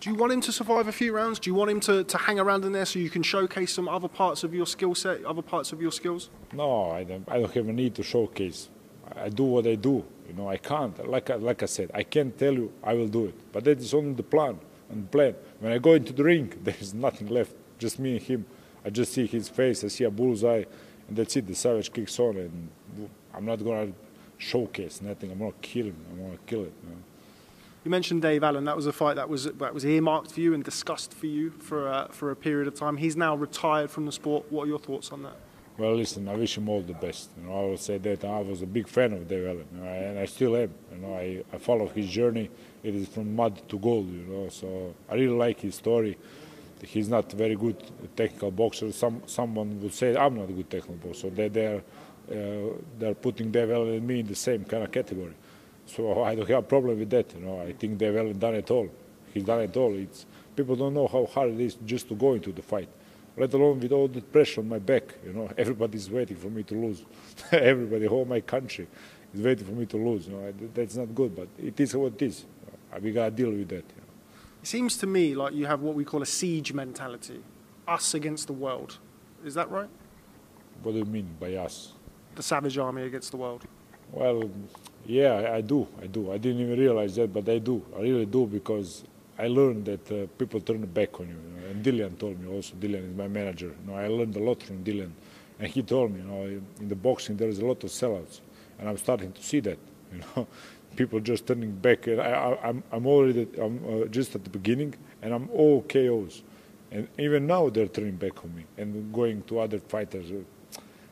Do 0.00 0.08
you 0.08 0.16
want 0.16 0.32
him 0.32 0.40
to 0.42 0.52
survive 0.52 0.88
a 0.88 0.92
few 0.92 1.14
rounds? 1.14 1.38
Do 1.38 1.50
you 1.50 1.54
want 1.54 1.70
him 1.70 1.80
to, 1.80 2.04
to 2.04 2.16
hang 2.16 2.40
around 2.40 2.64
in 2.64 2.72
there 2.72 2.86
so 2.86 2.98
you 2.98 3.10
can 3.10 3.22
showcase 3.22 3.74
some 3.74 3.86
other 3.86 4.08
parts 4.08 4.42
of 4.42 4.54
your 4.54 4.66
skill 4.66 4.94
set, 4.94 5.22
other 5.26 5.42
parts 5.42 5.72
of 5.72 5.82
your 5.82 5.92
skills? 5.92 6.30
No, 6.54 6.90
I 6.90 7.04
don't. 7.04 7.28
I 7.28 7.38
don't 7.38 7.52
have 7.52 7.68
a 7.68 7.72
need 7.72 7.94
to 7.96 8.02
showcase. 8.02 8.70
I 9.14 9.28
do 9.28 9.44
what 9.44 9.66
I 9.66 9.74
do. 9.74 10.02
You 10.26 10.34
know, 10.34 10.48
I 10.48 10.56
can't. 10.56 11.06
Like 11.06 11.28
I, 11.28 11.34
like 11.34 11.62
I 11.62 11.66
said, 11.66 11.90
I 11.92 12.02
can't 12.02 12.36
tell 12.38 12.54
you 12.54 12.72
I 12.82 12.94
will 12.94 13.08
do 13.08 13.26
it. 13.26 13.52
But 13.52 13.64
that 13.64 13.78
is 13.78 13.92
only 13.92 14.14
the 14.14 14.22
plan. 14.22 14.58
And 14.88 15.10
plan. 15.10 15.34
When 15.58 15.70
I 15.70 15.76
go 15.76 15.92
into 15.92 16.14
the 16.14 16.24
ring, 16.24 16.50
there 16.64 16.76
is 16.80 16.94
nothing 16.94 17.28
left. 17.28 17.52
Just 17.78 17.98
me 17.98 18.12
and 18.12 18.22
him. 18.22 18.46
I 18.82 18.88
just 18.88 19.12
see 19.12 19.26
his 19.26 19.50
face. 19.50 19.84
I 19.84 19.88
see 19.88 20.04
a 20.04 20.10
bullseye, 20.10 20.64
and 21.08 21.16
that's 21.16 21.36
it. 21.36 21.46
The 21.46 21.54
savage 21.54 21.92
kicks 21.92 22.18
on, 22.18 22.38
and 22.38 22.70
I'm 23.34 23.44
not 23.44 23.62
gonna 23.62 23.92
showcase 24.38 25.02
nothing. 25.02 25.30
I'm 25.30 25.40
gonna 25.40 25.52
kill 25.60 25.86
him. 25.86 25.96
I'm 26.10 26.22
gonna 26.24 26.38
kill 26.46 26.62
it. 26.62 26.72
You 26.84 26.90
know? 26.90 26.96
You 27.84 27.90
mentioned 27.90 28.20
Dave 28.20 28.44
Allen. 28.44 28.64
That 28.64 28.76
was 28.76 28.86
a 28.86 28.92
fight 28.92 29.16
that 29.16 29.28
was 29.28 29.44
that 29.44 29.72
was 29.72 29.84
earmarked 29.86 30.32
for 30.32 30.40
you 30.40 30.52
and 30.52 30.62
discussed 30.62 31.14
for 31.14 31.26
you 31.26 31.50
for 31.50 31.88
a, 31.88 32.08
for 32.10 32.30
a 32.30 32.36
period 32.36 32.68
of 32.68 32.74
time. 32.74 32.98
He's 32.98 33.16
now 33.16 33.34
retired 33.34 33.90
from 33.90 34.04
the 34.04 34.12
sport. 34.12 34.44
What 34.50 34.64
are 34.64 34.66
your 34.66 34.78
thoughts 34.78 35.12
on 35.12 35.22
that? 35.22 35.36
Well, 35.78 35.94
listen, 35.94 36.28
I 36.28 36.34
wish 36.34 36.58
him 36.58 36.68
all 36.68 36.82
the 36.82 36.92
best. 36.92 37.30
You 37.38 37.48
know, 37.48 37.58
I 37.58 37.70
would 37.70 37.78
say 37.78 37.96
that 37.96 38.22
I 38.22 38.40
was 38.40 38.60
a 38.60 38.66
big 38.66 38.86
fan 38.86 39.14
of 39.14 39.26
Dave 39.26 39.46
Allen, 39.46 39.66
you 39.72 39.80
know, 39.80 39.88
and 39.88 40.18
I 40.18 40.26
still 40.26 40.54
am. 40.56 40.74
You 40.92 40.98
know, 40.98 41.14
I, 41.14 41.42
I 41.54 41.56
follow 41.56 41.88
his 41.88 42.06
journey. 42.06 42.50
It 42.82 42.94
is 42.94 43.08
from 43.08 43.34
mud 43.34 43.66
to 43.70 43.78
gold. 43.78 44.12
You 44.12 44.26
know, 44.28 44.48
so 44.50 44.94
I 45.08 45.14
really 45.14 45.28
like 45.28 45.60
his 45.60 45.76
story. 45.76 46.18
He's 46.82 47.08
not 47.08 47.32
very 47.32 47.56
good 47.56 47.82
technical 48.14 48.50
boxer. 48.50 48.92
Some 48.92 49.22
someone 49.24 49.80
would 49.80 49.94
say 49.94 50.14
I'm 50.14 50.36
not 50.36 50.50
a 50.50 50.52
good 50.52 50.68
technical 50.68 50.96
boxer. 50.96 51.30
They 51.30 51.48
they're 51.48 51.82
uh, 52.30 52.74
they're 52.98 53.14
putting 53.14 53.50
Dave 53.50 53.70
Allen 53.70 53.94
and 53.94 54.06
me 54.06 54.20
in 54.20 54.26
the 54.26 54.34
same 54.34 54.64
kind 54.64 54.84
of 54.84 54.92
category. 54.92 55.34
So 55.94 56.12
oh, 56.12 56.22
I 56.22 56.34
don't 56.34 56.48
have 56.48 56.58
a 56.58 56.62
problem 56.62 56.98
with 56.98 57.10
that. 57.10 57.34
You 57.34 57.40
know, 57.40 57.60
I 57.60 57.72
think 57.72 57.98
Dave 57.98 58.16
Allen 58.16 58.38
done 58.38 58.54
it 58.54 58.70
all. 58.70 58.88
He's 59.32 59.44
done 59.44 59.60
it 59.60 59.76
all. 59.76 59.94
It's 59.94 60.26
people 60.54 60.76
don't 60.76 60.94
know 60.94 61.06
how 61.06 61.26
hard 61.26 61.50
it 61.50 61.60
is 61.60 61.76
just 61.86 62.08
to 62.08 62.14
go 62.14 62.34
into 62.34 62.52
the 62.52 62.62
fight 62.62 62.88
let 63.36 63.54
alone 63.54 63.80
with 63.80 63.92
all 63.92 64.08
the 64.08 64.20
pressure 64.20 64.60
on 64.60 64.68
my 64.68 64.78
back. 64.78 65.14
You 65.24 65.32
know, 65.32 65.50
everybody's 65.58 66.10
waiting 66.10 66.36
for 66.36 66.48
me 66.48 66.62
to 66.64 66.74
lose. 66.74 67.04
Everybody, 67.52 68.06
whole 68.06 68.24
my 68.24 68.40
country, 68.40 68.86
is 69.34 69.40
waiting 69.40 69.66
for 69.66 69.72
me 69.72 69.86
to 69.86 69.96
lose. 69.96 70.26
You 70.26 70.34
know, 70.34 70.52
that's 70.74 70.96
not 70.96 71.14
good, 71.14 71.34
but 71.34 71.48
it 71.58 71.78
is 71.80 71.96
what 71.96 72.12
it 72.14 72.22
is. 72.22 72.44
Uh, 72.92 72.98
we 73.00 73.12
gotta 73.12 73.30
deal 73.30 73.50
with 73.50 73.68
that. 73.68 73.76
You 73.76 74.02
know. 74.02 74.62
It 74.62 74.66
seems 74.66 74.96
to 74.98 75.06
me 75.06 75.34
like 75.34 75.54
you 75.54 75.66
have 75.66 75.80
what 75.80 75.94
we 75.94 76.04
call 76.04 76.22
a 76.22 76.26
siege 76.26 76.72
mentality, 76.72 77.42
us 77.88 78.14
against 78.14 78.46
the 78.46 78.52
world. 78.52 78.98
Is 79.44 79.54
that 79.54 79.70
right? 79.70 79.88
What 80.82 80.92
do 80.92 80.98
you 80.98 81.04
mean 81.04 81.28
by 81.38 81.54
us? 81.54 81.92
The 82.34 82.42
savage 82.42 82.76
army 82.78 83.02
against 83.02 83.30
the 83.30 83.36
world. 83.36 83.64
Well, 84.12 84.50
yeah, 85.10 85.52
I, 85.52 85.60
do. 85.60 85.88
I 86.00 86.06
do. 86.06 86.32
I 86.32 86.38
didn't 86.38 86.60
even 86.62 86.78
realize 86.78 87.16
that, 87.16 87.32
but 87.32 87.48
I 87.48 87.58
do. 87.58 87.84
I 87.96 88.00
really 88.00 88.26
do 88.26 88.46
because 88.46 89.02
I 89.38 89.48
learned 89.48 89.84
that 89.86 90.12
uh, 90.12 90.26
people 90.38 90.60
turn 90.60 90.84
back 90.86 91.18
on 91.18 91.28
you. 91.28 91.34
you 91.34 91.60
know? 91.60 91.70
And 91.70 91.84
Dillian 91.84 92.18
told 92.18 92.38
me 92.40 92.48
also. 92.48 92.74
Dillian 92.76 93.10
is 93.10 93.16
my 93.16 93.26
manager. 93.26 93.74
You 93.84 93.92
know, 93.92 93.98
I 93.98 94.06
learned 94.06 94.36
a 94.36 94.38
lot 94.38 94.62
from 94.62 94.84
Dillian, 94.84 95.10
and 95.58 95.68
he 95.68 95.82
told 95.82 96.12
me, 96.12 96.20
you 96.20 96.26
know, 96.26 96.42
in 96.80 96.88
the 96.88 96.94
boxing 96.94 97.36
there 97.36 97.48
is 97.48 97.58
a 97.58 97.66
lot 97.66 97.82
of 97.82 97.90
sellouts, 97.90 98.40
and 98.78 98.88
I'm 98.88 98.96
starting 98.96 99.32
to 99.32 99.42
see 99.42 99.60
that. 99.60 99.78
You 100.12 100.22
know, 100.34 100.48
people 100.96 101.20
just 101.20 101.46
turning 101.46 101.70
back. 101.70 102.08
And 102.08 102.20
I, 102.20 102.50
am 102.50 102.58
I'm, 102.64 102.82
I'm 102.90 103.06
already 103.06 103.46
I'm 103.62 103.76
uh, 103.88 104.06
just 104.06 104.34
at 104.34 104.42
the 104.42 104.50
beginning, 104.50 104.96
and 105.22 105.32
I'm 105.32 105.48
all 105.50 105.82
KOs, 105.82 106.42
and 106.90 107.06
even 107.16 107.46
now 107.46 107.68
they're 107.68 107.86
turning 107.86 108.16
back 108.16 108.44
on 108.44 108.52
me 108.56 108.64
and 108.76 109.12
going 109.12 109.42
to 109.42 109.60
other 109.60 109.78
fighters. 109.78 110.32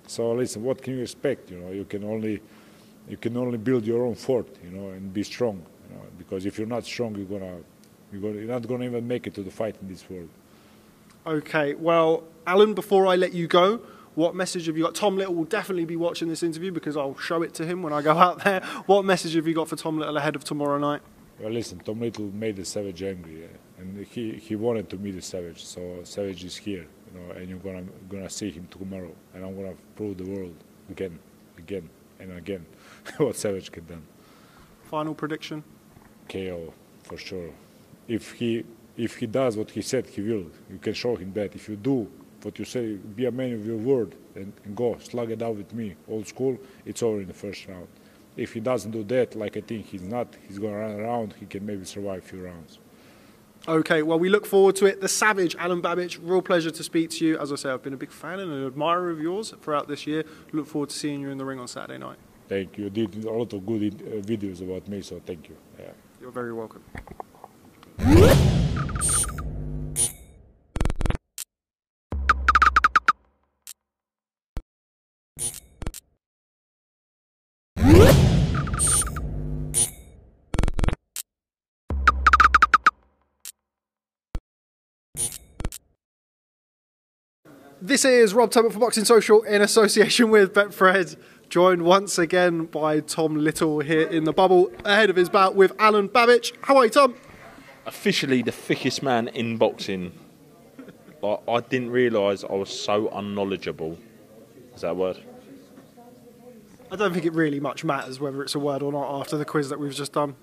So 0.08 0.32
listen, 0.32 0.64
what 0.64 0.82
can 0.82 0.96
you 0.96 1.02
expect? 1.02 1.50
You 1.52 1.60
know, 1.60 1.70
you 1.70 1.84
can 1.84 2.02
only 2.02 2.40
you 3.08 3.16
can 3.16 3.36
only 3.36 3.58
build 3.58 3.84
your 3.84 4.04
own 4.04 4.14
fort, 4.14 4.48
you 4.62 4.70
know, 4.70 4.90
and 4.90 5.12
be 5.12 5.22
strong. 5.22 5.62
You 5.88 5.96
know, 5.96 6.02
because 6.18 6.46
if 6.46 6.58
you're 6.58 6.66
not 6.66 6.84
strong, 6.84 7.14
you're 7.16 7.26
gonna 7.26 7.58
you're 8.12 8.44
not 8.44 8.66
going 8.66 8.80
to 8.80 8.86
even 8.86 9.06
make 9.06 9.26
it 9.26 9.34
to 9.34 9.42
the 9.42 9.50
fight 9.50 9.76
in 9.82 9.88
this 9.88 10.08
world. 10.08 10.28
Okay, 11.26 11.74
well, 11.74 12.24
Alen, 12.46 12.74
before 12.74 13.06
I 13.06 13.16
let 13.16 13.34
you 13.34 13.46
go, 13.46 13.80
what 14.14 14.34
message 14.34 14.66
have 14.66 14.76
you 14.76 14.84
got? 14.84 14.94
Tom 14.94 15.16
Little 15.16 15.34
will 15.34 15.44
definitely 15.44 15.84
be 15.84 15.96
watching 15.96 16.28
this 16.28 16.42
interview 16.42 16.72
because 16.72 16.96
I'll 16.96 17.18
show 17.18 17.42
it 17.42 17.54
to 17.54 17.66
him 17.66 17.82
when 17.82 17.92
I 17.92 18.00
go 18.00 18.12
out 18.12 18.44
there. 18.44 18.62
What 18.86 19.04
message 19.04 19.34
have 19.34 19.46
you 19.46 19.54
got 19.54 19.68
for 19.68 19.76
Tom 19.76 19.98
Little 19.98 20.16
ahead 20.16 20.36
of 20.36 20.44
tomorrow 20.44 20.78
night? 20.78 21.02
Well, 21.38 21.50
listen, 21.52 21.80
Tom 21.80 22.00
Little 22.00 22.30
made 22.32 22.56
the 22.56 22.64
Savage 22.64 23.02
angry, 23.02 23.48
and 23.78 24.06
he, 24.06 24.32
he 24.32 24.56
wanted 24.56 24.88
to 24.90 24.96
meet 24.96 25.12
the 25.12 25.22
Savage, 25.22 25.64
so 25.64 26.00
Savage 26.02 26.44
is 26.44 26.56
here, 26.56 26.86
you 27.12 27.20
know, 27.20 27.30
and 27.32 27.48
you're 27.48 27.58
gonna 27.58 27.84
gonna 28.08 28.30
see 28.30 28.50
him 28.50 28.66
tomorrow, 28.70 29.12
and 29.34 29.44
I'm 29.44 29.54
gonna 29.54 29.76
prove 29.94 30.16
the 30.16 30.28
world 30.28 30.54
again, 30.90 31.18
again, 31.58 31.88
and 32.18 32.32
again 32.32 32.66
what 33.16 33.36
Savage 33.36 33.72
can 33.72 33.84
do. 33.84 33.98
Final 34.84 35.14
prediction? 35.14 35.64
KO 36.28 36.72
for 37.04 37.16
sure 37.16 37.50
if 38.08 38.32
he 38.32 38.64
if 38.96 39.16
he 39.16 39.26
does 39.26 39.56
what 39.56 39.70
he 39.70 39.80
said 39.80 40.06
he 40.06 40.22
will, 40.22 40.46
you 40.68 40.78
can 40.80 40.94
show 40.94 41.14
him 41.14 41.32
that. 41.34 41.54
If 41.54 41.68
you 41.68 41.76
do 41.76 42.10
what 42.42 42.58
you 42.58 42.64
say, 42.64 42.94
be 42.94 43.26
a 43.26 43.30
man 43.30 43.52
of 43.52 43.64
your 43.64 43.76
word 43.76 44.16
and, 44.34 44.52
and 44.64 44.76
go 44.76 44.96
slug 44.98 45.30
it 45.30 45.40
out 45.40 45.54
with 45.54 45.72
me, 45.72 45.94
old 46.08 46.26
school, 46.26 46.58
it's 46.84 47.02
over 47.02 47.20
in 47.20 47.28
the 47.28 47.34
first 47.34 47.68
round. 47.68 47.86
If 48.36 48.54
he 48.54 48.60
doesn't 48.60 48.90
do 48.90 49.04
that, 49.04 49.36
like 49.36 49.56
I 49.56 49.60
think 49.60 49.86
he's 49.86 50.02
not, 50.02 50.34
he's 50.46 50.58
going 50.58 50.72
to 50.72 50.78
run 50.78 51.00
around. 51.00 51.34
He 51.38 51.46
can 51.46 51.64
maybe 51.64 51.84
survive 51.84 52.24
a 52.24 52.26
few 52.26 52.44
rounds. 52.44 52.78
Okay, 53.66 54.02
well, 54.02 54.18
we 54.18 54.28
look 54.28 54.46
forward 54.46 54.76
to 54.76 54.86
it. 54.86 55.00
The 55.00 55.08
Savage, 55.08 55.56
Alen 55.56 55.82
Babic, 55.82 56.18
real 56.22 56.42
pleasure 56.42 56.70
to 56.70 56.82
speak 56.82 57.10
to 57.10 57.26
you. 57.26 57.38
As 57.38 57.52
I 57.52 57.56
say, 57.56 57.70
I've 57.70 57.82
been 57.82 57.92
a 57.92 57.98
big 57.98 58.12
fan 58.12 58.38
and 58.40 58.50
an 58.50 58.66
admirer 58.66 59.10
of 59.10 59.20
yours 59.20 59.52
throughout 59.60 59.88
this 59.88 60.06
year. 60.06 60.24
Look 60.52 60.66
forward 60.66 60.90
to 60.90 60.96
seeing 60.96 61.20
you 61.20 61.30
in 61.30 61.38
the 61.38 61.44
ring 61.44 61.58
on 61.58 61.68
Saturday 61.68 61.98
night. 61.98 62.18
Thank 62.48 62.78
you. 62.78 62.84
You 62.84 62.90
did 62.90 63.24
a 63.24 63.30
lot 63.30 63.52
of 63.52 63.66
good 63.66 63.82
uh, 63.82 64.22
videos 64.22 64.62
about 64.62 64.88
me, 64.88 65.02
so 65.02 65.20
thank 65.24 65.50
you. 65.50 65.56
Yeah. 65.78 65.90
You're 66.20 66.30
very 66.30 66.52
welcome. 66.52 66.82
This 87.80 88.04
is 88.04 88.34
Rob 88.34 88.50
Tebbutt 88.50 88.72
for 88.72 88.80
Boxing 88.80 89.04
Social 89.04 89.42
in 89.44 89.62
association 89.62 90.30
with 90.30 90.52
Betfred, 90.52 91.16
joined 91.48 91.82
once 91.82 92.18
again 92.18 92.66
by 92.66 93.00
Tom 93.00 93.36
Little 93.36 93.80
here 93.80 94.06
in 94.08 94.24
the 94.24 94.32
bubble 94.32 94.70
ahead 94.84 95.10
of 95.10 95.16
his 95.16 95.28
bout 95.28 95.54
with 95.54 95.76
Alen 95.78 96.08
Babic. 96.08 96.52
How 96.62 96.76
are 96.76 96.84
you, 96.84 96.90
Tom? 96.90 97.14
officially 97.88 98.42
the 98.42 98.52
thickest 98.52 99.02
man 99.02 99.28
in 99.28 99.56
boxing. 99.56 100.12
Like, 101.20 101.40
I 101.48 101.60
didn't 101.60 101.90
realise 101.90 102.44
I 102.44 102.52
was 102.52 102.68
so 102.68 103.08
unknowledgeable. 103.08 103.98
Is 104.74 104.82
that 104.82 104.90
a 104.90 104.94
word? 104.94 105.18
I 106.92 106.96
don't 106.96 107.12
think 107.12 107.24
it 107.24 107.32
really 107.32 107.60
much 107.60 107.84
matters 107.84 108.20
whether 108.20 108.42
it's 108.42 108.54
a 108.54 108.58
word 108.58 108.82
or 108.82 108.92
not 108.92 109.20
after 109.20 109.36
the 109.36 109.44
quiz 109.44 109.68
that 109.70 109.80
we've 109.80 109.94
just 109.94 110.12
done. 110.12 110.36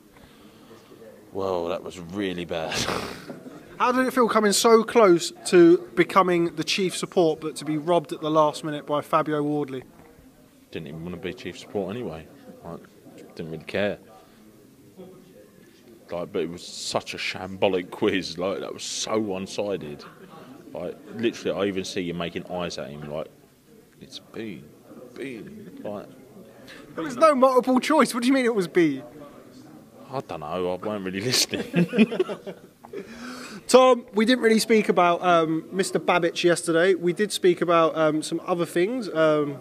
Well, 1.32 1.68
that 1.68 1.84
was 1.84 2.00
really 2.00 2.46
bad. 2.46 2.74
How 3.80 3.92
did 3.92 4.08
it 4.08 4.14
feel 4.14 4.28
coming 4.28 4.54
so 4.54 4.84
close 4.84 5.32
to 5.48 5.78
becoming 5.96 6.56
the 6.56 6.64
chief 6.64 6.96
support, 6.96 7.42
but 7.42 7.56
to 7.58 7.66
be 7.66 7.78
robbed 7.78 8.12
at 8.14 8.22
the 8.22 8.32
last 8.32 8.64
minute 8.64 8.86
by 8.86 9.02
Fabio 9.02 9.44
Wardley? 9.44 9.84
Didn't 10.72 10.88
even 10.88 11.04
want 11.04 11.16
to 11.16 11.22
be 11.22 11.34
chief 11.34 11.60
support 11.60 11.96
anyway. 11.96 12.28
Like, 12.64 12.80
didn't 13.36 13.52
really 13.52 13.64
care. 13.64 13.98
Like, 16.12 16.32
but 16.32 16.44
it 16.44 16.50
was 16.50 16.66
such 16.66 17.14
a 17.14 17.18
shambolic 17.18 17.90
quiz. 17.90 18.38
Like, 18.38 18.60
that 18.60 18.74
was 18.74 18.84
so 18.84 19.20
one-sided. 19.20 20.04
Like, 20.74 20.96
literally, 21.16 21.60
I 21.60 21.68
even 21.68 21.84
see 21.84 22.02
you 22.02 22.14
making 22.14 22.46
eyes 22.52 22.78
at 22.78 22.90
him. 22.90 23.10
Like, 23.10 23.28
it's 24.02 24.20
B, 24.20 24.64
B. 25.16 25.42
Like, 25.84 26.08
There 26.96 27.04
was 27.04 27.16
no 27.16 27.34
multiple 27.34 27.80
choice. 27.80 28.14
What 28.14 28.22
do 28.22 28.28
you 28.28 28.34
mean 28.34 28.46
it 28.46 28.54
was 28.54 28.68
B? 28.68 29.02
I 30.12 30.20
don't 30.22 30.42
know. 30.42 30.46
I 30.46 30.76
weren't 30.76 31.06
really 31.06 31.22
listening. 31.22 31.66
Tom, 33.68 34.06
we 34.14 34.26
didn't 34.26 34.44
really 34.44 34.60
speak 34.60 34.90
about 34.90 35.24
um, 35.24 35.64
Mr. 35.74 36.00
Babic 36.00 36.44
yesterday. 36.44 36.94
We 36.94 37.14
did 37.14 37.32
speak 37.32 37.62
about 37.62 37.98
um, 37.98 38.22
some 38.22 38.40
other 38.46 38.66
things. 38.66 39.10
Um, 39.10 39.58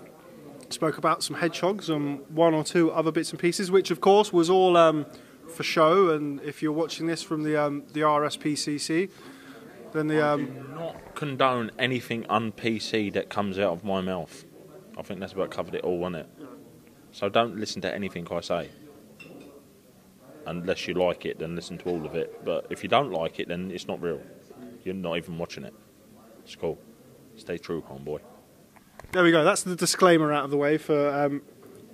spoke 0.75 0.99
about 0.99 1.23
some 1.23 1.37
hedgehogs 1.37 1.89
and 1.89 2.21
one 2.29 2.53
or 2.53 2.65
two 2.65 2.91
other 2.91 3.11
bits 3.11 3.31
and 3.31 3.39
pieces, 3.39 3.71
which 3.71 3.91
of 3.91 4.01
course 4.01 4.33
was 4.33 4.51
all 4.51 4.77
um, 4.77 5.07
for 5.49 5.63
show. 5.63 6.11
And 6.11 6.41
if 6.43 6.63
you're 6.63 6.73
watching 6.73 7.07
this 7.07 7.23
from 7.23 7.43
the 7.45 7.57
um, 7.57 7.85
the 7.93 8.01
RSPCC, 8.01 9.11
then 9.93 10.09
the 10.09 10.27
um, 10.27 10.75
not 10.75 11.15
condone 11.15 11.71
anything 11.79 12.27
un-PC 12.29 13.13
that 13.15 13.31
comes 13.31 13.59
out 13.59 13.73
of 13.73 13.85
my 13.85 14.01
mouth. 14.01 14.45
I 14.99 15.03
think 15.03 15.21
that's 15.21 15.33
about 15.33 15.51
covered 15.51 15.75
it 15.75 15.85
all, 15.85 15.99
wasn't 15.99 16.17
it? 16.17 16.29
So 17.13 17.29
don't 17.29 17.57
listen 17.57 17.81
to 17.83 17.95
anything 17.95 18.27
I 18.31 18.41
say. 18.41 18.71
Unless 20.47 20.87
you 20.89 20.95
like 20.95 21.25
it, 21.25 21.39
then 21.39 21.57
listen 21.57 21.79
to 21.79 21.89
all 21.89 22.05
of 22.05 22.15
it. 22.15 22.45
But 22.45 22.67
if 22.71 22.83
you 22.83 22.89
don't 22.89 23.11
like 23.11 23.41
it, 23.41 23.49
then 23.49 23.71
it's 23.71 23.89
not 23.89 24.03
real. 24.03 24.21
You're 24.85 24.95
not 24.95 25.17
even 25.17 25.39
watching 25.39 25.65
it. 25.65 25.73
It's 26.45 26.57
cool. 26.57 26.79
Stay 27.37 27.57
true, 27.57 27.83
homeboy. 27.83 28.21
There 29.15 29.23
we 29.23 29.31
go. 29.31 29.45
That's 29.45 29.63
the 29.63 29.77
disclaimer 29.77 30.33
out 30.33 30.43
of 30.45 30.51
the 30.51 30.57
way 30.57 30.77
for 30.77 31.09
um, 31.11 31.43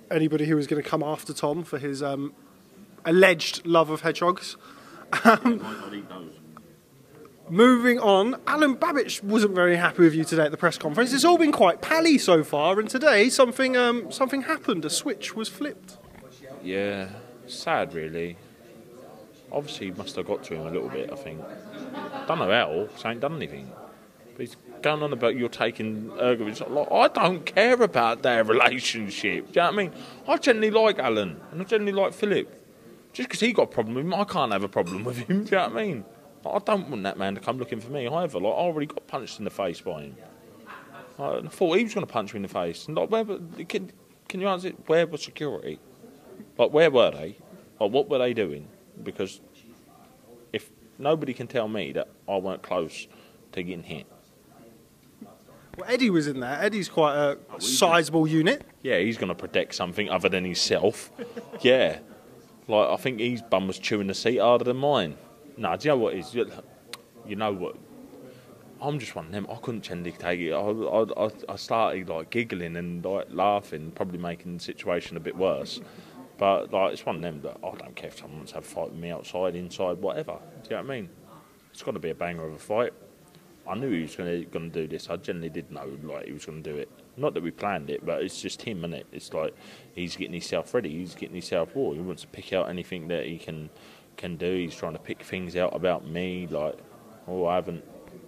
anybody 0.09 0.47
who 0.47 0.55
was 0.55 0.65
going 0.65 0.81
to 0.81 0.89
come 0.89 1.03
after 1.03 1.33
Tom 1.33 1.63
for 1.63 1.77
his 1.77 2.01
um, 2.01 2.33
alleged 3.05 3.63
love 3.63 3.91
of 3.91 4.01
hedgehogs. 4.01 4.57
Moving 7.47 7.99
on, 7.99 8.33
Alen 8.47 8.79
Babic 8.79 9.21
wasn't 9.21 9.53
very 9.53 9.75
happy 9.75 10.01
with 10.01 10.15
you 10.15 10.23
today 10.23 10.45
at 10.45 10.51
the 10.51 10.57
press 10.57 10.79
conference. 10.79 11.13
It's 11.13 11.23
all 11.23 11.37
been 11.37 11.51
quite 11.51 11.79
pally 11.79 12.17
so 12.17 12.43
far, 12.43 12.79
and 12.79 12.89
today 12.89 13.29
something 13.29 13.77
um, 13.77 14.11
something 14.11 14.41
happened. 14.41 14.83
A 14.83 14.89
switch 14.89 15.35
was 15.35 15.47
flipped. 15.47 15.99
Yeah, 16.63 17.09
sad 17.45 17.93
really. 17.93 18.35
Obviously, 19.51 19.91
must 19.91 20.15
have 20.15 20.25
got 20.25 20.43
to 20.45 20.55
him 20.55 20.65
a 20.65 20.71
little 20.71 20.89
bit. 20.89 21.11
I 21.11 21.15
think. 21.17 21.39
Don't 22.27 22.39
know 22.39 22.49
how. 22.49 23.07
ain't 23.07 23.19
done 23.19 23.35
anything. 23.35 23.71
But 24.35 24.39
he's 24.39 24.55
going 24.81 25.03
on 25.03 25.13
about 25.13 25.35
you're 25.35 25.49
taking 25.49 26.09
Hrgović. 26.11 26.69
Like, 26.69 26.91
I 26.91 27.07
don't 27.07 27.45
care 27.45 27.81
about 27.81 28.21
their 28.23 28.43
relationship. 28.43 29.51
Do 29.51 29.59
you 29.59 29.61
know 29.61 29.71
what 29.71 29.73
I 29.73 29.77
mean? 29.77 29.91
I 30.27 30.37
generally 30.37 30.71
like 30.71 30.97
Alen 30.97 31.37
and 31.51 31.61
I 31.61 31.63
generally 31.65 31.93
like 31.93 32.13
Philip. 32.13 32.57
Just 33.13 33.27
because 33.27 33.41
he 33.41 33.51
got 33.51 33.63
a 33.63 33.67
problem 33.67 33.95
with 33.95 34.05
him, 34.05 34.13
I 34.13 34.23
can't 34.23 34.51
have 34.51 34.63
a 34.63 34.69
problem 34.69 35.03
with 35.03 35.17
him. 35.17 35.43
Do 35.45 35.51
you 35.51 35.57
know 35.57 35.67
what 35.67 35.77
I 35.77 35.85
mean? 35.85 36.05
Like, 36.43 36.55
I 36.55 36.59
don't 36.59 36.89
want 36.89 37.03
that 37.03 37.17
man 37.17 37.35
to 37.35 37.41
come 37.41 37.57
looking 37.57 37.79
for 37.79 37.91
me 37.91 38.07
either. 38.07 38.39
Like 38.39 38.53
I 38.53 38.55
already 38.55 38.87
got 38.87 39.05
punched 39.07 39.39
in 39.39 39.45
the 39.45 39.51
face 39.51 39.81
by 39.81 40.03
him. 40.03 40.15
I 41.19 41.41
thought 41.41 41.77
he 41.77 41.83
was 41.83 41.93
going 41.93 42.05
to 42.05 42.11
punch 42.11 42.33
me 42.33 42.37
in 42.37 42.43
the 42.43 42.47
face. 42.47 42.87
And 42.87 42.97
like, 42.97 43.11
where? 43.11 43.25
Can, 43.65 43.91
can 44.27 44.39
you 44.39 44.47
answer? 44.47 44.69
it? 44.69 44.75
Where 44.87 45.05
was 45.05 45.21
security? 45.23 45.79
Like, 46.57 46.71
where 46.71 46.89
were 46.89 47.11
they? 47.11 47.37
Like, 47.79 47.91
what 47.91 48.09
were 48.09 48.17
they 48.17 48.33
doing? 48.33 48.67
Because 49.03 49.41
if 50.53 50.69
nobody 50.97 51.33
can 51.33 51.47
tell 51.47 51.67
me 51.67 51.91
that 51.91 52.07
I 52.27 52.37
weren't 52.37 52.63
close 52.63 53.07
to 53.51 53.61
getting 53.63 53.83
hit, 53.83 54.07
Well, 55.77 55.89
Eddie 55.89 56.09
was 56.09 56.27
in 56.27 56.39
there. 56.39 56.59
Eddie's 56.61 56.89
quite 56.89 57.15
a 57.15 57.37
oh, 57.53 57.59
sizable 57.59 58.27
unit. 58.27 58.63
yeah, 58.81 58.99
he's 58.99 59.17
going 59.17 59.29
to 59.29 59.35
protect 59.35 59.73
something 59.75 60.09
other 60.09 60.29
than 60.29 60.43
himself. 60.43 61.11
yeah. 61.61 61.99
Like, 62.67 62.89
I 62.89 62.95
think 62.97 63.19
his 63.19 63.41
bum 63.41 63.67
was 63.67 63.79
chewing 63.79 64.07
the 64.07 64.13
seat 64.13 64.37
harder 64.39 64.65
than 64.65 64.77
mine. 64.77 65.17
No, 65.57 65.75
do 65.75 65.87
you 65.87 65.93
know 65.93 65.97
what 65.97 66.13
is? 66.15 66.33
You- 66.33 66.49
know 67.35 67.53
what? 67.53 67.75
I'm 68.81 68.97
just 68.99 69.15
one 69.15 69.27
of 69.27 69.31
them. 69.31 69.47
I 69.49 69.55
couldn't 69.55 69.81
take 69.81 70.39
it. 70.39 70.51
I, 70.53 70.57
I, 70.57 71.25
I- 71.25 71.53
I 71.53 71.55
started 71.55 72.09
like 72.09 72.29
giggling 72.31 72.75
and 72.75 73.03
like 73.05 73.27
laughing, 73.29 73.91
probably 73.91 74.17
making 74.17 74.57
the 74.57 74.63
situation 74.63 75.17
a 75.17 75.19
bit 75.19 75.35
worse. 75.37 75.79
But 76.37 76.73
like, 76.73 76.93
it's 76.93 77.05
one 77.05 77.17
of 77.17 77.21
them 77.21 77.41
that 77.43 77.57
I 77.63 77.75
don't 77.75 77.95
care 77.95 78.07
if 78.09 78.17
someone 78.17 78.37
wants 78.39 78.51
to 78.51 78.55
have 78.57 78.65
a 78.65 78.67
fight 78.67 78.89
with 78.89 78.99
me 78.99 79.11
outside, 79.11 79.55
inside, 79.55 79.99
whatever. 79.99 80.33
Do 80.63 80.69
you 80.71 80.75
know 80.77 80.83
what 80.83 80.91
I 80.91 80.95
mean? 80.95 81.09
It's 81.71 81.83
got 81.83 81.91
to 81.91 81.99
be 81.99 82.09
a 82.09 82.15
banger 82.15 82.45
of 82.47 82.53
a 82.53 82.57
fight. 82.59 82.93
I 83.67 83.75
knew 83.75 83.91
he 83.91 84.01
was 84.01 84.15
going 84.15 84.45
to 84.49 84.69
do 84.69 84.87
this. 84.87 85.09
I 85.09 85.17
generally 85.17 85.49
did 85.49 85.71
know 85.71 85.97
like 86.03 86.25
he 86.25 86.31
was 86.31 86.45
going 86.45 86.63
to 86.63 86.71
do 86.71 86.77
it. 86.77 86.89
Not 87.15 87.33
that 87.35 87.43
we 87.43 87.51
planned 87.51 87.89
it, 87.89 88.05
but 88.05 88.23
it's 88.23 88.41
just 88.41 88.61
him, 88.61 88.83
is 88.85 88.93
it? 88.93 89.07
It's 89.11 89.33
like 89.33 89.53
he's 89.93 90.15
getting 90.15 90.33
himself 90.33 90.73
ready. 90.73 90.89
He's 90.89 91.15
getting 91.15 91.35
himself 91.35 91.75
war. 91.75 91.93
He 91.93 92.01
wants 92.01 92.23
to 92.23 92.27
pick 92.27 92.53
out 92.53 92.69
anything 92.69 93.07
that 93.09 93.25
he 93.25 93.37
can 93.37 93.69
can 94.17 94.35
do. 94.35 94.55
He's 94.55 94.75
trying 94.75 94.93
to 94.93 94.99
pick 94.99 95.23
things 95.23 95.55
out 95.55 95.75
about 95.75 96.07
me. 96.07 96.47
Like, 96.49 96.77
oh, 97.27 97.45
I 97.45 97.55
haven't 97.55 97.83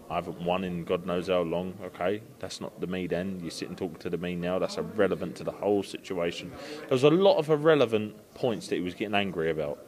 I 0.10 0.16
haven't 0.16 0.42
won 0.42 0.64
in 0.64 0.84
God 0.84 1.06
knows 1.06 1.28
how 1.28 1.42
long. 1.42 1.74
Okay, 1.84 2.22
that's 2.40 2.62
not 2.62 2.80
the 2.80 2.88
me 2.88 3.08
then. 3.08 3.40
You 3.44 3.50
sit 3.50 3.70
and 3.70 3.78
talk 3.78 4.00
to 4.00 4.10
the 4.10 4.18
me 4.18 4.36
now. 4.36 4.60
That's 4.60 4.78
irrelevant 4.78 5.36
to 5.38 5.44
the 5.44 5.52
whole 5.52 5.82
situation. 5.82 6.52
There 6.82 6.90
was 6.92 7.04
a 7.04 7.10
lot 7.10 7.38
of 7.38 7.50
irrelevant 7.50 8.16
points 8.36 8.68
that 8.68 8.76
he 8.76 8.82
was 8.82 8.94
getting 8.94 9.16
angry 9.16 9.50
about, 9.50 9.86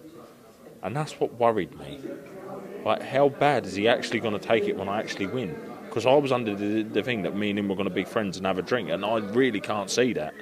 and 0.81 0.95
that's 0.95 1.19
what 1.19 1.35
worried 1.35 1.77
me. 1.77 1.99
Like, 2.85 3.01
how 3.01 3.29
bad 3.29 3.65
is 3.65 3.73
he 3.73 3.87
actually 3.87 4.19
going 4.19 4.39
to 4.39 4.47
take 4.47 4.65
it 4.65 4.77
when 4.77 4.87
I 4.87 4.99
actually 4.99 5.25
win? 5.25 5.59
Because 5.85 6.05
I 6.05 6.13
was 6.13 6.31
under 6.31 6.55
the, 6.55 6.83
the 6.83 7.01
thing 7.01 7.23
that 7.23 7.35
me 7.35 7.49
and 7.49 7.57
him 7.57 7.67
were 7.67 7.75
going 7.75 7.89
to 7.89 7.93
be 7.93 8.03
friends 8.03 8.37
and 8.37 8.45
have 8.45 8.59
a 8.59 8.61
drink, 8.61 8.89
and 8.89 9.03
I 9.03 9.17
really 9.17 9.59
can't 9.59 9.89
see 9.89 10.13
that. 10.13 10.35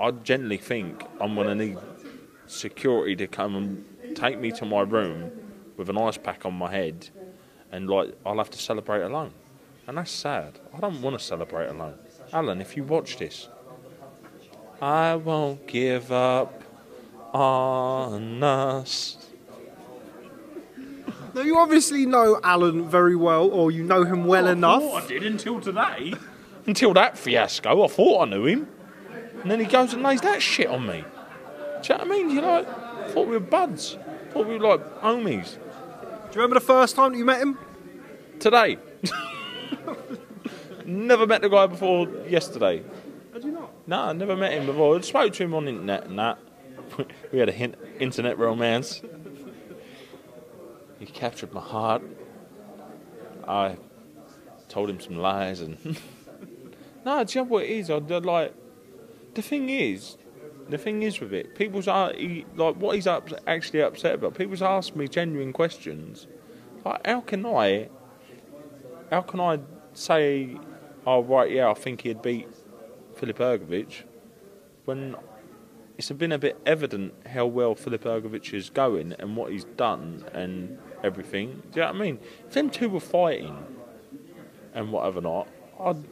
I 0.00 0.10
generally 0.10 0.56
think 0.56 1.04
I'm 1.20 1.36
going 1.36 1.46
to 1.46 1.54
need 1.54 1.78
security 2.46 3.14
to 3.16 3.26
come 3.28 3.54
and 3.54 4.16
take 4.16 4.40
me 4.40 4.50
to 4.52 4.64
my 4.64 4.80
room 4.80 5.30
with 5.76 5.88
an 5.88 5.98
ice 5.98 6.18
pack 6.18 6.44
on 6.44 6.54
my 6.54 6.70
head, 6.70 7.10
and 7.70 7.88
like 7.88 8.16
I'll 8.26 8.38
have 8.38 8.50
to 8.50 8.58
celebrate 8.58 9.02
alone, 9.02 9.32
and 9.86 9.98
that's 9.98 10.10
sad. 10.10 10.58
I 10.74 10.80
don't 10.80 11.00
want 11.00 11.18
to 11.18 11.24
celebrate 11.24 11.68
alone. 11.68 11.94
Alen, 12.32 12.60
if 12.60 12.76
you 12.76 12.82
watch 12.82 13.18
this, 13.18 13.48
I 14.80 15.14
won't 15.14 15.66
give 15.66 16.10
up 16.10 16.62
on 17.32 18.42
us. 18.42 19.17
Now, 21.38 21.44
you 21.44 21.56
obviously 21.56 22.04
know 22.04 22.40
Alen 22.42 22.86
very 22.86 23.14
well, 23.14 23.46
or 23.48 23.70
you 23.70 23.84
know 23.84 24.02
him 24.02 24.24
well 24.24 24.48
oh, 24.48 24.50
enough. 24.50 24.82
I 24.82 25.06
did 25.06 25.22
until 25.22 25.60
today. 25.60 26.14
Until 26.66 26.92
that 26.94 27.16
fiasco, 27.16 27.84
I 27.84 27.86
thought 27.86 28.26
I 28.26 28.30
knew 28.30 28.44
him. 28.44 28.68
And 29.42 29.48
then 29.48 29.60
he 29.60 29.66
goes 29.66 29.94
and 29.94 30.02
lays 30.02 30.20
that 30.22 30.42
shit 30.42 30.66
on 30.66 30.84
me. 30.84 31.04
Do 31.82 31.92
you 31.92 31.96
know 31.96 31.98
what 31.98 32.00
I 32.00 32.04
mean? 32.06 32.30
You 32.30 32.40
like, 32.40 32.66
thought 33.10 33.28
we 33.28 33.34
were 33.34 33.38
buds. 33.38 33.96
Thought 34.32 34.48
we 34.48 34.58
were 34.58 34.68
like 34.68 35.00
homies. 35.00 35.54
Do 35.54 35.60
you 36.32 36.40
remember 36.40 36.54
the 36.54 36.66
first 36.66 36.96
time 36.96 37.12
that 37.12 37.18
you 37.18 37.24
met 37.24 37.40
him? 37.40 37.56
Today. 38.40 38.78
never 40.86 41.24
met 41.24 41.42
the 41.42 41.48
guy 41.48 41.68
before 41.68 42.08
yesterday. 42.28 42.82
Did 43.32 43.44
you 43.44 43.52
not? 43.52 43.70
No, 43.86 44.00
I 44.00 44.12
never 44.12 44.34
met 44.34 44.54
him 44.54 44.66
before. 44.66 44.96
I 44.96 45.00
spoke 45.02 45.34
to 45.34 45.44
him 45.44 45.54
on 45.54 45.68
internet 45.68 46.06
and 46.06 46.18
that. 46.18 46.40
We 47.32 47.38
had 47.38 47.48
a 47.48 47.52
hint, 47.52 47.76
internet 48.00 48.38
romance. 48.38 49.02
He 50.98 51.06
captured 51.06 51.52
my 51.52 51.60
heart. 51.60 52.02
I 53.46 53.76
told 54.68 54.90
him 54.90 55.00
some 55.00 55.16
lies 55.16 55.60
and. 55.60 55.78
no, 57.04 57.24
do 57.24 57.38
you 57.38 57.44
know 57.44 57.48
what 57.48 57.64
it 57.64 57.70
is? 57.70 57.90
I 57.90 57.96
like. 57.96 58.54
The 59.34 59.42
thing 59.42 59.70
is, 59.70 60.16
the 60.68 60.78
thing 60.78 61.02
is 61.02 61.20
with 61.20 61.32
it, 61.32 61.54
people's 61.54 61.88
are 61.88 62.12
like 62.56 62.76
what 62.76 62.94
he's 62.94 63.06
up, 63.06 63.30
actually 63.46 63.80
upset 63.80 64.14
about. 64.16 64.36
People's 64.36 64.62
asked 64.62 64.96
me 64.96 65.08
genuine 65.08 65.52
questions. 65.52 66.26
Like, 66.84 67.06
how 67.06 67.20
can 67.20 67.46
I? 67.46 67.88
How 69.10 69.22
can 69.22 69.40
I 69.40 69.60
say, 69.94 70.58
oh 71.06 71.22
right, 71.22 71.50
yeah, 71.50 71.70
I 71.70 71.74
think 71.74 72.02
he'd 72.02 72.20
beat 72.20 72.48
Filip 73.16 73.38
Hrgović 73.38 74.02
when 74.84 75.16
it's 75.96 76.10
been 76.12 76.32
a 76.32 76.38
bit 76.38 76.58
evident 76.64 77.14
how 77.26 77.46
well 77.46 77.74
Filip 77.74 78.04
Hrgović 78.04 78.54
is 78.54 78.70
going 78.70 79.14
and 79.18 79.36
what 79.36 79.50
he's 79.50 79.64
done 79.64 80.24
and 80.32 80.78
everything. 81.02 81.62
Do 81.72 81.80
you 81.80 81.86
know 81.86 81.92
what 81.92 81.96
I 81.96 81.98
mean? 81.98 82.18
If 82.46 82.52
them 82.54 82.70
two 82.70 82.88
were 82.88 83.00
fighting 83.00 83.56
and 84.74 84.92
whatever 84.92 85.20
not, 85.20 85.48
I'd 85.80 86.02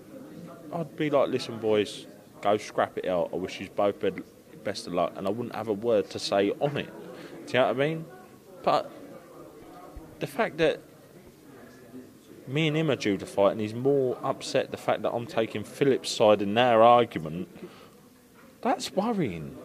I'd 0.73 0.97
be 0.97 1.11
like, 1.11 1.29
listen, 1.29 1.59
boys, 1.59 2.07
go 2.41 2.57
scrap 2.57 2.99
it 2.99 3.07
out. 3.07 3.31
I 3.33 3.37
wish 3.37 3.61
you 3.61 3.69
both 3.75 4.03
best 4.65 4.87
of 4.87 4.95
luck, 4.95 5.13
and 5.17 5.27
I 5.27 5.31
wouldn't 5.31 5.55
have 5.55 5.69
a 5.69 5.73
word 5.73 6.11
to 6.11 6.19
say 6.19 6.51
on 6.61 6.77
it. 6.77 6.93
Do 7.47 7.53
you 7.53 7.61
know 7.61 7.67
what 7.69 7.77
I 7.77 7.79
mean? 7.79 8.05
But 8.63 8.91
the 10.19 10.27
fact 10.27 10.59
that 10.59 10.81
me 12.49 12.69
and 12.69 12.77
him 12.77 12.91
are 12.91 12.97
due 12.97 13.17
to 13.17 13.27
fight, 13.27 13.53
and 13.53 13.61
he's 13.61 13.75
more 13.75 14.19
upset 14.23 14.71
the 14.71 14.77
fact 14.77 15.03
that 15.03 15.13
I'm 15.13 15.27
taking 15.27 15.63
Philip's 15.65 16.11
side 16.11 16.43
in 16.43 16.55
their 16.55 16.83
argument. 16.83 17.49
That's 18.63 18.93
worrying. 18.93 19.57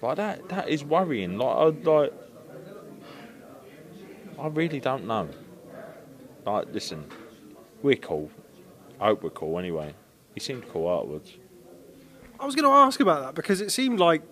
Like 0.00 0.16
that, 0.16 0.48
that 0.48 0.68
is 0.68 0.84
worrying. 0.84 1.38
Like, 1.38 1.56
I, 1.56 1.64
like, 1.90 2.12
I 4.38 4.48
really 4.48 4.80
don't 4.80 5.06
know. 5.06 5.28
Like, 6.44 6.66
listen, 6.72 7.06
we're 7.82 7.96
cool. 7.96 8.30
I 9.00 9.06
hope 9.06 9.22
we're 9.22 9.30
cool 9.30 9.58
anyway. 9.58 9.94
He 10.34 10.40
seemed 10.40 10.68
cool 10.68 10.90
afterwards. 10.90 11.34
I 12.38 12.46
was 12.46 12.54
going 12.54 12.68
to 12.68 12.74
ask 12.74 13.00
about 13.00 13.22
that 13.22 13.34
because 13.34 13.60
it 13.60 13.70
seemed 13.70 13.98
like 13.98 14.22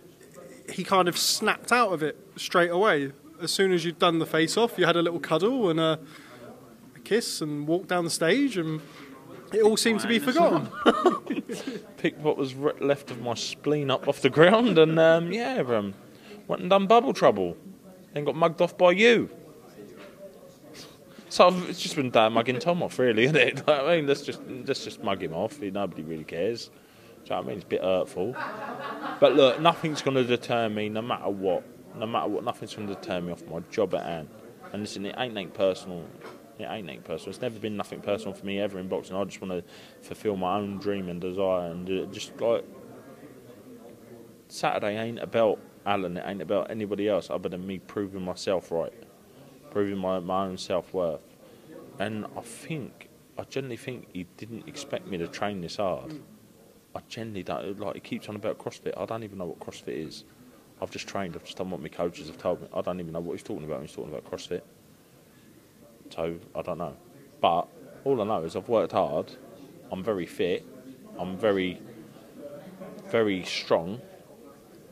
he 0.70 0.84
kind 0.84 1.08
of 1.08 1.16
snapped 1.16 1.72
out 1.72 1.92
of 1.92 2.02
it 2.02 2.18
straight 2.36 2.70
away. 2.70 3.12
As 3.40 3.50
soon 3.50 3.72
as 3.72 3.84
you'd 3.84 3.98
done 3.98 4.18
the 4.18 4.26
face 4.26 4.56
off, 4.56 4.78
you 4.78 4.86
had 4.86 4.96
a 4.96 5.02
little 5.02 5.20
cuddle 5.20 5.70
and 5.70 5.80
a, 5.80 5.98
a 6.94 6.98
kiss 7.00 7.40
and 7.40 7.66
walked 7.66 7.88
down 7.88 8.04
the 8.04 8.10
stage, 8.10 8.56
and 8.56 8.80
it 9.52 9.62
all 9.62 9.76
seemed 9.76 10.00
to 10.00 10.08
be 10.08 10.18
forgotten. 10.18 10.68
Picked 11.96 12.20
what 12.20 12.36
was 12.36 12.54
left 12.54 13.10
of 13.10 13.20
my 13.20 13.34
spleen 13.34 13.90
up 13.90 14.08
off 14.08 14.20
the 14.20 14.30
ground, 14.30 14.78
and 14.78 14.98
um, 14.98 15.32
yeah, 15.32 15.62
um, 15.66 15.94
went 16.46 16.62
and 16.62 16.70
done 16.70 16.86
bubble 16.86 17.12
trouble. 17.12 17.56
Then 18.12 18.24
got 18.24 18.36
mugged 18.36 18.60
off 18.60 18.76
by 18.76 18.92
you. 18.92 19.30
So 21.32 21.46
I've, 21.46 21.70
it's 21.70 21.80
just 21.80 21.96
been 21.96 22.10
damn 22.10 22.34
mugging 22.34 22.58
Tom 22.58 22.82
off, 22.82 22.98
really, 22.98 23.24
isn't 23.24 23.36
it? 23.36 23.62
Like, 23.66 23.80
I 23.80 23.96
mean, 23.96 24.06
let's 24.06 24.20
just 24.20 24.42
let's 24.66 24.84
just 24.84 25.02
mug 25.02 25.22
him 25.22 25.32
off. 25.32 25.58
Nobody 25.62 26.02
really 26.02 26.24
cares. 26.24 26.66
Do 26.66 26.72
you 26.74 27.30
know 27.30 27.36
what 27.36 27.44
I 27.44 27.48
mean? 27.48 27.56
It's 27.56 27.64
a 27.64 27.68
bit 27.68 27.80
hurtful. 27.80 28.36
But 29.18 29.34
look, 29.34 29.58
nothing's 29.58 30.02
going 30.02 30.18
to 30.18 30.24
deter 30.24 30.68
me, 30.68 30.90
no 30.90 31.00
matter 31.00 31.30
what. 31.30 31.64
No 31.96 32.06
matter 32.06 32.28
what, 32.28 32.44
nothing's 32.44 32.74
going 32.74 32.86
to 32.88 32.94
deter 32.96 33.22
me 33.22 33.32
off 33.32 33.42
my 33.46 33.60
job 33.70 33.94
at 33.94 34.02
hand. 34.02 34.28
And 34.74 34.82
listen, 34.82 35.06
it 35.06 35.14
ain't 35.16 35.32
nothing 35.32 35.52
personal. 35.52 36.04
It 36.58 36.64
ain't 36.64 36.84
nothing 36.84 37.00
personal. 37.00 37.30
It's 37.30 37.40
never 37.40 37.58
been 37.58 37.78
nothing 37.78 38.02
personal 38.02 38.34
for 38.34 38.44
me 38.44 38.60
ever 38.60 38.78
in 38.78 38.88
boxing. 38.88 39.16
I 39.16 39.24
just 39.24 39.40
want 39.40 39.52
to 39.52 39.64
fulfil 40.06 40.36
my 40.36 40.58
own 40.58 40.80
dream 40.80 41.08
and 41.08 41.18
desire, 41.18 41.70
and 41.70 41.88
uh, 41.88 42.12
just 42.12 42.38
like 42.42 42.66
Saturday 44.48 44.98
ain't 44.98 45.18
about 45.18 45.60
Alen. 45.86 46.18
It 46.18 46.24
ain't 46.26 46.42
about 46.42 46.70
anybody 46.70 47.08
else 47.08 47.30
other 47.30 47.48
than 47.48 47.66
me 47.66 47.78
proving 47.78 48.22
myself 48.22 48.70
right, 48.70 48.92
proving 49.72 49.98
my 49.98 50.20
my 50.20 50.44
own 50.46 50.58
self 50.58 50.92
worth. 50.94 51.20
And 51.98 52.26
I 52.36 52.40
think, 52.40 53.08
I 53.38 53.42
generally 53.44 53.76
think 53.76 54.08
he 54.12 54.26
didn't 54.36 54.68
expect 54.68 55.06
me 55.06 55.18
to 55.18 55.26
train 55.26 55.60
this 55.60 55.76
hard. 55.76 56.20
I 56.94 57.00
generally 57.08 57.42
don't. 57.42 57.80
Like 57.80 57.94
he 57.94 58.00
keeps 58.00 58.28
on 58.28 58.36
about 58.36 58.58
CrossFit. 58.58 58.92
I 58.96 59.06
don't 59.06 59.22
even 59.22 59.38
know 59.38 59.46
what 59.46 59.60
CrossFit 59.60 60.06
is. 60.06 60.24
I've 60.80 60.90
just 60.90 61.08
trained. 61.08 61.34
I've 61.36 61.44
just 61.44 61.56
done 61.56 61.70
what 61.70 61.80
my 61.80 61.88
coaches 61.88 62.26
have 62.26 62.38
told 62.38 62.60
me. 62.60 62.68
I 62.74 62.80
don't 62.82 63.00
even 63.00 63.12
know 63.12 63.20
what 63.20 63.32
he's 63.32 63.42
talking 63.42 63.64
about. 63.64 63.78
when 63.78 63.86
He's 63.86 63.96
talking 63.96 64.12
about 64.12 64.30
CrossFit. 64.30 64.62
So 66.10 66.36
I 66.54 66.62
don't 66.62 66.78
know. 66.78 66.96
But 67.40 67.68
all 68.04 68.20
I 68.20 68.24
know 68.24 68.44
is 68.44 68.56
I've 68.56 68.68
worked 68.68 68.92
hard. 68.92 69.32
I'm 69.90 70.02
very 70.02 70.26
fit. 70.26 70.66
I'm 71.18 71.36
very, 71.36 71.80
very 73.08 73.44
strong, 73.44 74.00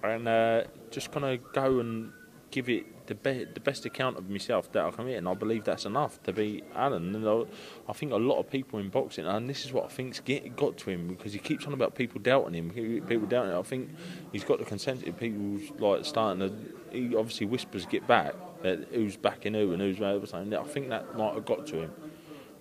and 0.02 0.28
uh, 0.28 0.64
just 0.90 1.10
gonna 1.10 1.38
go 1.38 1.80
and 1.80 2.12
give 2.50 2.68
it 2.68 3.06
the 3.06 3.14
be- 3.14 3.44
the 3.44 3.60
best 3.60 3.84
account 3.86 4.16
of 4.18 4.28
myself 4.28 4.70
that 4.72 4.84
I 4.84 4.90
can 4.90 5.06
be, 5.06 5.14
and 5.14 5.28
I 5.28 5.34
believe 5.34 5.64
that's 5.64 5.84
enough 5.84 6.22
to 6.24 6.32
be 6.32 6.62
Alen. 6.74 7.14
And 7.14 7.28
I, 7.28 7.44
I 7.88 7.92
think 7.92 8.12
a 8.12 8.16
lot 8.16 8.38
of 8.38 8.50
people 8.50 8.78
in 8.78 8.88
boxing, 8.88 9.26
and 9.26 9.48
this 9.48 9.64
is 9.64 9.72
what 9.72 9.84
I 9.84 9.88
think's 9.88 10.20
get, 10.20 10.56
got 10.56 10.76
to 10.78 10.90
him 10.90 11.08
because 11.08 11.32
he 11.32 11.38
keeps 11.38 11.66
on 11.66 11.72
about 11.72 11.94
people 11.94 12.20
doubting 12.20 12.54
him. 12.54 12.70
People 12.70 13.26
doubting 13.26 13.52
him. 13.52 13.58
I 13.58 13.62
think 13.62 13.90
he's 14.32 14.44
got 14.44 14.58
the 14.58 14.64
consensus. 14.64 15.08
People's 15.18 15.70
like 15.78 16.04
starting 16.04 16.40
to. 16.40 16.54
He 16.96 17.16
obviously 17.16 17.46
whispers 17.46 17.86
get 17.86 18.06
back 18.06 18.34
that 18.62 18.88
who's 18.92 19.16
backing 19.16 19.54
who 19.54 19.72
and 19.72 19.80
who's 19.80 19.98
whatever. 19.98 20.26
I 20.36 20.64
think 20.64 20.88
that 20.90 21.16
might 21.16 21.34
have 21.34 21.46
got 21.46 21.66
to 21.68 21.82
him. 21.82 21.92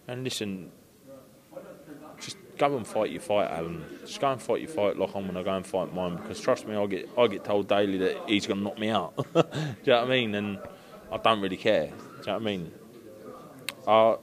And 0.08 0.24
listen, 0.24 0.72
go 2.60 2.76
and 2.76 2.86
fight 2.86 3.10
your 3.10 3.22
fight, 3.22 3.50
Alen. 3.50 4.02
Just 4.02 4.20
go 4.20 4.32
and 4.32 4.42
fight 4.42 4.62
your 4.62 4.70
fight 4.70 4.98
like 4.98 5.16
I'm 5.16 5.26
gonna 5.26 5.44
go 5.44 5.56
and 5.56 5.66
fight 5.66 5.94
mine 5.94 6.18
because 6.18 6.40
trust 6.40 6.68
me, 6.68 6.76
I 6.76 6.86
get 6.86 7.10
I 7.18 7.28
get 7.28 7.44
told 7.44 7.68
daily 7.68 7.98
that 8.00 8.18
he's 8.28 8.46
gonna 8.46 8.62
knock 8.62 8.78
me 8.78 8.90
out. 8.90 9.16
Do 9.34 9.40
you 9.40 9.44
know 9.88 10.02
what 10.02 10.04
I 10.04 10.10
mean? 10.10 10.36
And 10.36 10.60
I 11.12 11.18
don't 11.18 11.42
really 11.42 11.58
care. 11.58 11.88
Do 11.88 11.92
you 11.92 12.26
know 12.28 12.34
what 12.34 12.36
I 12.36 12.40
mean? 12.40 12.72
Our 13.88 14.20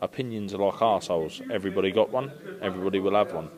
opinions 0.00 0.54
are 0.54 0.58
like 0.58 0.76
arseholes. 0.76 1.50
Everybody 1.50 1.90
got 1.90 2.10
one. 2.10 2.32
Everybody 2.62 3.00
will 3.00 3.14
have 3.14 3.34
one. 3.34 3.50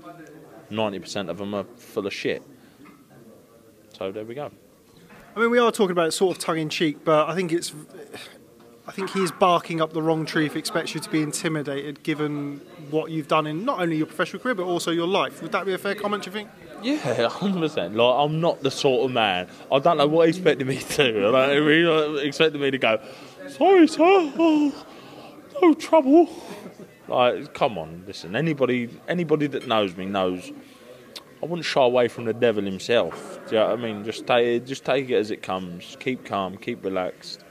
Ninety 0.70 0.98
percent 0.98 1.28
of 1.30 1.38
them 1.38 1.54
are 1.54 1.64
full 1.76 2.06
of 2.06 2.12
shit. 2.12 2.42
So 3.96 4.10
there 4.10 4.24
we 4.24 4.34
go. 4.34 4.50
I 5.36 5.40
mean, 5.40 5.50
we 5.50 5.58
are 5.58 5.70
talking 5.70 5.92
about 5.92 6.08
it 6.08 6.12
sort 6.12 6.36
of 6.36 6.42
tongue 6.42 6.58
in 6.58 6.68
cheek, 6.68 7.04
but 7.04 7.28
I 7.28 7.34
think 7.34 7.52
it's. 7.52 7.72
I 8.92 8.94
think 8.94 9.08
he's 9.08 9.32
barking 9.32 9.80
up 9.80 9.94
the 9.94 10.02
wrong 10.02 10.26
tree 10.26 10.44
if 10.44 10.52
he 10.52 10.58
expects 10.58 10.94
you 10.94 11.00
to 11.00 11.08
be 11.08 11.22
intimidated, 11.22 12.02
given 12.02 12.60
what 12.90 13.10
you've 13.10 13.26
done 13.26 13.46
in 13.46 13.64
not 13.64 13.80
only 13.80 13.96
your 13.96 14.04
professional 14.04 14.42
career 14.42 14.54
but 14.54 14.64
also 14.64 14.90
your 14.90 15.06
life. 15.06 15.40
Would 15.40 15.52
that 15.52 15.64
be 15.64 15.72
a 15.72 15.78
fair 15.78 15.94
comment? 15.94 16.24
Do 16.24 16.28
you 16.28 16.34
think? 16.34 16.50
Yeah, 16.82 17.26
hundred 17.30 17.60
percent. 17.60 17.94
Like 17.94 18.14
I'm 18.18 18.38
not 18.42 18.62
the 18.62 18.70
sort 18.70 19.06
of 19.06 19.14
man. 19.14 19.48
I 19.72 19.78
don't 19.78 19.96
know 19.96 20.06
what 20.06 20.28
he 20.28 20.36
expected 20.36 20.66
me 20.66 20.76
to 20.76 21.12
do. 21.12 21.28
Like, 21.30 21.52
he 21.52 22.26
expected 22.28 22.60
me 22.60 22.70
to 22.70 22.76
go. 22.76 23.00
Sorry, 23.48 23.88
sir. 23.88 23.96
Oh, 24.02 24.84
no 25.62 25.72
trouble. 25.72 26.28
Like, 27.08 27.54
come 27.54 27.78
on, 27.78 28.04
listen. 28.06 28.36
Anybody, 28.36 28.90
anybody 29.08 29.46
that 29.46 29.66
knows 29.66 29.96
me 29.96 30.04
knows. 30.04 30.52
I 31.42 31.46
wouldn't 31.46 31.64
shy 31.64 31.82
away 31.82 32.08
from 32.08 32.26
the 32.26 32.34
devil 32.34 32.62
himself. 32.62 33.40
Do 33.48 33.54
you 33.54 33.60
know 33.62 33.70
what 33.70 33.78
I 33.78 33.82
mean? 33.82 34.04
Just 34.04 34.26
take, 34.26 34.66
just 34.66 34.84
take 34.84 35.08
it 35.08 35.16
as 35.16 35.30
it 35.30 35.42
comes. 35.42 35.96
Keep 35.98 36.26
calm. 36.26 36.58
Keep 36.58 36.84
relaxed. 36.84 37.42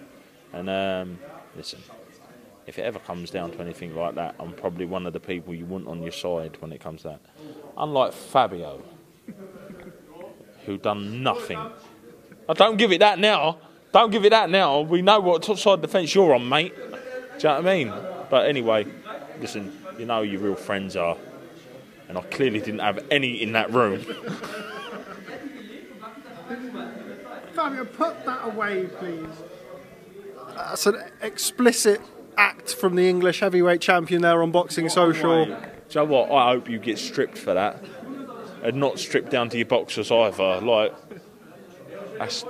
And 0.53 0.69
um, 0.69 1.19
listen, 1.55 1.79
if 2.67 2.77
it 2.79 2.83
ever 2.83 2.99
comes 2.99 3.31
down 3.31 3.51
to 3.51 3.59
anything 3.59 3.95
like 3.95 4.15
that, 4.15 4.35
I'm 4.39 4.53
probably 4.53 4.85
one 4.85 5.05
of 5.05 5.13
the 5.13 5.19
people 5.19 5.53
you 5.53 5.65
want 5.65 5.87
on 5.87 6.01
your 6.01 6.11
side 6.11 6.57
when 6.59 6.71
it 6.71 6.79
comes 6.79 7.01
to 7.01 7.09
that. 7.09 7.21
Unlike 7.77 8.13
Fabio, 8.13 8.81
who 10.65 10.77
done 10.77 11.23
nothing. 11.23 11.59
I 12.47 12.53
don't 12.53 12.77
give 12.77 12.91
it 12.91 12.99
that 12.99 13.19
now. 13.19 13.57
Don't 13.91 14.11
give 14.11 14.23
it 14.25 14.29
that 14.29 14.49
now. 14.49 14.81
We 14.81 15.01
know 15.01 15.19
what 15.19 15.43
top 15.43 15.57
side 15.57 15.81
defence 15.81 16.13
you're 16.15 16.33
on, 16.33 16.47
mate. 16.47 16.73
Do 16.75 16.83
you 16.83 17.43
know 17.43 17.61
what 17.61 17.67
I 17.67 17.75
mean? 17.75 17.93
But 18.29 18.47
anyway, 18.47 18.85
listen, 19.39 19.77
you 19.97 20.05
know 20.05 20.23
who 20.23 20.29
your 20.29 20.39
real 20.41 20.55
friends 20.55 20.95
are. 20.95 21.17
And 22.07 22.17
I 22.17 22.21
clearly 22.23 22.59
didn't 22.59 22.79
have 22.79 23.05
any 23.09 23.41
in 23.41 23.53
that 23.53 23.71
room. 23.71 24.05
Fabio, 27.53 27.85
put 27.85 28.25
that 28.25 28.45
away, 28.45 28.87
please. 28.97 29.27
That's 30.69 30.85
an 30.85 31.03
explicit 31.21 32.01
act 32.37 32.73
from 32.75 32.95
the 32.95 33.09
English 33.09 33.39
heavyweight 33.39 33.81
champion 33.81 34.21
there 34.21 34.41
on 34.41 34.51
Boxing 34.51 34.89
Social. 34.89 35.45
Do 35.45 35.51
you 35.51 35.57
know 35.95 36.05
what? 36.05 36.31
I 36.31 36.51
hope 36.51 36.69
you 36.69 36.79
get 36.79 36.97
stripped 36.97 37.37
for 37.37 37.53
that. 37.53 37.83
And 38.63 38.77
not 38.77 38.99
stripped 38.99 39.31
down 39.31 39.49
to 39.49 39.57
your 39.57 39.65
boxers 39.65 40.11
either. 40.11 40.61
Like, 40.61 40.93
that's. 42.19 42.45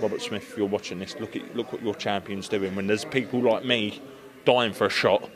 Robert 0.00 0.22
Smith, 0.22 0.42
if 0.50 0.56
you're 0.56 0.66
watching 0.66 0.98
this, 0.98 1.18
look 1.18 1.36
at 1.36 1.56
look 1.56 1.72
what 1.72 1.82
your 1.82 1.94
champion's 1.94 2.48
doing 2.48 2.74
when 2.74 2.86
there's 2.86 3.04
people 3.04 3.40
like 3.40 3.64
me 3.64 4.00
dying 4.44 4.72
for 4.72 4.86
a 4.86 4.90
shot. 4.90 5.28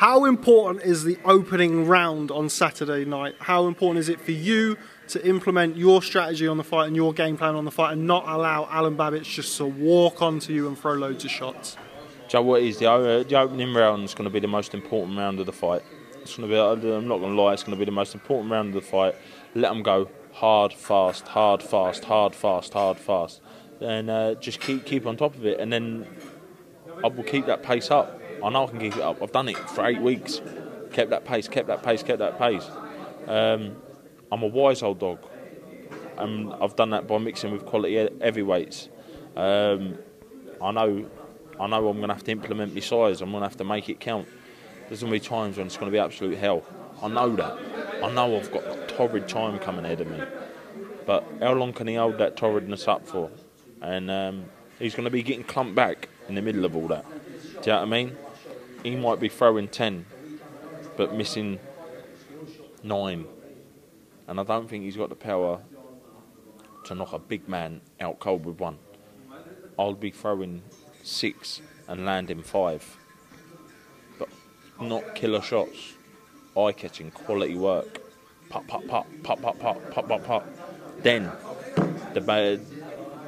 How 0.00 0.24
important 0.24 0.82
is 0.82 1.04
the 1.04 1.18
opening 1.26 1.86
round 1.86 2.30
on 2.30 2.48
Saturday 2.48 3.04
night? 3.04 3.34
How 3.38 3.66
important 3.66 3.98
is 3.98 4.08
it 4.08 4.18
for 4.18 4.30
you 4.30 4.78
to 5.08 5.22
implement 5.28 5.76
your 5.76 6.00
strategy 6.00 6.46
on 6.46 6.56
the 6.56 6.64
fight 6.64 6.86
and 6.86 6.96
your 6.96 7.12
game 7.12 7.36
plan 7.36 7.54
on 7.54 7.66
the 7.66 7.70
fight 7.70 7.92
and 7.92 8.06
not 8.06 8.26
allow 8.26 8.64
Alen 8.64 8.96
Babic 8.96 9.24
just 9.24 9.58
to 9.58 9.66
walk 9.66 10.22
onto 10.22 10.54
you 10.54 10.68
and 10.68 10.78
throw 10.78 10.94
loads 10.94 11.26
of 11.26 11.30
shots? 11.30 11.76
Know 12.32 12.40
what? 12.40 12.62
The, 12.62 12.90
uh, 12.90 13.24
the 13.24 13.34
opening 13.34 13.74
round 13.74 14.04
is 14.04 14.14
going 14.14 14.24
to 14.24 14.32
be 14.32 14.40
the 14.40 14.48
most 14.48 14.72
important 14.72 15.18
round 15.18 15.38
of 15.38 15.44
the 15.44 15.52
fight. 15.52 15.82
It's 16.22 16.34
going 16.34 16.48
to 16.48 16.54
be. 16.54 16.58
I'm 16.58 17.06
not 17.06 17.18
going 17.18 17.36
to 17.36 17.42
lie. 17.42 17.52
It's 17.52 17.62
going 17.62 17.76
to 17.76 17.78
be 17.78 17.84
the 17.84 17.90
most 17.90 18.14
important 18.14 18.50
round 18.50 18.68
of 18.68 18.82
the 18.82 18.88
fight. 18.88 19.16
Let 19.54 19.68
them 19.68 19.82
go 19.82 20.08
hard, 20.32 20.72
fast, 20.72 21.28
hard, 21.28 21.62
fast, 21.62 22.04
hard, 22.04 22.34
fast, 22.34 22.72
hard, 22.72 22.96
fast, 22.96 23.42
and 23.82 24.08
uh, 24.08 24.36
just 24.36 24.60
keep 24.60 24.86
keep 24.86 25.04
on 25.04 25.18
top 25.18 25.34
of 25.34 25.44
it. 25.44 25.60
And 25.60 25.70
then 25.70 26.06
I 27.04 27.08
will 27.08 27.22
keep 27.22 27.44
that 27.44 27.62
pace 27.62 27.90
up. 27.90 28.19
I 28.42 28.48
know 28.50 28.66
I 28.66 28.70
can 28.70 28.78
keep 28.78 28.96
it 28.96 29.02
up. 29.02 29.22
I've 29.22 29.32
done 29.32 29.48
it 29.48 29.58
for 29.70 29.86
eight 29.86 30.00
weeks. 30.00 30.40
Kept 30.92 31.10
that 31.10 31.24
pace. 31.24 31.48
Kept 31.48 31.68
that 31.68 31.82
pace. 31.82 32.02
Kept 32.02 32.18
that 32.18 32.38
pace. 32.38 32.66
Um, 33.26 33.76
I'm 34.32 34.42
a 34.42 34.46
wise 34.46 34.82
old 34.82 34.98
dog. 34.98 35.18
and 36.18 36.52
I've 36.60 36.76
done 36.76 36.90
that 36.90 37.06
by 37.06 37.18
mixing 37.18 37.52
with 37.52 37.64
quality 37.64 38.08
heavyweights. 38.20 38.88
Um, 39.36 39.98
I 40.60 40.70
know, 40.72 41.06
I 41.58 41.66
know 41.66 41.88
I'm 41.88 41.96
going 41.96 42.08
to 42.08 42.14
have 42.14 42.24
to 42.24 42.32
implement 42.32 42.74
my 42.74 42.80
size. 42.80 43.22
I'm 43.22 43.30
going 43.30 43.42
to 43.42 43.48
have 43.48 43.56
to 43.58 43.64
make 43.64 43.88
it 43.88 44.00
count. 44.00 44.28
There's 44.88 45.00
going 45.00 45.12
to 45.12 45.20
be 45.20 45.24
times 45.24 45.56
when 45.56 45.66
it's 45.66 45.76
going 45.76 45.90
to 45.90 45.92
be 45.92 45.98
absolute 45.98 46.36
hell. 46.36 46.64
I 47.02 47.08
know 47.08 47.34
that. 47.36 47.58
I 48.02 48.10
know 48.12 48.36
I've 48.36 48.50
got 48.52 48.64
a 48.64 48.86
torrid 48.88 49.28
time 49.28 49.58
coming 49.58 49.84
ahead 49.84 50.00
of 50.00 50.10
me. 50.10 50.20
But 51.06 51.24
how 51.40 51.52
long 51.54 51.72
can 51.72 51.86
he 51.86 51.94
hold 51.94 52.18
that 52.18 52.36
torridness 52.36 52.88
up 52.88 53.06
for? 53.06 53.30
And 53.80 54.10
um, 54.10 54.44
he's 54.78 54.94
going 54.94 55.04
to 55.04 55.10
be 55.10 55.22
getting 55.22 55.44
clumped 55.44 55.74
back 55.74 56.08
in 56.28 56.34
the 56.34 56.42
middle 56.42 56.64
of 56.64 56.76
all 56.76 56.88
that. 56.88 57.04
Do 57.08 57.16
you 57.16 57.66
know 57.66 57.76
what 57.76 57.82
I 57.82 57.84
mean? 57.86 58.16
He 58.82 58.96
might 58.96 59.20
be 59.20 59.28
throwing 59.28 59.68
10, 59.68 60.06
but 60.96 61.14
missing 61.14 61.58
9. 62.82 63.26
And 64.26 64.40
I 64.40 64.42
don't 64.42 64.68
think 64.68 64.84
he's 64.84 64.96
got 64.96 65.08
the 65.08 65.16
power 65.16 65.60
to 66.84 66.94
knock 66.94 67.12
a 67.12 67.18
big 67.18 67.48
man 67.48 67.80
out 68.00 68.20
cold 68.20 68.46
with 68.46 68.58
one. 68.58 68.78
I'll 69.78 69.94
be 69.94 70.10
throwing 70.10 70.62
six 71.02 71.60
and 71.88 72.06
landing 72.06 72.42
five. 72.42 72.96
But 74.18 74.28
not 74.80 75.14
killer 75.14 75.42
shots. 75.42 75.94
Eye 76.56 76.72
catching, 76.72 77.10
quality 77.10 77.56
work. 77.56 78.00
Pop, 78.48 78.66
pop, 78.66 78.86
pop, 78.88 79.06
pop, 79.22 79.40
pop, 79.40 79.58
pop, 79.58 79.90
pop, 79.90 80.08
pop, 80.08 80.24
pop. 80.24 80.48
Then, 81.02 81.30
the 82.14 82.20
ba- 82.20 82.60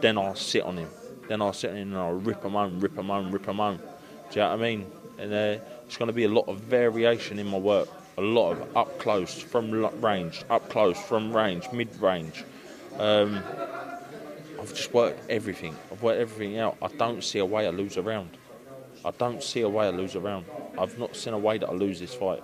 then 0.01 0.19
I'll 0.19 0.35
sit 0.35 0.63
on 0.63 0.79
him. 0.79 0.89
Then 1.29 1.41
I'll 1.41 1.53
sit 1.53 1.71
on 1.71 1.77
him 1.77 1.89
and 1.93 1.99
I'll 1.99 2.13
rip 2.15 2.45
him 2.45 2.53
home, 2.53 2.81
rip 2.81 2.97
him 2.97 3.07
home, 3.07 3.31
rip 3.31 3.47
him 3.47 3.57
home. 3.57 3.79
Do 3.79 4.41
you 4.41 4.47
know 4.47 4.51
what 4.51 4.61
I 4.61 4.63
mean? 4.63 4.91
And 5.19 5.33
uh, 5.33 5.63
it's 5.87 5.97
going 5.97 6.09
to 6.09 6.13
be 6.13 6.25
a 6.25 6.29
lot 6.29 6.49
of 6.49 6.61
variation 6.61 7.39
in 7.39 7.47
my 7.47 7.59
work. 7.59 7.89
A 8.19 8.23
lot 8.23 8.53
of 8.53 8.77
up 8.77 8.99
close, 8.99 9.41
from 9.41 9.73
range, 10.01 10.45
up 10.51 10.69
close, 10.69 10.99
from 10.99 11.35
range, 11.35 11.71
mid 11.73 11.95
range. 12.01 12.45
Um, 12.99 13.43
I've 14.61 14.75
just 14.75 14.93
worked 14.93 15.29
everything. 15.31 15.77
I've 15.91 16.03
worked 16.03 16.21
everything 16.21 16.59
out. 16.59 16.77
I 16.83 16.89
don't 16.89 17.25
see 17.25 17.39
a 17.39 17.45
way 17.45 17.67
I 17.67 17.71
lose 17.71 17.97
a 17.97 18.03
round. 18.03 18.37
I 19.05 19.11
don't 19.11 19.43
see 19.43 19.63
a 19.63 19.69
way 19.69 19.87
I 19.87 19.91
lose 19.91 20.15
a 20.15 20.21
round. 20.21 20.47
I've 20.79 20.99
not 20.99 21.17
seen 21.17 21.33
a 21.35 21.39
way 21.39 21.59
that 21.59 21.69
I 21.69 21.73
lose 21.73 21.99
this 21.99 22.15
fight. 22.15 22.43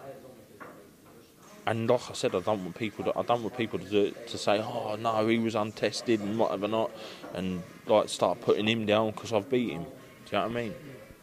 And 1.66 1.88
like 1.88 2.10
I 2.10 2.14
said, 2.14 2.34
I 2.34 2.40
don't 2.40 2.64
want 2.64 2.76
people 2.76 3.04
to. 3.04 3.16
I 3.16 3.22
don't 3.22 3.42
want 3.42 3.56
people 3.56 3.78
to 3.78 4.10
to 4.10 4.38
say, 4.38 4.58
"Oh 4.58 4.96
no, 4.96 5.28
he 5.28 5.38
was 5.38 5.54
untested 5.54 6.18
and 6.20 6.38
whatever 6.38 6.66
not," 6.66 6.90
and 7.34 7.62
like 7.86 8.08
start 8.08 8.40
putting 8.40 8.66
him 8.66 8.86
down 8.86 9.10
because 9.10 9.32
I've 9.32 9.50
beat 9.50 9.70
him. 9.70 9.82
Do 9.82 9.88
you 9.88 10.32
know 10.32 10.48
what 10.48 10.50
I 10.50 10.54
mean? 10.62 10.74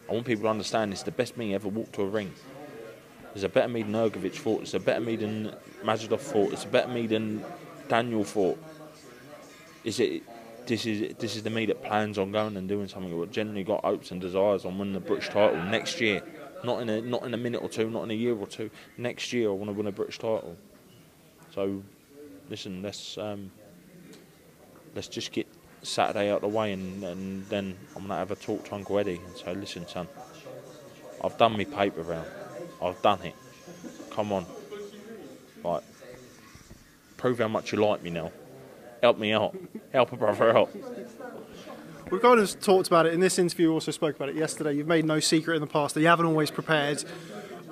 I 0.08 0.14
want 0.14 0.26
people 0.26 0.44
to 0.44 0.50
understand 0.50 0.94
it's 0.94 1.04
the 1.04 1.12
best 1.12 1.38
me 1.38 1.56
ever 1.56 1.68
walked 1.68 1.94
to 1.94 2.04
a 2.04 2.08
ring. 2.08 2.32
There's 3.34 3.44
a 3.44 3.50
better 3.50 3.68
me 3.68 3.84
than 3.84 3.94
Hrgović 3.94 4.36
fought. 4.36 4.62
It's 4.62 4.74
a 4.76 4.80
better 4.80 5.02
me 5.02 5.16
than 5.16 5.54
Majidov 5.84 6.22
fought. 6.22 6.54
It's 6.54 6.64
a 6.64 6.68
better 6.68 6.88
me 6.88 7.08
than 7.08 7.44
Daniel 7.88 8.24
fought. 8.24 8.58
Is 9.84 10.00
it? 10.00 10.24
This 10.66 10.86
is 10.86 11.16
this 11.18 11.36
is 11.36 11.44
the 11.44 11.50
me 11.50 11.66
that 11.68 11.84
plans 11.84 12.18
on 12.18 12.32
going 12.32 12.58
and 12.58 12.68
doing 12.68 12.88
something. 12.88 13.16
What 13.18 13.32
generally 13.32 13.64
got 13.64 13.84
hopes 13.84 14.12
and 14.12 14.20
desires 14.20 14.66
on 14.66 14.80
winning 14.80 14.94
the 14.94 15.00
British 15.00 15.30
title 15.30 15.62
next 15.64 16.02
year. 16.02 16.24
Not 16.64 16.82
in 16.82 16.90
a 16.90 17.02
not 17.02 17.24
in 17.24 17.34
a 17.34 17.38
minute 17.38 17.62
or 17.62 17.70
two. 17.70 17.90
Not 17.90 18.04
in 18.04 18.12
a 18.12 18.16
year 18.16 18.36
or 18.36 18.48
two. 18.48 18.72
Next 18.98 19.34
year, 19.34 19.50
I 19.50 19.54
want 19.54 19.70
to 19.70 19.74
win 19.74 19.88
a 19.88 19.92
British 19.92 20.18
title. 20.18 20.56
So, 21.54 21.84
listen, 22.50 22.82
let's 22.82 23.18
um, 23.18 23.52
let's 24.96 25.08
just 25.08 25.32
get 25.32 25.48
Saturday 25.86 26.32
out 26.32 26.42
the 26.42 26.48
way, 26.48 26.74
and, 26.74 27.04
and 27.04 27.46
then 27.48 27.78
I'm 27.96 28.04
gonna 28.04 28.16
have 28.16 28.32
a 28.32 28.36
talk 28.36 28.66
to 28.66 28.76
Uncle 28.76 29.00
Eddie 29.00 29.22
and 29.26 29.38
say, 29.38 29.54
listen, 29.54 29.88
son, 29.88 30.08
I've 31.24 31.38
done 31.38 31.54
my 31.54 31.64
paper 31.64 32.02
round. 32.02 32.28
I've 32.82 33.02
done 33.02 33.22
it. 33.24 33.36
Come 34.12 34.32
on, 34.32 34.46
like, 35.64 35.84
prove 37.18 37.40
how 37.40 37.48
much 37.48 37.72
you 37.72 37.86
like 37.86 38.04
me 38.04 38.10
now. 38.10 38.32
Help 39.02 39.20
me 39.20 39.34
out. 39.34 39.56
Help 39.92 40.12
a 40.14 40.18
brother 40.18 40.58
out. 40.58 40.70
We've 42.10 42.22
kind 42.22 42.40
of 42.40 42.60
talked 42.60 42.88
about 42.88 43.06
it 43.08 43.14
in 43.14 43.20
this 43.20 43.40
interview. 43.40 43.72
Also 43.72 43.92
spoke 43.92 44.16
about 44.16 44.30
it 44.30 44.36
yesterday. 44.36 44.74
You've 44.74 44.88
made 44.88 45.06
no 45.06 45.20
secret 45.20 45.56
in 45.56 45.62
the 45.62 45.68
past 45.68 45.96
that 45.96 46.02
you 46.02 46.08
haven't 46.08 46.28
always 46.28 46.52
prepared 46.52 47.04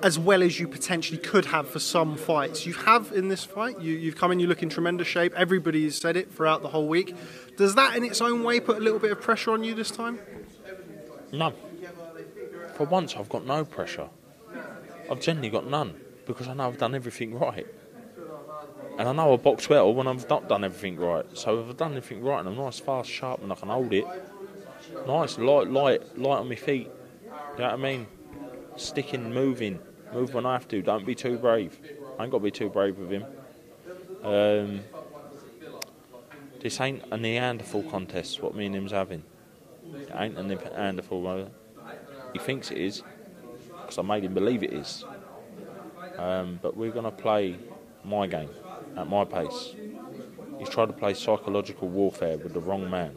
as 0.02 0.18
well 0.18 0.42
as 0.42 0.58
you 0.58 0.68
potentially 0.68 1.18
could 1.18 1.46
have 1.46 1.68
for 1.68 1.78
some 1.78 2.16
fights. 2.16 2.66
You 2.66 2.74
have 2.74 3.12
in 3.12 3.28
this 3.28 3.44
fight. 3.44 3.80
You, 3.80 3.94
you've 3.94 4.16
come 4.16 4.32
in. 4.32 4.40
You 4.40 4.46
look 4.46 4.62
in 4.62 4.68
tremendous 4.68 5.08
shape. 5.08 5.32
Everybody's 5.34 5.98
said 5.98 6.16
it 6.16 6.32
throughout 6.32 6.62
the 6.62 6.68
whole 6.68 6.88
week. 6.88 7.14
Does 7.56 7.74
that, 7.76 7.96
in 7.96 8.04
its 8.04 8.20
own 8.20 8.42
way, 8.42 8.60
put 8.60 8.76
a 8.76 8.80
little 8.80 8.98
bit 8.98 9.12
of 9.12 9.20
pressure 9.20 9.52
on 9.52 9.64
you 9.64 9.74
this 9.74 9.90
time? 9.90 10.18
No. 11.32 11.52
For 12.76 12.84
once, 12.84 13.16
I've 13.16 13.28
got 13.28 13.46
no 13.46 13.64
pressure. 13.64 14.08
I've 15.10 15.20
generally 15.20 15.50
got 15.50 15.66
none 15.66 16.00
because 16.26 16.48
I 16.48 16.54
know 16.54 16.68
I've 16.68 16.78
done 16.78 16.94
everything 16.94 17.38
right. 17.38 17.66
And 18.98 19.08
I 19.08 19.12
know 19.12 19.34
I 19.34 19.36
box 19.36 19.68
well 19.68 19.92
when 19.92 20.06
I've 20.06 20.28
not 20.28 20.48
done 20.48 20.64
everything 20.64 20.96
right. 20.96 21.26
So 21.36 21.60
if 21.60 21.68
I've 21.68 21.76
done 21.76 21.96
everything 21.96 22.22
right 22.22 22.40
and 22.40 22.48
I'm 22.48 22.56
nice, 22.56 22.78
fast, 22.78 23.10
sharp, 23.10 23.42
and 23.42 23.50
I 23.50 23.54
can 23.56 23.68
hold 23.68 23.92
it, 23.92 24.04
nice, 25.06 25.38
light, 25.38 25.68
light, 25.68 26.18
light 26.18 26.38
on 26.38 26.48
my 26.48 26.54
feet. 26.54 26.88
You 27.22 27.30
know 27.58 27.64
what 27.64 27.72
I 27.72 27.76
mean? 27.76 28.06
Sticking, 28.76 29.32
moving, 29.32 29.78
move 30.12 30.34
when 30.34 30.46
I 30.46 30.52
have 30.54 30.68
to. 30.68 30.82
Don't 30.82 31.06
be 31.06 31.14
too 31.14 31.38
brave. 31.38 31.78
I 32.18 32.24
ain't 32.24 32.32
got 32.32 32.38
to 32.38 32.44
be 32.44 32.50
too 32.50 32.68
brave 32.68 32.98
with 32.98 33.10
him. 33.10 33.24
Um, 34.22 34.80
this 36.60 36.80
ain't 36.80 37.02
a 37.10 37.16
Neanderthal 37.16 37.82
contest. 37.84 38.42
What 38.42 38.54
me 38.54 38.66
and 38.66 38.74
him's 38.74 38.92
having. 38.92 39.22
It 39.94 40.10
ain't 40.14 40.38
a 40.38 40.42
Neanderthal. 40.42 41.26
uh, 41.26 41.46
He 42.32 42.38
thinks 42.38 42.70
it 42.70 42.78
is 42.78 43.02
because 43.80 43.98
I 43.98 44.02
made 44.02 44.24
him 44.24 44.34
believe 44.34 44.62
it 44.62 44.72
is. 44.72 45.04
Um, 46.16 46.58
but 46.62 46.76
we're 46.76 46.90
going 46.92 47.04
to 47.04 47.10
play 47.10 47.56
my 48.04 48.26
game 48.26 48.50
at 48.96 49.08
my 49.08 49.24
pace. 49.24 49.74
He's 50.58 50.68
tried 50.68 50.86
to 50.86 50.92
play 50.92 51.14
psychological 51.14 51.88
warfare 51.88 52.38
with 52.38 52.54
the 52.54 52.60
wrong 52.60 52.88
man. 52.88 53.16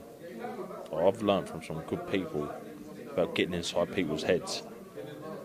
I've 0.96 1.22
learned 1.22 1.48
from 1.48 1.62
some 1.64 1.82
good 1.82 2.10
people 2.10 2.52
about 3.12 3.36
getting 3.36 3.54
inside 3.54 3.94
people's 3.94 4.24
heads. 4.24 4.64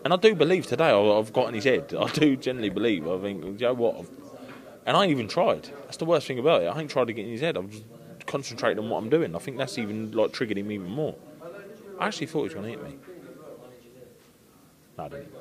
And 0.03 0.13
I 0.13 0.17
do 0.17 0.35
believe 0.35 0.67
today 0.67 0.89
I've 0.89 1.31
got 1.31 1.47
in 1.47 1.53
his 1.53 1.63
head. 1.63 1.93
I 1.97 2.09
do 2.11 2.35
generally 2.35 2.69
believe. 2.69 3.07
I 3.07 3.17
think, 3.19 3.43
you 3.43 3.51
know 3.53 3.73
what? 3.73 3.99
I've, 3.99 4.09
and 4.85 4.97
I 4.97 5.03
ain't 5.03 5.11
even 5.11 5.27
tried. 5.29 5.69
That's 5.85 5.97
the 5.97 6.05
worst 6.05 6.27
thing 6.27 6.39
about 6.39 6.61
it. 6.61 6.65
I 6.65 6.79
ain't 6.79 6.91
tried 6.91 7.07
to 7.07 7.13
get 7.13 7.25
in 7.25 7.31
his 7.31 7.41
head. 7.41 7.55
I'm 7.55 7.69
just 7.69 7.83
concentrating 8.25 8.83
on 8.83 8.89
what 8.89 8.97
I'm 8.97 9.09
doing. 9.09 9.35
I 9.35 9.39
think 9.39 9.57
that's 9.57 9.77
even 9.77 10.11
like 10.11 10.33
triggered 10.33 10.57
him 10.57 10.71
even 10.71 10.89
more. 10.89 11.15
I 11.99 12.07
actually 12.07 12.27
thought 12.27 12.39
he 12.39 12.43
was 12.45 12.53
going 12.53 12.65
to 12.65 12.71
hit 12.71 12.83
me. 12.83 12.97
No, 14.97 15.05
I 15.05 15.07
didn't. 15.07 15.33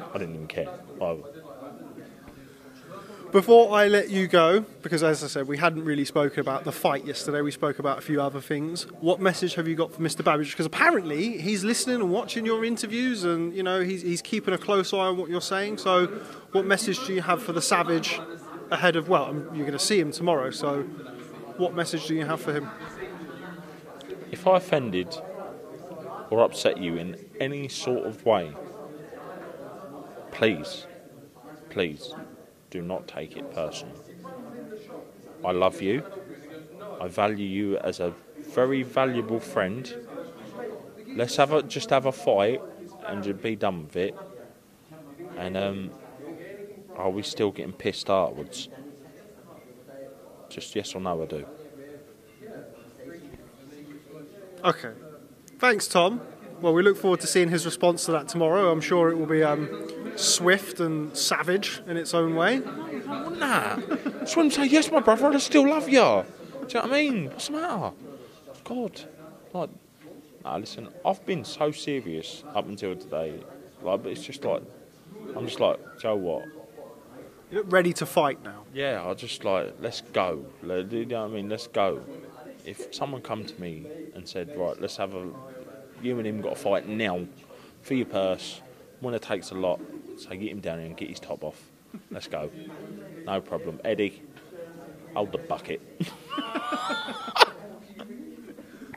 I 0.14 0.18
didn't 0.18 0.34
even 0.34 0.46
care. 0.46 0.68
I, 1.00 1.16
Before 3.30 3.74
I 3.76 3.88
let 3.88 4.08
you 4.08 4.26
go, 4.26 4.60
because 4.82 5.02
as 5.02 5.22
I 5.22 5.26
said, 5.26 5.48
we 5.48 5.58
hadn't 5.58 5.84
really 5.84 6.06
spoken 6.06 6.40
about 6.40 6.64
the 6.64 6.72
fight 6.72 7.04
yesterday, 7.04 7.42
we 7.42 7.50
spoke 7.50 7.78
about 7.78 7.98
a 7.98 8.00
few 8.00 8.22
other 8.22 8.40
things. 8.40 8.84
What 9.00 9.20
message 9.20 9.54
have 9.56 9.68
you 9.68 9.74
got 9.74 9.92
for 9.92 10.00
Mr. 10.00 10.22
Babic? 10.22 10.50
Because 10.50 10.64
apparently 10.64 11.38
he's 11.38 11.62
listening 11.62 11.96
and 11.96 12.10
watching 12.10 12.46
your 12.46 12.64
interviews 12.64 13.24
and, 13.24 13.54
you 13.54 13.62
know, 13.62 13.80
he's, 13.80 14.00
he's 14.00 14.22
keeping 14.22 14.54
a 14.54 14.58
close 14.58 14.94
eye 14.94 14.98
on 14.98 15.18
what 15.18 15.28
you're 15.28 15.42
saying. 15.42 15.76
So, 15.76 16.06
what 16.52 16.64
message 16.64 17.06
do 17.06 17.12
you 17.12 17.20
have 17.20 17.42
for 17.42 17.52
the 17.52 17.60
Savage 17.60 18.18
ahead 18.70 18.96
of, 18.96 19.10
well, 19.10 19.26
um, 19.26 19.50
you're 19.54 19.66
going 19.66 19.72
to 19.72 19.78
see 19.78 20.00
him 20.00 20.10
tomorrow, 20.10 20.50
so 20.50 20.82
what 21.58 21.74
message 21.74 22.06
do 22.06 22.14
you 22.14 22.24
have 22.24 22.40
for 22.40 22.52
him? 22.54 22.70
if 24.30 24.46
I 24.46 24.56
offended 24.56 25.14
or 26.30 26.40
upset 26.40 26.78
you 26.78 26.96
in 26.96 27.16
any 27.40 27.68
sort 27.68 28.06
of 28.06 28.24
way, 28.24 28.52
please, 30.32 30.86
please 31.70 32.14
do 32.70 32.82
not 32.82 33.06
take 33.08 33.36
it 33.36 33.50
personal. 33.50 34.04
I 35.42 35.50
love 35.50 35.80
you. 35.80 36.04
I 37.00 37.08
value 37.08 37.46
you 37.46 37.78
as 37.78 38.00
a 38.00 38.16
very 38.38 38.82
valuable 38.82 39.40
friend. 39.40 39.96
Let's 41.14 41.36
have 41.36 41.52
a 41.52 41.62
just 41.62 41.90
have 41.90 42.06
a 42.06 42.12
fight 42.12 42.64
and 43.06 43.22
just 43.22 43.40
be 43.42 43.56
done 43.56 43.82
with 43.84 43.96
it. 43.96 44.22
And 45.36 45.56
um, 45.56 45.92
are 46.94 47.10
we 47.10 47.22
still 47.22 47.50
getting 47.50 47.72
pissed 47.72 48.10
afterwards? 48.10 48.68
Just 50.50 50.74
yes 50.76 50.94
or 50.94 51.00
no, 51.00 51.22
I 51.22 51.26
do. 51.26 51.46
Okay. 54.64 54.92
Thanks, 55.58 55.88
Tom. 55.88 56.22
Well, 56.60 56.74
we 56.74 56.82
look 56.82 56.96
forward 56.96 57.20
to 57.20 57.26
seeing 57.28 57.50
his 57.50 57.64
response 57.64 58.04
to 58.06 58.12
that 58.12 58.26
tomorrow. 58.28 58.72
I'm 58.72 58.80
sure 58.80 59.10
it 59.10 59.16
will 59.16 59.26
be 59.26 59.44
um, 59.44 59.68
swift 60.16 60.80
and 60.80 61.16
savage 61.16 61.80
in 61.86 61.96
its 61.96 62.14
own 62.14 62.34
way. 62.34 62.58
Nah. 63.06 63.76
Just 64.20 64.36
want 64.36 64.52
to 64.52 64.60
say, 64.60 64.66
yes, 64.66 64.90
my 64.90 64.98
brother, 64.98 65.26
I 65.28 65.38
still 65.38 65.68
love 65.68 65.88
you. 65.88 65.94
Do 65.94 65.98
you 65.98 66.02
know 66.02 66.66
what 66.66 66.84
I 66.84 66.88
mean? 66.88 67.26
What's 67.26 67.46
the 67.46 67.52
matter? 67.52 67.92
God. 68.64 69.00
Like, 69.52 69.70
nah, 70.44 70.56
listen, 70.56 70.88
I've 71.06 71.24
been 71.24 71.44
so 71.44 71.70
serious 71.70 72.42
up 72.54 72.66
until 72.66 72.96
today. 72.96 73.38
Like, 73.80 74.02
but 74.02 74.12
it's 74.12 74.24
just 74.24 74.44
like, 74.44 74.62
I'm 75.36 75.46
just 75.46 75.60
like, 75.60 75.78
Joe, 76.00 76.16
what? 76.16 76.44
You 77.50 77.58
look 77.58 77.72
ready 77.72 77.92
to 77.94 78.04
fight 78.04 78.42
now. 78.42 78.64
Yeah, 78.74 79.06
I 79.06 79.14
just 79.14 79.44
like, 79.44 79.76
let's 79.80 80.00
go. 80.00 80.44
You 80.62 81.06
know 81.06 81.22
what 81.22 81.30
I 81.30 81.34
mean? 81.34 81.48
Let's 81.48 81.68
go. 81.68 82.02
If 82.66 82.92
someone 82.92 83.22
come 83.22 83.44
to 83.44 83.60
me 83.60 83.86
and 84.14 84.28
said, 84.28 84.54
right, 84.56 84.78
let's 84.78 84.96
have 84.96 85.14
a, 85.14 85.30
you 86.02 86.18
and 86.18 86.26
him 86.26 86.40
got 86.40 86.52
a 86.52 86.56
fight 86.56 86.88
now 86.88 87.26
for 87.82 87.94
your 87.94 88.06
purse, 88.06 88.60
when 89.00 89.14
it 89.14 89.22
takes 89.22 89.50
a 89.50 89.54
lot, 89.54 89.80
so 90.18 90.30
get 90.30 90.42
him 90.42 90.60
down 90.60 90.78
here 90.78 90.86
and 90.86 90.96
get 90.96 91.08
his 91.08 91.20
top 91.20 91.44
off. 91.44 91.60
Let's 92.10 92.26
go. 92.26 92.50
No 93.24 93.40
problem. 93.40 93.80
Eddie, 93.84 94.22
hold 95.14 95.32
the 95.32 95.38
bucket. 95.38 95.80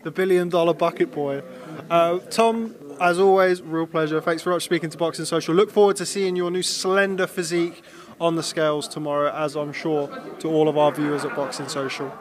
the 0.03 0.11
billion 0.11 0.49
dollar 0.49 0.73
bucket 0.73 1.11
boy. 1.11 1.41
Uh, 1.89 2.19
Tom, 2.19 2.75
as 2.99 3.19
always, 3.19 3.61
real 3.61 3.87
pleasure. 3.87 4.19
Thanks 4.21 4.43
very 4.43 4.55
much 4.55 4.63
for 4.63 4.65
speaking 4.65 4.89
to 4.89 4.97
Boxing 4.97 5.25
Social. 5.25 5.55
Look 5.55 5.71
forward 5.71 5.95
to 5.97 6.05
seeing 6.05 6.35
your 6.35 6.51
new 6.51 6.63
slender 6.63 7.27
physique 7.27 7.81
on 8.19 8.35
the 8.35 8.43
scales 8.43 8.87
tomorrow, 8.87 9.31
as 9.31 9.55
I'm 9.55 9.73
sure 9.73 10.07
to 10.39 10.47
all 10.47 10.67
of 10.67 10.77
our 10.77 10.91
viewers 10.91 11.25
at 11.25 11.35
Boxing 11.35 11.67
Social. 11.67 12.11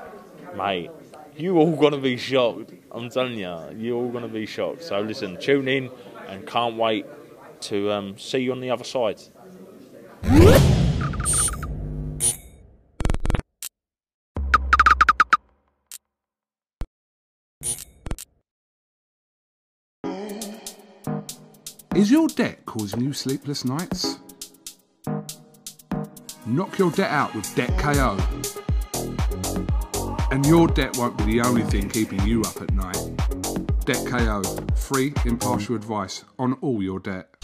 Mate, 0.57 0.91
you 1.37 1.59
all 1.59 1.77
gonna 1.77 1.99
be 1.99 2.17
shocked. 2.17 2.73
I'm 2.93 3.09
telling 3.09 3.39
you, 3.39 3.57
you're 3.77 3.97
all 3.97 4.11
going 4.11 4.23
to 4.23 4.29
be 4.29 4.47
shocked. 4.47 4.83
So 4.83 5.01
listen, 5.01 5.39
tune 5.39 5.69
in 5.69 5.91
and 6.29 6.47
can't 6.47 6.77
wait 6.77 7.07
to 7.63 7.91
um, 7.93 8.19
see 8.19 8.39
you 8.39 8.53
on 8.53 8.61
the 8.61 8.71
other 8.71 8.85
side. 8.85 9.21
Is 21.95 22.11
your 22.11 22.29
debt 22.29 22.65
causing 22.65 23.03
you 23.03 23.13
sleepless 23.13 23.65
nights? 23.65 24.19
Knock 26.47 26.79
your 26.79 26.91
debt 26.93 27.11
out 27.11 27.35
with 27.35 27.55
Debt 27.55 27.77
KO. 27.79 28.17
And 30.33 30.47
your 30.47 30.69
debt 30.69 30.97
won't 30.97 31.19
be 31.19 31.25
the 31.25 31.41
only 31.41 31.63
thing 31.63 31.89
keeping 31.89 32.25
you 32.25 32.43
up 32.43 32.63
at 32.63 32.73
night. 32.73 32.97
Debt 33.85 34.07
KO. 34.07 34.43
Free, 34.77 35.13
impartial 35.25 35.75
advice 35.75 36.25
on 36.39 36.53
all 36.61 36.81
your 36.83 37.01
debt. 37.01 37.35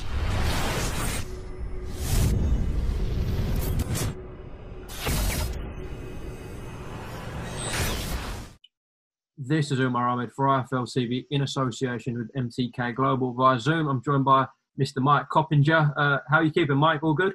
This 9.37 9.73
is 9.73 9.81
Umar 9.81 10.09
Ahmed 10.09 10.31
for 10.33 10.47
IFL 10.47 10.87
TV 10.87 11.27
in 11.31 11.43
association 11.43 12.17
with 12.17 12.33
MTK 12.35 12.95
Global 12.95 13.33
via 13.33 13.59
Zoom. 13.59 13.89
I'm 13.89 14.01
joined 14.01 14.25
by 14.25 14.47
Mr. 14.81 14.99
Mike 14.99 15.29
Coppinger. 15.29 15.93
Uh, 15.97 16.19
how 16.31 16.37
are 16.37 16.45
you 16.45 16.53
keeping, 16.53 16.77
Mike? 16.77 17.03
All 17.03 17.15
good? 17.15 17.35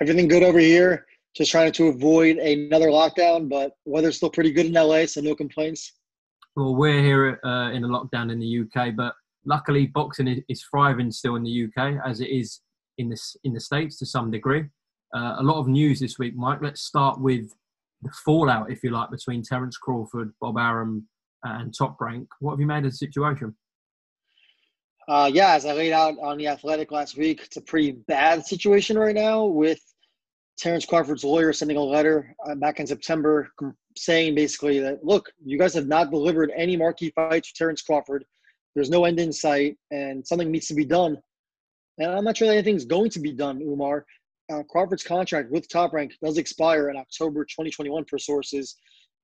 Everything 0.00 0.28
good 0.28 0.44
over 0.44 0.60
here. 0.60 1.07
Just 1.38 1.52
trying 1.52 1.70
to 1.70 1.86
avoid 1.86 2.38
another 2.38 2.88
lockdown, 2.88 3.48
but 3.48 3.70
weather's 3.84 4.16
still 4.16 4.28
pretty 4.28 4.50
good 4.50 4.66
in 4.66 4.72
LA, 4.72 5.06
so 5.06 5.20
no 5.20 5.36
complaints. 5.36 5.92
Well, 6.56 6.74
we're 6.74 7.00
here 7.00 7.38
uh, 7.44 7.70
in 7.70 7.84
a 7.84 7.88
lockdown 7.88 8.32
in 8.32 8.40
the 8.40 8.60
UK, 8.64 8.96
but 8.96 9.14
luckily 9.46 9.86
boxing 9.86 10.42
is, 10.48 10.64
thriving 10.68 11.12
still 11.12 11.36
in 11.36 11.44
the 11.44 11.66
UK 11.66 12.00
as 12.04 12.20
it 12.20 12.28
is 12.28 12.60
in 12.98 13.08
the, 13.08 13.16
in 13.44 13.52
the 13.52 13.60
States 13.60 13.96
to 13.98 14.06
some 14.06 14.32
degree. 14.32 14.64
Uh, 15.14 15.36
a 15.38 15.42
lot 15.44 15.60
of 15.60 15.68
news 15.68 16.00
this 16.00 16.18
week, 16.18 16.34
Mike. 16.34 16.58
Let's 16.60 16.82
start 16.82 17.20
with 17.20 17.54
the 18.02 18.10
fallout, 18.24 18.72
if 18.72 18.82
you 18.82 18.90
like, 18.90 19.12
between 19.12 19.44
Terence 19.44 19.76
Crawford, 19.76 20.34
Bob 20.40 20.58
Arum, 20.58 21.06
and 21.44 21.72
Top 21.72 22.00
Rank. 22.00 22.26
What 22.40 22.54
have 22.54 22.60
you 22.60 22.66
made 22.66 22.84
of 22.84 22.90
the 22.90 22.96
situation? 22.96 23.54
Uh, 25.06 25.30
yeah, 25.32 25.54
as 25.54 25.64
I 25.64 25.72
laid 25.72 25.92
out 25.92 26.18
on 26.20 26.36
the 26.36 26.48
Athletic 26.48 26.90
last 26.90 27.16
week, 27.16 27.42
it's 27.44 27.56
a 27.56 27.62
pretty 27.62 27.92
bad 27.92 28.44
situation 28.44 28.98
right 28.98 29.14
now 29.14 29.44
with 29.44 29.78
Terence 30.58 30.84
Crawford's 30.84 31.24
lawyer 31.24 31.52
sending 31.52 31.76
a 31.76 31.82
letter 31.82 32.34
uh, 32.48 32.54
back 32.56 32.80
in 32.80 32.86
September 32.86 33.50
saying 33.96 34.34
basically 34.34 34.80
that, 34.80 35.04
look, 35.04 35.30
you 35.44 35.58
guys 35.58 35.74
have 35.74 35.86
not 35.86 36.10
delivered 36.10 36.52
any 36.56 36.76
marquee 36.76 37.12
fights 37.14 37.50
for 37.50 37.56
Terence 37.56 37.82
Crawford. 37.82 38.24
There's 38.74 38.90
no 38.90 39.04
end 39.04 39.20
in 39.20 39.32
sight, 39.32 39.76
and 39.90 40.26
something 40.26 40.50
needs 40.50 40.66
to 40.68 40.74
be 40.74 40.84
done. 40.84 41.16
And 41.98 42.10
I'm 42.10 42.24
not 42.24 42.36
sure 42.36 42.48
that 42.48 42.54
anything's 42.54 42.84
going 42.84 43.10
to 43.10 43.20
be 43.20 43.32
done, 43.32 43.60
Umar 43.62 44.04
uh, 44.52 44.62
Crawford's 44.62 45.04
contract 45.04 45.50
with 45.50 45.68
Top 45.68 45.92
Rank 45.92 46.14
does 46.22 46.38
expire 46.38 46.90
in 46.90 46.96
October 46.96 47.44
2021 47.44 48.04
per 48.04 48.18
sources. 48.18 48.76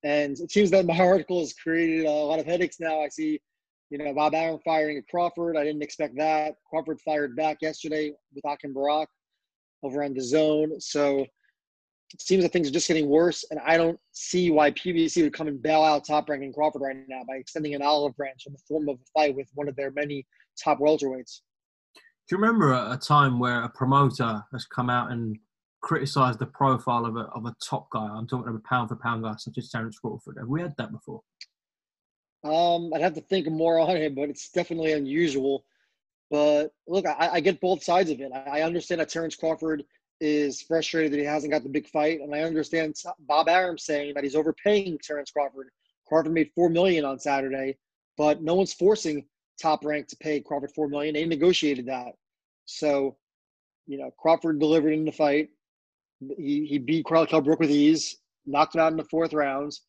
And 0.02 0.38
it 0.38 0.52
seems 0.52 0.70
that 0.70 0.86
my 0.86 0.98
article 1.00 1.40
has 1.40 1.52
created 1.52 2.06
a 2.06 2.10
lot 2.10 2.38
of 2.38 2.46
headaches 2.46 2.78
now. 2.80 3.00
I 3.00 3.08
see, 3.08 3.40
you 3.90 3.98
know, 3.98 4.12
Bob 4.12 4.34
Arum 4.34 4.60
firing 4.64 5.02
Crawford. 5.10 5.56
I 5.56 5.64
didn't 5.64 5.82
expect 5.82 6.16
that. 6.16 6.56
Crawford 6.68 7.00
fired 7.00 7.36
back 7.36 7.58
yesterday 7.62 8.12
with 8.34 8.44
Akim 8.44 8.72
Barak 8.72 9.08
over 9.84 10.02
on 10.02 10.14
DAZN. 10.14 10.82
So 10.82 11.26
it 12.14 12.22
seems 12.22 12.42
that 12.44 12.52
things 12.52 12.68
are 12.68 12.72
just 12.72 12.88
getting 12.88 13.08
worse. 13.08 13.44
And 13.50 13.60
I 13.64 13.76
don't 13.76 13.98
see 14.12 14.50
why 14.50 14.70
PBC 14.70 15.22
would 15.22 15.32
come 15.32 15.48
and 15.48 15.60
bail 15.60 15.82
out 15.82 16.06
Top 16.06 16.28
ranking 16.28 16.52
Crawford 16.52 16.82
right 16.82 16.96
now 17.08 17.22
by 17.26 17.36
extending 17.36 17.74
an 17.74 17.82
olive 17.82 18.16
branch 18.16 18.44
in 18.46 18.52
the 18.52 18.58
form 18.68 18.88
of 18.88 18.96
a 18.96 19.04
fight 19.12 19.34
with 19.34 19.48
one 19.54 19.68
of 19.68 19.76
their 19.76 19.90
many 19.90 20.26
top 20.62 20.78
welterweights. 20.78 21.40
Do 22.26 22.36
you 22.36 22.38
remember 22.38 22.72
a, 22.72 22.96
time 22.96 23.38
where 23.38 23.64
a 23.64 23.68
promoter 23.68 24.42
has 24.52 24.64
come 24.64 24.88
out 24.88 25.10
and 25.12 25.36
criticised 25.82 26.38
the 26.38 26.46
profile 26.46 27.04
of 27.04 27.16
a, 27.16 27.26
of 27.34 27.44
a 27.44 27.54
top 27.62 27.90
guy? 27.90 28.06
I'm 28.06 28.26
talking 28.26 28.48
about 28.48 28.60
a 28.64 28.68
pound 28.68 28.88
for 28.88 28.96
pound 28.96 29.24
guy 29.24 29.34
such 29.36 29.58
as 29.58 29.68
Terence 29.68 29.98
Crawford. 29.98 30.36
Have 30.38 30.48
we 30.48 30.62
had 30.62 30.74
that 30.78 30.92
before? 30.92 31.20
Um, 32.44 32.92
I'd 32.94 33.00
have 33.00 33.14
to 33.14 33.20
think 33.22 33.50
more 33.50 33.78
on 33.78 33.96
it, 33.96 34.14
but 34.14 34.28
it's 34.28 34.50
definitely 34.50 34.92
unusual. 34.92 35.64
But 36.34 36.72
look, 36.88 37.06
I, 37.06 37.28
I 37.34 37.38
get 37.38 37.60
both 37.60 37.84
sides 37.84 38.10
of 38.10 38.20
it. 38.20 38.32
I, 38.34 38.58
I 38.58 38.62
understand 38.62 39.00
that 39.00 39.08
Terence 39.08 39.36
Crawford 39.36 39.84
is 40.20 40.62
frustrated 40.62 41.12
that 41.12 41.20
he 41.20 41.24
hasn't 41.24 41.52
got 41.52 41.62
the 41.62 41.68
big 41.68 41.86
fight, 41.86 42.22
and 42.22 42.34
I 42.34 42.40
understand 42.40 42.96
Bob 43.20 43.48
Arum 43.48 43.78
saying 43.78 44.14
that 44.14 44.24
he's 44.24 44.34
overpaying 44.34 44.98
Terence 44.98 45.30
Crawford. 45.30 45.68
Crawford 46.08 46.32
made 46.32 46.50
four 46.56 46.68
million 46.68 47.04
on 47.04 47.20
Saturday, 47.20 47.78
but 48.18 48.42
no 48.42 48.56
one's 48.56 48.74
forcing 48.74 49.26
top 49.62 49.84
rank 49.84 50.08
to 50.08 50.16
pay 50.16 50.40
Crawford 50.40 50.72
four 50.74 50.88
million. 50.88 51.14
They 51.14 51.24
negotiated 51.24 51.86
that. 51.86 52.14
So, 52.64 53.16
you 53.86 53.98
know, 53.98 54.10
Crawford 54.18 54.58
delivered 54.58 54.92
in 54.92 55.04
the 55.04 55.12
fight. 55.12 55.50
He 56.36 56.66
he 56.66 56.78
beat 56.78 57.06
Carl 57.06 57.26
Kell 57.26 57.42
Brook 57.42 57.60
with 57.60 57.70
ease, 57.70 58.16
knocked 58.44 58.74
him 58.74 58.80
out 58.80 58.90
in 58.90 58.98
the 58.98 59.04
fourth 59.04 59.34
rounds. 59.34 59.82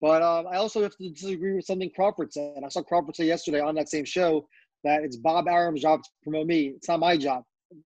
But 0.00 0.22
um, 0.22 0.46
I 0.46 0.58
also 0.58 0.80
have 0.84 0.96
to 0.98 1.10
disagree 1.10 1.54
with 1.54 1.64
something 1.64 1.90
Crawford 1.90 2.32
said. 2.32 2.62
I 2.64 2.68
saw 2.68 2.82
Crawford 2.82 3.16
say 3.16 3.26
yesterday 3.26 3.60
on 3.60 3.74
that 3.74 3.88
same 3.88 4.04
show 4.04 4.46
that 4.84 5.04
it's 5.04 5.16
Bob 5.16 5.48
Arum's 5.48 5.82
job 5.82 6.02
to 6.02 6.10
promote 6.22 6.46
me. 6.46 6.74
It's 6.76 6.88
not 6.88 7.00
my 7.00 7.16
job. 7.16 7.44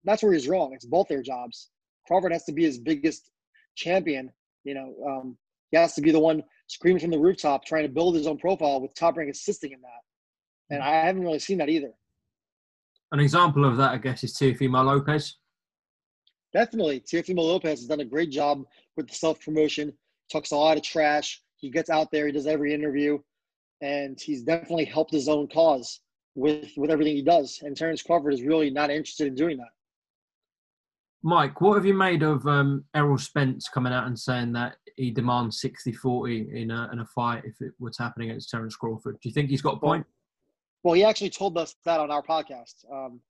That's 0.03 0.23
where 0.23 0.33
he's 0.33 0.47
wrong. 0.47 0.73
It's 0.73 0.85
both 0.85 1.07
their 1.07 1.21
jobs. 1.21 1.69
Crawford 2.07 2.31
has 2.31 2.45
to 2.45 2.51
be 2.51 2.63
his 2.63 2.77
biggest 2.77 3.29
champion. 3.75 4.31
You 4.63 4.75
know, 4.75 4.95
um, 5.07 5.37
he 5.71 5.77
has 5.77 5.95
to 5.95 6.01
be 6.01 6.11
the 6.11 6.19
one 6.19 6.43
screaming 6.67 7.01
from 7.01 7.11
the 7.11 7.19
rooftop, 7.19 7.65
trying 7.65 7.83
to 7.83 7.89
build 7.89 8.15
his 8.15 8.27
own 8.27 8.37
profile 8.37 8.81
with 8.81 8.93
Top 8.93 9.17
Rank 9.17 9.29
assisting 9.29 9.71
in 9.71 9.81
that. 9.81 10.75
And 10.75 10.83
I 10.83 11.05
haven't 11.05 11.23
really 11.23 11.39
seen 11.39 11.57
that 11.57 11.69
either. 11.69 11.91
An 13.11 13.19
example 13.19 13.65
of 13.65 13.77
that, 13.77 13.91
I 13.91 13.97
guess, 13.97 14.23
is 14.23 14.33
Teofimo 14.37 14.85
Lopez. 14.85 15.37
Definitely. 16.53 17.01
Teofimo 17.01 17.39
Lopez 17.39 17.79
has 17.79 17.87
done 17.87 17.99
a 18.01 18.05
great 18.05 18.31
job 18.31 18.63
with 18.95 19.07
the 19.07 19.15
self 19.15 19.41
promotion, 19.41 19.91
talks 20.31 20.51
a 20.51 20.55
lot 20.55 20.77
of 20.77 20.83
trash. 20.83 21.41
He 21.57 21.69
gets 21.69 21.89
out 21.89 22.09
there, 22.11 22.25
he 22.25 22.31
does 22.31 22.47
every 22.47 22.73
interview, 22.73 23.19
and 23.81 24.19
he's 24.19 24.43
definitely 24.43 24.85
helped 24.85 25.13
his 25.13 25.27
own 25.27 25.47
cause 25.47 25.99
with, 26.36 26.71
with 26.77 26.89
everything 26.89 27.15
he 27.15 27.21
does. 27.21 27.59
And 27.63 27.75
Terence 27.75 28.01
Crawford 28.01 28.34
is 28.34 28.41
really 28.41 28.69
not 28.69 28.89
interested 28.89 29.27
in 29.27 29.36
doing 29.36 29.57
that. 29.57 29.69
Mike, 31.23 31.61
what 31.61 31.75
have 31.75 31.86
you 31.86 31.93
made 31.93 32.23
of 32.23 32.45
um, 32.47 32.84
Errol 32.95 33.17
Spence 33.17 33.69
coming 33.69 33.93
out 33.93 34.07
and 34.07 34.17
saying 34.17 34.53
that 34.53 34.77
he 34.95 35.11
demands 35.11 35.61
60 35.61 35.91
40 35.91 36.49
in 36.53 36.71
a, 36.71 36.89
in 36.91 36.99
a 36.99 37.05
fight 37.05 37.43
if 37.45 37.61
it 37.61 37.73
was 37.79 37.97
happening 37.97 38.29
against 38.32 38.49
Terence 38.49 38.75
Crawford? 38.75 39.19
Do 39.21 39.29
you 39.29 39.34
think 39.34 39.49
he's 39.49 39.61
got 39.61 39.75
a 39.75 39.79
point? 39.79 40.05
Well, 40.05 40.11
well, 40.84 40.93
he 40.95 41.03
actually 41.03 41.29
told 41.29 41.57
us 41.59 41.75
that 41.86 41.99
on 41.99 42.09
our 42.09 42.23
podcast, 42.23 42.91
um, 42.91 43.21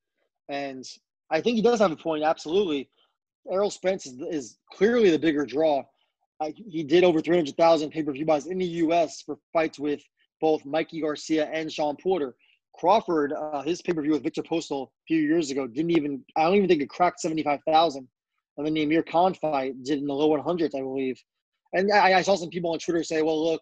and 0.47 0.85
I 1.29 1.41
think 1.41 1.57
he 1.57 1.61
does 1.61 1.79
have 1.79 1.91
a 1.91 1.97
point. 1.97 2.23
Absolutely, 2.23 2.89
Errol 3.51 3.69
Spence 3.69 4.05
is, 4.05 4.21
is 4.21 4.57
clearly 4.71 5.09
the 5.09 5.19
bigger 5.19 5.45
draw. 5.45 5.83
Uh, 6.39 6.51
he 6.55 6.83
did 6.83 7.03
over 7.03 7.19
300,000 7.19 7.91
pay-per-view 7.91 8.25
buys 8.25 8.47
in 8.47 8.57
the 8.57 8.65
U.S. 8.65 9.21
for 9.21 9.37
fights 9.51 9.77
with 9.77 10.01
both 10.39 10.65
Mikey 10.65 11.01
Garcia 11.01 11.47
and 11.51 11.71
Shawn 11.71 11.97
Porter. 12.01 12.35
Crawford, 12.73 13.33
uh, 13.33 13.61
his 13.61 13.81
pay-per-view 13.81 14.11
with 14.11 14.23
Viktor 14.23 14.43
Postol 14.43 14.87
a 14.87 14.89
few 15.07 15.19
years 15.19 15.51
ago 15.51 15.67
didn't 15.67 15.91
even. 15.91 16.23
I 16.35 16.43
don't 16.43 16.55
even 16.55 16.69
think 16.69 16.81
it 16.81 16.89
cracked 16.89 17.19
75,000. 17.19 18.07
And 18.57 18.67
then 18.67 18.73
the 18.73 18.83
Amir 18.83 19.03
Khan 19.03 19.33
fight 19.33 19.81
did 19.83 19.99
in 19.99 20.07
the 20.07 20.13
low 20.13 20.29
100s, 20.29 20.75
I 20.75 20.81
believe. 20.81 21.21
And 21.73 21.91
I, 21.91 22.15
I 22.15 22.21
saw 22.21 22.35
some 22.35 22.49
people 22.49 22.71
on 22.71 22.79
Twitter 22.79 23.03
say, 23.03 23.21
"Well, 23.21 23.43
look, 23.43 23.61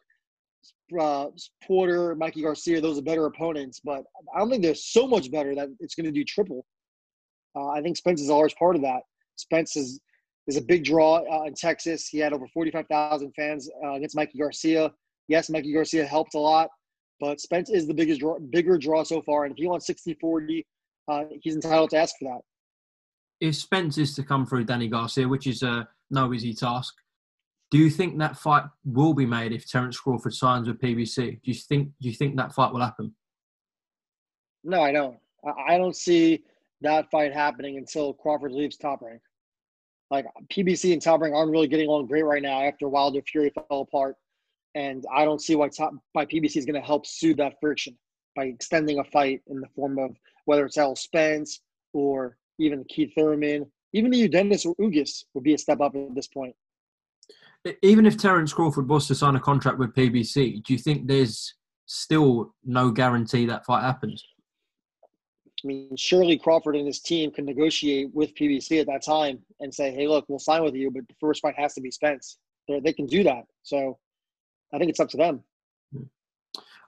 uh, 1.00 1.28
Porter, 1.66 2.16
Mikey 2.16 2.42
Garcia, 2.42 2.82
those 2.82 2.98
are 2.98 3.04
better 3.04 3.26
opponents, 3.26 3.80
but 3.84 4.04
I 4.34 4.40
don't 4.40 4.50
think 4.50 4.64
they're 4.64 4.76
so 4.76 5.08
much 5.08 5.32
better 5.32 5.54
that 5.56 5.70
it's 5.80 5.96
going 5.96 6.06
to 6.06 6.12
do 6.12 6.24
triple. 6.24 6.66
Uh, 7.56 7.70
I 7.70 7.82
think 7.82 7.98
Spence 7.98 8.22
is 8.22 8.30
a 8.30 8.34
large 8.34 8.56
part 8.56 8.76
of 8.76 8.82
that. 8.82 9.02
Spence 9.36 9.76
is 9.76 10.00
is 10.48 10.58
a 10.58 10.62
big 10.62 10.84
draw 10.84 11.18
uh, 11.32 11.44
in 11.44 11.54
Texas. 11.54 12.08
He 12.08 12.18
had 12.18 12.34
over 12.34 12.48
45,000 12.48 13.32
fans 13.36 13.70
uh, 13.86 13.94
against 13.94 14.16
Mikey 14.16 14.40
Garcia. 14.40 14.92
Yes, 15.28 15.48
Mikey 15.48 15.72
Garcia 15.72 16.06
helped 16.06 16.34
a 16.34 16.40
lot, 16.40 16.70
but 17.20 17.40
Spence 17.40 17.70
is 17.70 17.88
the 17.88 17.94
biggest 17.94 18.22
draw, 18.22 18.40
bigger 18.40 18.78
draw 18.78 19.04
so 19.04 19.22
far. 19.22 19.46
And 19.46 19.52
if 19.52 19.58
he 19.58 19.68
wants 19.68 19.86
60 19.88 20.16
40, 20.16 20.66
uh, 21.08 21.24
he's 21.42 21.56
entitled 21.56 21.90
to 21.92 21.98
ask 21.98 22.16
for 22.20 22.26
that. 22.26 22.42
If 23.46 23.56
Spence 23.56 23.98
is 23.98 24.16
to 24.16 24.24
come 24.24 24.46
through 24.46 24.66
Danny 24.66 24.88
Garcia, 24.88 25.28
which 25.28 25.48
is 25.48 25.64
a 25.64 25.88
no 26.10 26.34
easy 26.34 26.54
task, 26.54 26.94
do 27.72 27.78
you 27.78 27.90
think 27.90 28.18
that 28.18 28.38
fight 28.38 28.64
will 28.84 29.14
be 29.14 29.26
made 29.26 29.52
if 29.52 29.70
Terence 29.70 30.00
Crawford 30.00 30.34
signs 30.34 30.68
with 30.68 30.80
PBC? 30.80 31.42
Do 31.42 31.52
you 31.52 31.54
think 31.54 31.90
do 32.02 32.10
you 32.10 32.16
think 32.16 32.36
that 32.38 32.54
fight 32.54 32.74
will 32.74 32.82
happen? 32.82 33.14
No, 34.64 34.82
I 34.82 34.92
don't. 34.92 35.18
I 35.68 35.78
don't 35.78 35.96
see 35.96 36.44
that 36.82 37.10
fight 37.12 37.34
happening 37.34 37.78
until 37.78 38.14
Crawford 38.14 38.52
leaves 38.52 38.78
Top 38.78 39.02
Rank. 39.02 39.22
Like 40.12 40.26
PBC 40.52 40.94
and 40.94 41.02
Top 41.02 41.22
Rank 41.22 41.36
aren't 41.36 41.52
really 41.52 41.68
getting 41.68 41.88
along 41.88 42.08
great 42.08 42.26
right 42.26 42.42
now 42.42 42.62
after 42.62 42.90
Wilder 42.90 43.22
Fury 43.22 43.52
fell 43.52 43.82
apart, 43.82 44.16
and 44.76 45.06
I 45.14 45.26
don't 45.26 45.42
see 45.42 45.56
why 45.56 45.70
top 45.70 45.94
why 46.14 46.26
PBC 46.26 46.58
is 46.58 46.66
going 46.66 46.80
to 46.80 46.86
help 46.86 47.06
soothe 47.06 47.38
that 47.38 47.56
friction 47.60 47.98
by 48.36 48.46
extending 48.46 49.00
a 49.00 49.04
fight 49.04 49.42
in 49.48 49.60
the 49.60 49.68
form 49.76 49.98
of 50.00 50.16
whether 50.46 50.66
it's 50.66 50.78
Errol 50.78 50.96
Spence 50.96 51.62
or 51.94 52.38
even 52.60 52.84
Keith 52.90 53.12
Thurman, 53.16 53.66
even 53.94 54.12
Yordenis 54.12 54.66
or 54.66 54.76
Ugas 54.76 55.24
would 55.34 55.44
be 55.44 55.54
a 55.54 55.58
step 55.58 55.82
up 55.82 55.96
at 55.96 56.14
this 56.16 56.28
point 56.28 56.56
even 57.82 58.06
if 58.06 58.18
Terence 58.18 58.54
Crawford 58.54 58.88
was 58.88 59.08
to 59.08 59.16
sign 59.16 59.36
a 59.36 59.40
contract 59.40 59.78
with 59.78 59.94
PBC, 59.94 60.64
do 60.64 60.74
you 60.74 60.80
think 60.80 61.08
there's 61.08 61.56
still 61.86 62.54
no 62.64 62.92
guarantee 62.92 63.46
that 63.48 63.66
fight 63.66 63.82
happens? 63.82 64.24
I 65.64 65.68
mean, 65.68 65.96
surely 65.98 66.38
Crawford 66.38 66.78
and 66.78 66.88
his 66.88 67.02
team 67.02 67.32
can 67.32 67.46
negotiate 67.46 68.14
with 68.14 68.34
PBC 68.36 68.80
at 68.80 68.88
that 68.88 69.04
time 69.04 69.40
and 69.60 69.74
say, 69.74 69.92
"Hey, 69.92 70.08
look, 70.08 70.26
we'll 70.30 70.40
sign 70.40 70.64
with 70.64 70.74
you, 70.74 70.90
but 70.90 71.06
the 71.08 71.16
first 71.20 71.42
fight 71.42 71.56
has 71.58 71.74
to 71.74 71.82
be 71.82 71.92
Spence." 71.92 72.38
They're, 72.68 72.80
they 72.80 72.94
can 72.94 73.08
do 73.08 73.24
that. 73.24 73.44
So, 73.64 74.00
I 74.74 74.78
think 74.78 74.90
it's 74.90 75.00
up 75.00 75.10
to 75.10 75.18
them. 75.18 75.44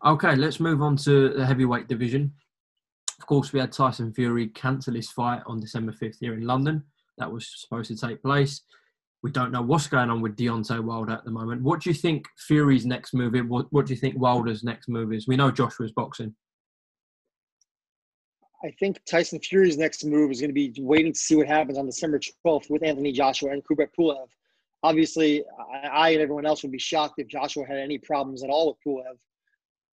Okay, 0.03 0.35
let's 0.35 0.59
move 0.59 0.81
on 0.81 0.95
to 0.97 1.29
the 1.29 1.45
heavyweight 1.45 1.87
division. 1.87 2.33
Of 3.19 3.27
course, 3.27 3.53
we 3.53 3.59
had 3.59 3.71
Tyson 3.71 4.11
Fury 4.13 4.47
cancel 4.47 4.95
his 4.95 5.11
fight 5.11 5.43
on 5.45 5.59
December 5.59 5.91
5th 5.91 6.17
here 6.19 6.33
in 6.33 6.47
London. 6.47 6.83
That 7.19 7.31
was 7.31 7.47
supposed 7.61 7.91
to 7.91 8.07
take 8.07 8.21
place. 8.23 8.61
We 9.21 9.29
don't 9.29 9.51
know 9.51 9.61
what's 9.61 9.85
going 9.85 10.09
on 10.09 10.21
with 10.21 10.35
Deontay 10.35 10.83
Wilder 10.83 11.13
at 11.13 11.23
the 11.23 11.29
moment. 11.29 11.61
What 11.61 11.81
do 11.81 11.91
you 11.91 11.93
think 11.93 12.25
Fury's 12.47 12.87
next 12.87 13.13
move 13.13 13.35
is? 13.35 13.43
What, 13.43 13.71
what 13.71 13.85
do 13.85 13.93
you 13.93 13.99
think 13.99 14.19
Wilder's 14.19 14.63
next 14.63 14.89
move 14.89 15.13
is? 15.13 15.27
We 15.27 15.37
know 15.37 15.51
Joshua's 15.51 15.91
boxing. 15.91 16.33
I 18.63 18.71
think 18.79 18.99
Tyson 19.09 19.39
Fury's 19.39 19.77
next 19.77 20.03
move 20.03 20.31
is 20.31 20.39
going 20.39 20.49
to 20.49 20.53
be 20.53 20.73
waiting 20.79 21.13
to 21.13 21.19
see 21.19 21.35
what 21.35 21.47
happens 21.47 21.77
on 21.77 21.85
December 21.85 22.19
12th 22.45 22.69
with 22.71 22.83
Anthony 22.83 23.11
Joshua 23.11 23.51
and 23.51 23.63
Kubrat 23.63 23.89
Pulev. 23.97 24.27
Obviously, 24.83 25.43
I, 25.93 26.09
and 26.09 26.21
everyone 26.21 26.45
else 26.45 26.63
would 26.63 26.71
be 26.71 26.79
shocked 26.79 27.15
if 27.17 27.27
Joshua 27.27 27.65
had 27.67 27.77
any 27.77 27.97
problems 27.97 28.43
at 28.43 28.49
all 28.49 28.67
with 28.67 28.77
Pulev. 28.85 29.17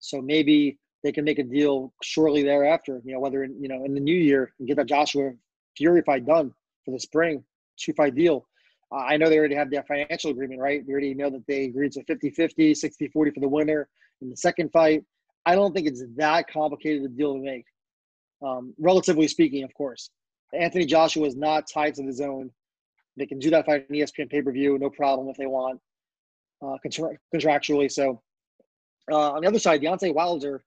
So 0.00 0.22
maybe 0.22 0.78
they 1.02 1.12
can 1.12 1.24
make 1.24 1.38
a 1.38 1.42
deal 1.42 1.92
shortly 2.02 2.42
thereafter. 2.42 3.00
You 3.04 3.14
know, 3.14 3.20
whether 3.20 3.44
in, 3.44 3.60
you 3.60 3.68
know 3.68 3.84
in 3.84 3.94
the 3.94 4.00
new 4.00 4.16
year 4.16 4.52
and 4.58 4.66
get 4.66 4.76
that 4.76 4.86
Joshua 4.86 5.32
Fury 5.76 6.02
fight 6.02 6.26
done 6.26 6.52
for 6.84 6.92
the 6.92 7.00
spring, 7.00 7.44
two 7.76 7.92
fight 7.92 8.14
deal. 8.14 8.46
Uh, 8.90 8.96
I 8.96 9.16
know 9.18 9.28
they 9.28 9.38
already 9.38 9.54
have 9.54 9.70
their 9.70 9.82
financial 9.82 10.30
agreement, 10.30 10.60
right? 10.60 10.82
We 10.86 10.92
already 10.92 11.14
know 11.14 11.28
that 11.30 11.46
they 11.46 11.64
agreed 11.64 11.92
to 11.92 12.04
50-50, 12.04 12.70
60-40 12.70 13.12
for 13.12 13.40
the 13.40 13.48
winner 13.48 13.88
in 14.22 14.30
the 14.30 14.36
second 14.36 14.72
fight. 14.72 15.04
I 15.44 15.54
don't 15.54 15.74
think 15.74 15.86
it's 15.86 16.02
that 16.16 16.50
complicated 16.50 17.04
a 17.04 17.08
deal 17.08 17.34
to 17.34 17.40
make 17.40 17.66
um, 18.42 18.74
relatively 18.78 19.28
speaking, 19.28 19.64
of 19.64 19.74
course. 19.74 20.10
Anthony 20.54 20.86
Joshua 20.86 21.26
is 21.26 21.36
not 21.36 21.68
tied 21.68 21.94
to 21.96 22.02
DAZN. 22.02 22.50
They 23.18 23.26
can 23.26 23.38
do 23.38 23.50
that 23.50 23.66
fight 23.66 23.86
on 23.88 23.96
ESPN 23.96 24.30
pay 24.30 24.42
per 24.42 24.52
view, 24.52 24.78
no 24.78 24.90
problem 24.90 25.28
if 25.28 25.36
they 25.36 25.46
want, 25.46 25.80
uh, 26.62 26.76
contra- 26.82 27.16
contractually. 27.34 27.90
So 27.90 28.20
uh, 29.10 29.32
on 29.32 29.42
the 29.42 29.48
other 29.48 29.58
side, 29.58 29.82
Deontay 29.82 30.14
Wilder, 30.14 30.62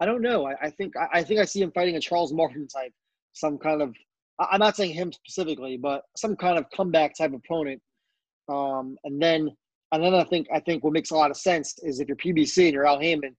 I 0.00 0.06
don't 0.06 0.22
know. 0.22 0.46
I, 0.46 0.54
I 0.62 0.70
think 0.70 0.96
I, 0.96 1.18
I, 1.18 1.22
think 1.22 1.40
I 1.40 1.44
see 1.44 1.62
him 1.62 1.72
fighting 1.72 1.96
a 1.96 2.00
Charles 2.00 2.32
Martin 2.32 2.68
type, 2.68 2.92
some 3.32 3.58
kind 3.58 3.82
of. 3.82 3.94
I'm 4.38 4.60
not 4.60 4.76
saying 4.76 4.92
him 4.92 5.12
specifically, 5.12 5.78
but 5.78 6.02
some 6.14 6.36
kind 6.36 6.58
of 6.58 6.66
comeback 6.70 7.16
type 7.16 7.32
opponent. 7.32 7.80
Um, 8.50 8.98
and 9.04 9.20
then 9.20 9.50
and 9.92 10.02
then 10.02 10.14
I 10.14 10.24
think 10.24 10.48
I 10.52 10.60
think 10.60 10.84
what 10.84 10.92
makes 10.92 11.10
a 11.10 11.16
lot 11.16 11.30
of 11.30 11.36
sense 11.36 11.74
is 11.82 12.00
if 12.00 12.08
you're 12.08 12.16
PBC 12.16 12.64
and 12.64 12.74
you're 12.74 12.86
Al 12.86 13.00
Haymon, 13.00 13.34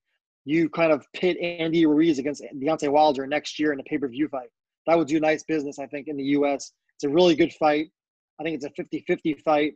you 0.45 0.70
kind 0.70 0.91
of 0.91 1.05
pit 1.13 1.38
Andy 1.38 1.86
Ruiz 1.86 2.20
against 2.20 2.43
Deontay 2.55 2.89
Wilder 2.89 3.28
next 3.28 3.59
year 3.59 3.74
in 3.74 3.80
a 3.80 3.84
pay 3.84 3.97
per 3.97 4.07
view 4.07 4.28
fight. 4.28 4.49
That 4.88 4.97
would 4.97 5.07
do 5.07 5.20
nice 5.20 5.43
business, 5.43 5.78
I 5.78 5.86
think, 5.88 6.07
in 6.07 6.18
the 6.18 6.24
U.S. 6.24 6.72
It's 6.95 7.03
a 7.03 7.09
really 7.09 7.36
good 7.36 7.53
fight. 7.53 7.91
I 8.40 8.44
think 8.44 8.56
it's 8.56 8.66
a 8.66 8.70
50 8.72 9.04
50 9.08 9.34
fight. 9.46 9.74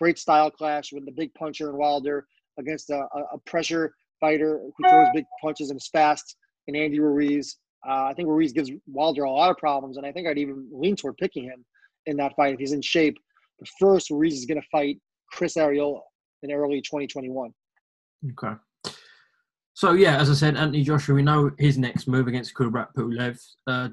Great 0.00 0.18
style 0.18 0.50
clash 0.50 0.92
with 0.92 1.04
the 1.04 1.12
big 1.12 1.32
puncher 1.34 1.68
and 1.68 1.78
Wilder 1.78 2.26
against 2.58 2.90
a, 2.90 3.06
a 3.32 3.38
pressure 3.46 3.94
fighter 4.20 4.60
who 4.76 4.88
throws 4.88 5.08
big 5.14 5.24
punches 5.42 5.70
and 5.70 5.78
is 5.78 5.88
fast 5.88 6.36
and 6.66 6.76
Andy 6.76 7.00
Ruiz. 7.00 7.56
Uh, 7.86 8.04
I 8.04 8.14
think 8.14 8.28
Ruiz 8.28 8.52
gives 8.52 8.70
Wilder 8.86 9.24
a 9.24 9.30
lot 9.30 9.50
of 9.50 9.58
problems, 9.58 9.96
and 9.96 10.06
I 10.06 10.12
think 10.12 10.26
I'd 10.26 10.38
even 10.38 10.68
lean 10.72 10.96
toward 10.96 11.16
picking 11.18 11.44
him 11.44 11.64
in 12.06 12.16
that 12.16 12.34
fight 12.36 12.54
if 12.54 12.60
he's 12.60 12.72
in 12.72 12.80
shape. 12.80 13.16
But 13.58 13.68
first, 13.78 14.10
Ruiz 14.10 14.34
is 14.34 14.46
going 14.46 14.60
to 14.60 14.66
fight 14.72 14.98
Chris 15.30 15.54
Arreola 15.56 16.00
in 16.42 16.50
early 16.50 16.80
2021. 16.80 17.50
Okay. 18.30 18.54
So 19.74 19.92
yeah, 19.92 20.16
as 20.18 20.30
I 20.30 20.34
said, 20.34 20.56
Anthony 20.56 20.82
Joshua, 20.82 21.14
we 21.14 21.22
know 21.22 21.50
his 21.58 21.76
next 21.76 22.06
move 22.06 22.28
against 22.28 22.54
Kubrat 22.54 22.88
Pulev. 22.96 23.38
Uh, 23.66 23.88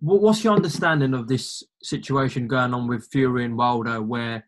what's 0.00 0.44
your 0.44 0.54
understanding 0.54 1.14
of 1.14 1.28
this 1.28 1.62
situation 1.82 2.46
going 2.46 2.74
on 2.74 2.86
with 2.86 3.08
Fury 3.10 3.44
and 3.44 3.56
Wilder, 3.56 4.02
where 4.02 4.44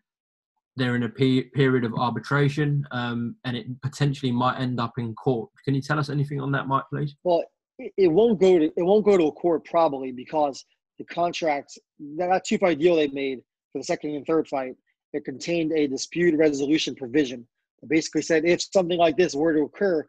they're 0.77 0.95
in 0.95 1.03
a 1.03 1.09
pe- 1.09 1.49
period 1.49 1.83
of 1.83 1.93
arbitration 1.95 2.87
um, 2.91 3.35
and 3.43 3.57
it 3.57 3.81
potentially 3.81 4.31
might 4.31 4.59
end 4.59 4.79
up 4.79 4.93
in 4.97 5.13
court? 5.15 5.49
Can 5.65 5.75
you 5.75 5.81
tell 5.81 5.99
us 5.99 6.09
anything 6.09 6.39
on 6.39 6.51
that, 6.53 6.67
Mike, 6.67 6.85
please? 6.91 7.15
Well, 7.23 7.43
it 7.79 8.11
won't 8.11 8.39
go 8.39 8.59
to 8.59 8.65
it 8.65 8.83
won't 8.83 9.05
go 9.05 9.17
to 9.17 9.25
a 9.25 9.31
court 9.31 9.65
probably 9.65 10.11
because 10.11 10.63
the 10.99 11.05
contract 11.05 11.79
that 12.17 12.45
two 12.45 12.59
fight 12.59 12.77
deal 12.77 12.95
they 12.95 13.07
made 13.07 13.39
for 13.71 13.79
the 13.79 13.83
second 13.83 14.15
and 14.15 14.25
third 14.25 14.47
fight 14.47 14.75
it 15.13 15.25
contained 15.25 15.71
a 15.73 15.87
dispute 15.87 16.37
resolution 16.37 16.95
provision. 16.95 17.45
It 17.81 17.89
basically 17.89 18.21
said 18.21 18.45
if 18.45 18.61
something 18.61 18.97
like 18.97 19.17
this 19.17 19.33
were 19.33 19.53
to 19.53 19.63
occur, 19.63 20.07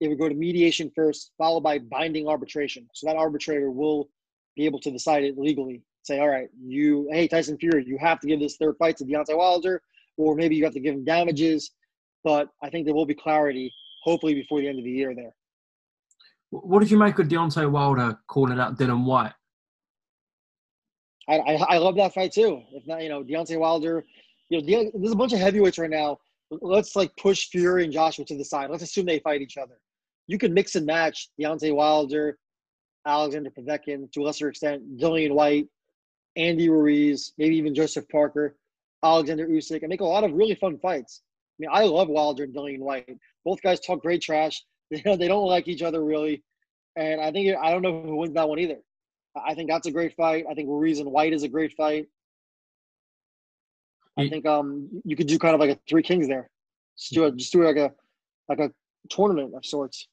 it 0.00 0.08
would 0.08 0.18
go 0.18 0.28
to 0.28 0.34
mediation 0.34 0.90
first, 0.94 1.30
followed 1.38 1.62
by 1.62 1.78
binding 1.78 2.28
arbitration. 2.28 2.88
So 2.94 3.06
that 3.06 3.16
arbitrator 3.16 3.70
will 3.70 4.08
be 4.56 4.66
able 4.66 4.80
to 4.80 4.90
decide 4.90 5.24
it 5.24 5.38
legally. 5.38 5.82
Say, 6.02 6.20
all 6.20 6.28
right, 6.28 6.48
you, 6.62 7.08
hey, 7.10 7.26
Tyson 7.26 7.56
Fury, 7.58 7.84
you 7.86 7.96
have 7.98 8.20
to 8.20 8.26
give 8.26 8.40
this 8.40 8.56
third 8.56 8.76
fight 8.78 8.96
to 8.98 9.04
Deontay 9.04 9.36
Wilder, 9.36 9.80
or 10.16 10.34
maybe 10.34 10.54
you 10.54 10.64
have 10.64 10.74
to 10.74 10.80
give 10.80 10.94
him 10.94 11.04
damages. 11.04 11.70
But 12.22 12.48
I 12.62 12.68
think 12.68 12.84
there 12.84 12.94
will 12.94 13.06
be 13.06 13.14
clarity, 13.14 13.72
hopefully, 14.02 14.34
before 14.34 14.60
the 14.60 14.68
end 14.68 14.78
of 14.78 14.84
the 14.84 14.90
year 14.90 15.14
there. 15.14 15.34
What 16.50 16.80
did 16.80 16.90
you 16.90 16.98
make 16.98 17.18
of 17.18 17.28
Deontay 17.28 17.70
Wilder 17.70 18.18
calling 18.28 18.60
out 18.60 18.78
Dillian 18.78 19.04
Whyte? 19.04 19.32
I, 21.26 21.38
I, 21.38 21.52
I 21.54 21.78
love 21.78 21.96
that 21.96 22.12
fight 22.12 22.32
too. 22.32 22.62
If 22.72 22.86
not, 22.86 23.02
you 23.02 23.08
know, 23.08 23.24
Deontay 23.24 23.58
Wilder, 23.58 24.04
you 24.50 24.60
know, 24.60 24.90
there's 24.94 25.12
a 25.12 25.16
bunch 25.16 25.32
of 25.32 25.38
heavyweights 25.38 25.78
right 25.78 25.90
now 25.90 26.18
let's 26.60 26.96
like 26.96 27.14
push 27.16 27.48
Fury 27.48 27.84
and 27.84 27.92
Joshua 27.92 28.24
to 28.26 28.36
the 28.36 28.44
side. 28.44 28.70
Let's 28.70 28.82
assume 28.82 29.06
they 29.06 29.18
fight 29.20 29.40
each 29.40 29.56
other. 29.56 29.78
You 30.26 30.38
can 30.38 30.54
mix 30.54 30.74
and 30.74 30.86
match 30.86 31.28
Deontay 31.40 31.74
Wilder, 31.74 32.38
Alexander 33.06 33.50
Povetkin, 33.50 34.10
to 34.12 34.20
a 34.20 34.24
lesser 34.24 34.48
extent, 34.48 34.98
Dillian 34.98 35.32
Whyte, 35.32 35.68
Andy 36.36 36.68
Ruiz, 36.68 37.32
maybe 37.38 37.56
even 37.56 37.74
Joseph 37.74 38.08
Parker, 38.08 38.56
Alexander 39.02 39.46
Usyk, 39.46 39.82
and 39.82 39.88
make 39.88 40.00
a 40.00 40.04
lot 40.04 40.24
of 40.24 40.32
really 40.32 40.54
fun 40.54 40.78
fights. 40.78 41.22
I 41.24 41.56
mean, 41.60 41.70
I 41.72 41.84
love 41.84 42.08
Wilder 42.08 42.44
and 42.44 42.54
Dillian 42.54 42.80
Whyte. 42.80 43.16
Both 43.44 43.62
guys 43.62 43.80
talk 43.80 44.02
great 44.02 44.22
trash. 44.22 44.64
they 44.90 45.28
don't 45.28 45.46
like 45.46 45.68
each 45.68 45.82
other 45.82 46.04
really, 46.04 46.42
and 46.96 47.20
I 47.20 47.30
think 47.30 47.56
I 47.56 47.70
don't 47.70 47.82
know 47.82 48.02
who 48.02 48.16
wins 48.16 48.34
that 48.34 48.48
one 48.48 48.58
either. 48.58 48.78
I 49.36 49.54
think 49.54 49.68
that's 49.68 49.86
a 49.86 49.90
great 49.90 50.14
fight. 50.14 50.44
I 50.48 50.54
think 50.54 50.68
Ruiz 50.68 51.00
and 51.00 51.10
Whyte 51.10 51.32
is 51.32 51.42
a 51.42 51.48
great 51.48 51.72
fight. 51.72 52.06
I 54.16 54.28
think 54.28 54.46
um 54.46 54.88
you 55.04 55.16
could 55.16 55.26
do 55.26 55.38
kind 55.38 55.54
of 55.54 55.60
like 55.60 55.70
a 55.70 55.78
three 55.88 56.02
kings 56.02 56.28
there. 56.28 56.50
Just 56.98 57.14
do 57.14 57.24
a, 57.24 57.32
just 57.32 57.52
do 57.52 57.64
like 57.64 57.76
a 57.76 57.92
like 58.48 58.60
a 58.60 58.70
tournament 59.10 59.54
of 59.54 59.64
sorts. 59.66 60.06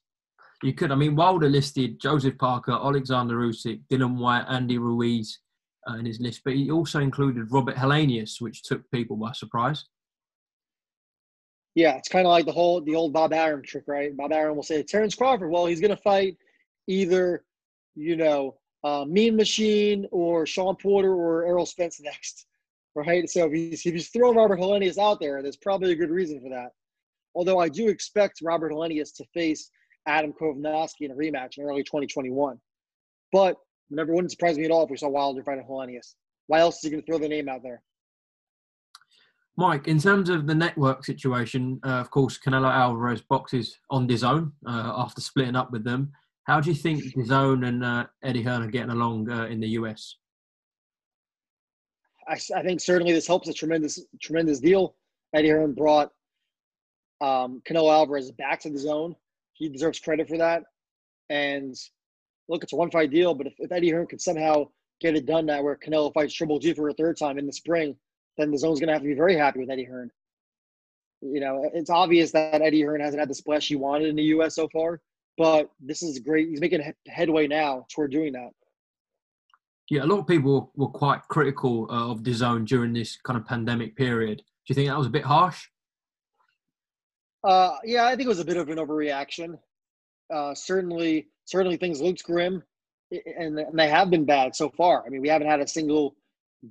You 0.62 0.74
could. 0.74 0.92
I 0.92 0.94
mean, 0.94 1.16
Wilder 1.16 1.48
listed 1.48 2.00
Joseph 2.00 2.38
Parker, 2.38 2.72
Alexander 2.72 3.36
Usyk, 3.36 3.80
Dillian 3.90 4.16
Whyte, 4.16 4.44
Andy 4.48 4.78
Ruiz 4.78 5.40
uh, 5.88 5.94
in 5.94 6.06
his 6.06 6.20
list, 6.20 6.42
but 6.44 6.54
he 6.54 6.70
also 6.70 7.00
included 7.00 7.50
Robert 7.50 7.76
Helenius, 7.76 8.40
which 8.40 8.62
took 8.62 8.88
people 8.92 9.16
by 9.16 9.32
surprise. 9.32 9.84
Yeah, 11.74 11.96
it's 11.96 12.08
kind 12.08 12.26
of 12.26 12.30
like 12.30 12.46
the 12.46 12.52
whole 12.52 12.80
the 12.80 12.94
old 12.94 13.12
Bob 13.12 13.32
Arum 13.32 13.62
trick, 13.62 13.84
right? 13.86 14.16
Bob 14.16 14.32
Arum 14.32 14.56
will 14.56 14.62
say 14.62 14.82
Terence 14.82 15.14
Crawford. 15.14 15.50
Well, 15.50 15.66
he's 15.66 15.80
going 15.80 15.90
to 15.90 16.02
fight 16.02 16.36
either, 16.86 17.44
you 17.94 18.16
know, 18.16 18.56
uh, 18.84 19.04
Mean 19.08 19.36
Machine 19.36 20.06
or 20.12 20.46
Shawn 20.46 20.76
Porter 20.76 21.12
or 21.14 21.44
Errol 21.44 21.66
Spence 21.66 22.00
next 22.00 22.46
right? 22.94 23.28
So 23.28 23.46
if 23.46 23.52
he's, 23.52 23.86
if 23.86 23.94
he's 23.94 24.08
throwing 24.08 24.36
Robert 24.36 24.58
Helenius 24.58 24.98
out 24.98 25.20
there, 25.20 25.42
there's 25.42 25.56
probably 25.56 25.92
a 25.92 25.96
good 25.96 26.10
reason 26.10 26.40
for 26.40 26.50
that. 26.50 26.70
Although 27.34 27.58
I 27.58 27.68
do 27.68 27.88
expect 27.88 28.40
Robert 28.42 28.72
Helenius 28.72 29.14
to 29.16 29.24
face 29.32 29.70
Adam 30.06 30.32
Kownacki 30.32 31.02
in 31.02 31.10
a 31.10 31.14
rematch 31.14 31.58
in 31.58 31.64
early 31.64 31.82
2021. 31.82 32.58
But 33.30 33.56
never 33.90 34.12
wouldn't 34.12 34.30
surprise 34.30 34.58
me 34.58 34.64
at 34.64 34.70
all 34.70 34.84
if 34.84 34.90
we 34.90 34.96
saw 34.96 35.08
Wilder 35.08 35.42
fighting 35.42 35.64
Helenius. 35.68 36.14
Why 36.46 36.60
else 36.60 36.76
is 36.76 36.82
he 36.82 36.90
going 36.90 37.02
to 37.02 37.06
throw 37.06 37.18
the 37.18 37.28
name 37.28 37.48
out 37.48 37.62
there? 37.62 37.82
Mike, 39.56 39.86
in 39.86 39.98
terms 39.98 40.30
of 40.30 40.46
the 40.46 40.54
network 40.54 41.04
situation, 41.04 41.78
uh, 41.84 42.00
of 42.00 42.10
course, 42.10 42.38
Canelo 42.38 42.72
Alvarez 42.72 43.20
boxes 43.20 43.78
on 43.90 44.08
DAZN 44.08 44.50
uh, 44.66 44.92
after 44.96 45.20
splitting 45.20 45.56
up 45.56 45.70
with 45.70 45.84
them. 45.84 46.10
How 46.44 46.60
do 46.60 46.70
you 46.70 46.74
think 46.74 47.04
DAZN 47.14 47.66
and 47.66 47.84
uh, 47.84 48.06
Eddie 48.22 48.42
Hearn 48.42 48.62
are 48.62 48.70
getting 48.70 48.90
along 48.90 49.30
uh, 49.30 49.44
in 49.44 49.60
the 49.60 49.68
US? 49.68 50.16
I, 52.26 52.38
I 52.56 52.62
think 52.62 52.80
certainly 52.80 53.12
this 53.12 53.26
helps 53.26 53.48
a 53.48 53.52
tremendous 53.52 54.00
tremendous 54.22 54.58
deal. 54.58 54.96
Eddie 55.34 55.50
Hearn 55.50 55.74
brought 55.74 56.10
um, 57.20 57.62
Canelo 57.68 57.92
Alvarez 57.92 58.30
back 58.32 58.60
to 58.60 58.70
DAZN. 58.70 59.14
He 59.62 59.68
deserves 59.68 60.00
credit 60.00 60.28
for 60.28 60.38
that. 60.38 60.64
And 61.30 61.74
look, 62.48 62.62
it's 62.62 62.72
a 62.72 62.76
one 62.76 62.90
fight 62.90 63.10
deal, 63.10 63.34
but 63.34 63.46
if, 63.46 63.54
if 63.58 63.72
Eddie 63.72 63.90
Hearn 63.90 64.06
could 64.06 64.20
somehow 64.20 64.66
get 65.00 65.16
it 65.16 65.26
done 65.26 65.46
now 65.46 65.62
where 65.62 65.76
Canelo 65.76 66.12
fights 66.12 66.34
Triple 66.34 66.58
G 66.58 66.74
for 66.74 66.88
a 66.88 66.94
third 66.94 67.16
time 67.18 67.38
in 67.38 67.46
the 67.46 67.52
spring, 67.52 67.96
then 68.36 68.50
DAZN's 68.50 68.80
going 68.80 68.88
to 68.88 68.92
have 68.92 69.02
to 69.02 69.08
be 69.08 69.14
very 69.14 69.36
happy 69.36 69.60
with 69.60 69.70
Eddie 69.70 69.84
Hearn. 69.84 70.10
You 71.20 71.40
know, 71.40 71.70
it's 71.72 71.90
obvious 71.90 72.32
that 72.32 72.62
Eddie 72.62 72.82
Hearn 72.82 73.00
hasn't 73.00 73.20
had 73.20 73.28
the 73.28 73.34
splash 73.34 73.68
he 73.68 73.76
wanted 73.76 74.08
in 74.08 74.16
the 74.16 74.22
U.S. 74.24 74.56
so 74.56 74.68
far, 74.68 75.00
but 75.38 75.70
this 75.80 76.02
is 76.02 76.18
great. 76.18 76.48
He's 76.48 76.60
making 76.60 76.82
headway 77.06 77.46
now 77.46 77.86
toward 77.90 78.10
doing 78.10 78.32
that 78.32 78.50
yeah, 79.92 80.04
a 80.04 80.06
lot 80.06 80.20
of 80.20 80.26
people 80.26 80.72
were 80.74 80.88
quite 80.88 81.20
critical 81.28 81.86
uh, 81.90 82.10
of 82.10 82.24
the 82.24 82.32
zone 82.32 82.64
during 82.64 82.94
this 82.94 83.18
kind 83.24 83.36
of 83.36 83.44
pandemic 83.44 83.94
period. 83.94 84.38
Do 84.38 84.44
you 84.68 84.74
think 84.74 84.88
that 84.88 84.96
was 84.96 85.06
a 85.06 85.10
bit 85.10 85.22
harsh? 85.22 85.68
Uh, 87.44 87.76
yeah, 87.84 88.06
I 88.06 88.10
think 88.10 88.26
it 88.26 88.28
was 88.28 88.38
a 88.38 88.44
bit 88.44 88.56
of 88.56 88.68
an 88.68 88.78
overreaction. 88.78 89.58
Uh, 90.32 90.54
certainly, 90.54 91.28
certainly 91.44 91.76
things 91.76 92.00
looked 92.00 92.24
grim, 92.24 92.62
and, 93.10 93.58
and 93.58 93.78
they 93.78 93.88
have 93.88 94.10
been 94.10 94.24
bad 94.24 94.54
so 94.54 94.70
far. 94.70 95.04
I 95.04 95.08
mean, 95.08 95.20
we 95.20 95.28
haven't 95.28 95.48
had 95.48 95.60
a 95.60 95.66
single 95.66 96.14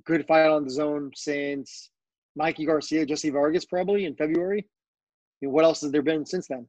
good 0.04 0.26
fight 0.26 0.48
on 0.48 0.64
DAZN 0.64 1.10
since 1.14 1.90
Mikey 2.34 2.64
Garcia, 2.64 3.04
Jesse 3.04 3.30
Vargas, 3.30 3.64
probably 3.64 4.06
in 4.06 4.16
February. 4.16 4.60
I 4.60 5.46
mean, 5.46 5.52
what 5.52 5.64
else 5.64 5.82
has 5.82 5.92
there 5.92 6.02
been 6.02 6.24
since 6.24 6.48
then? 6.48 6.66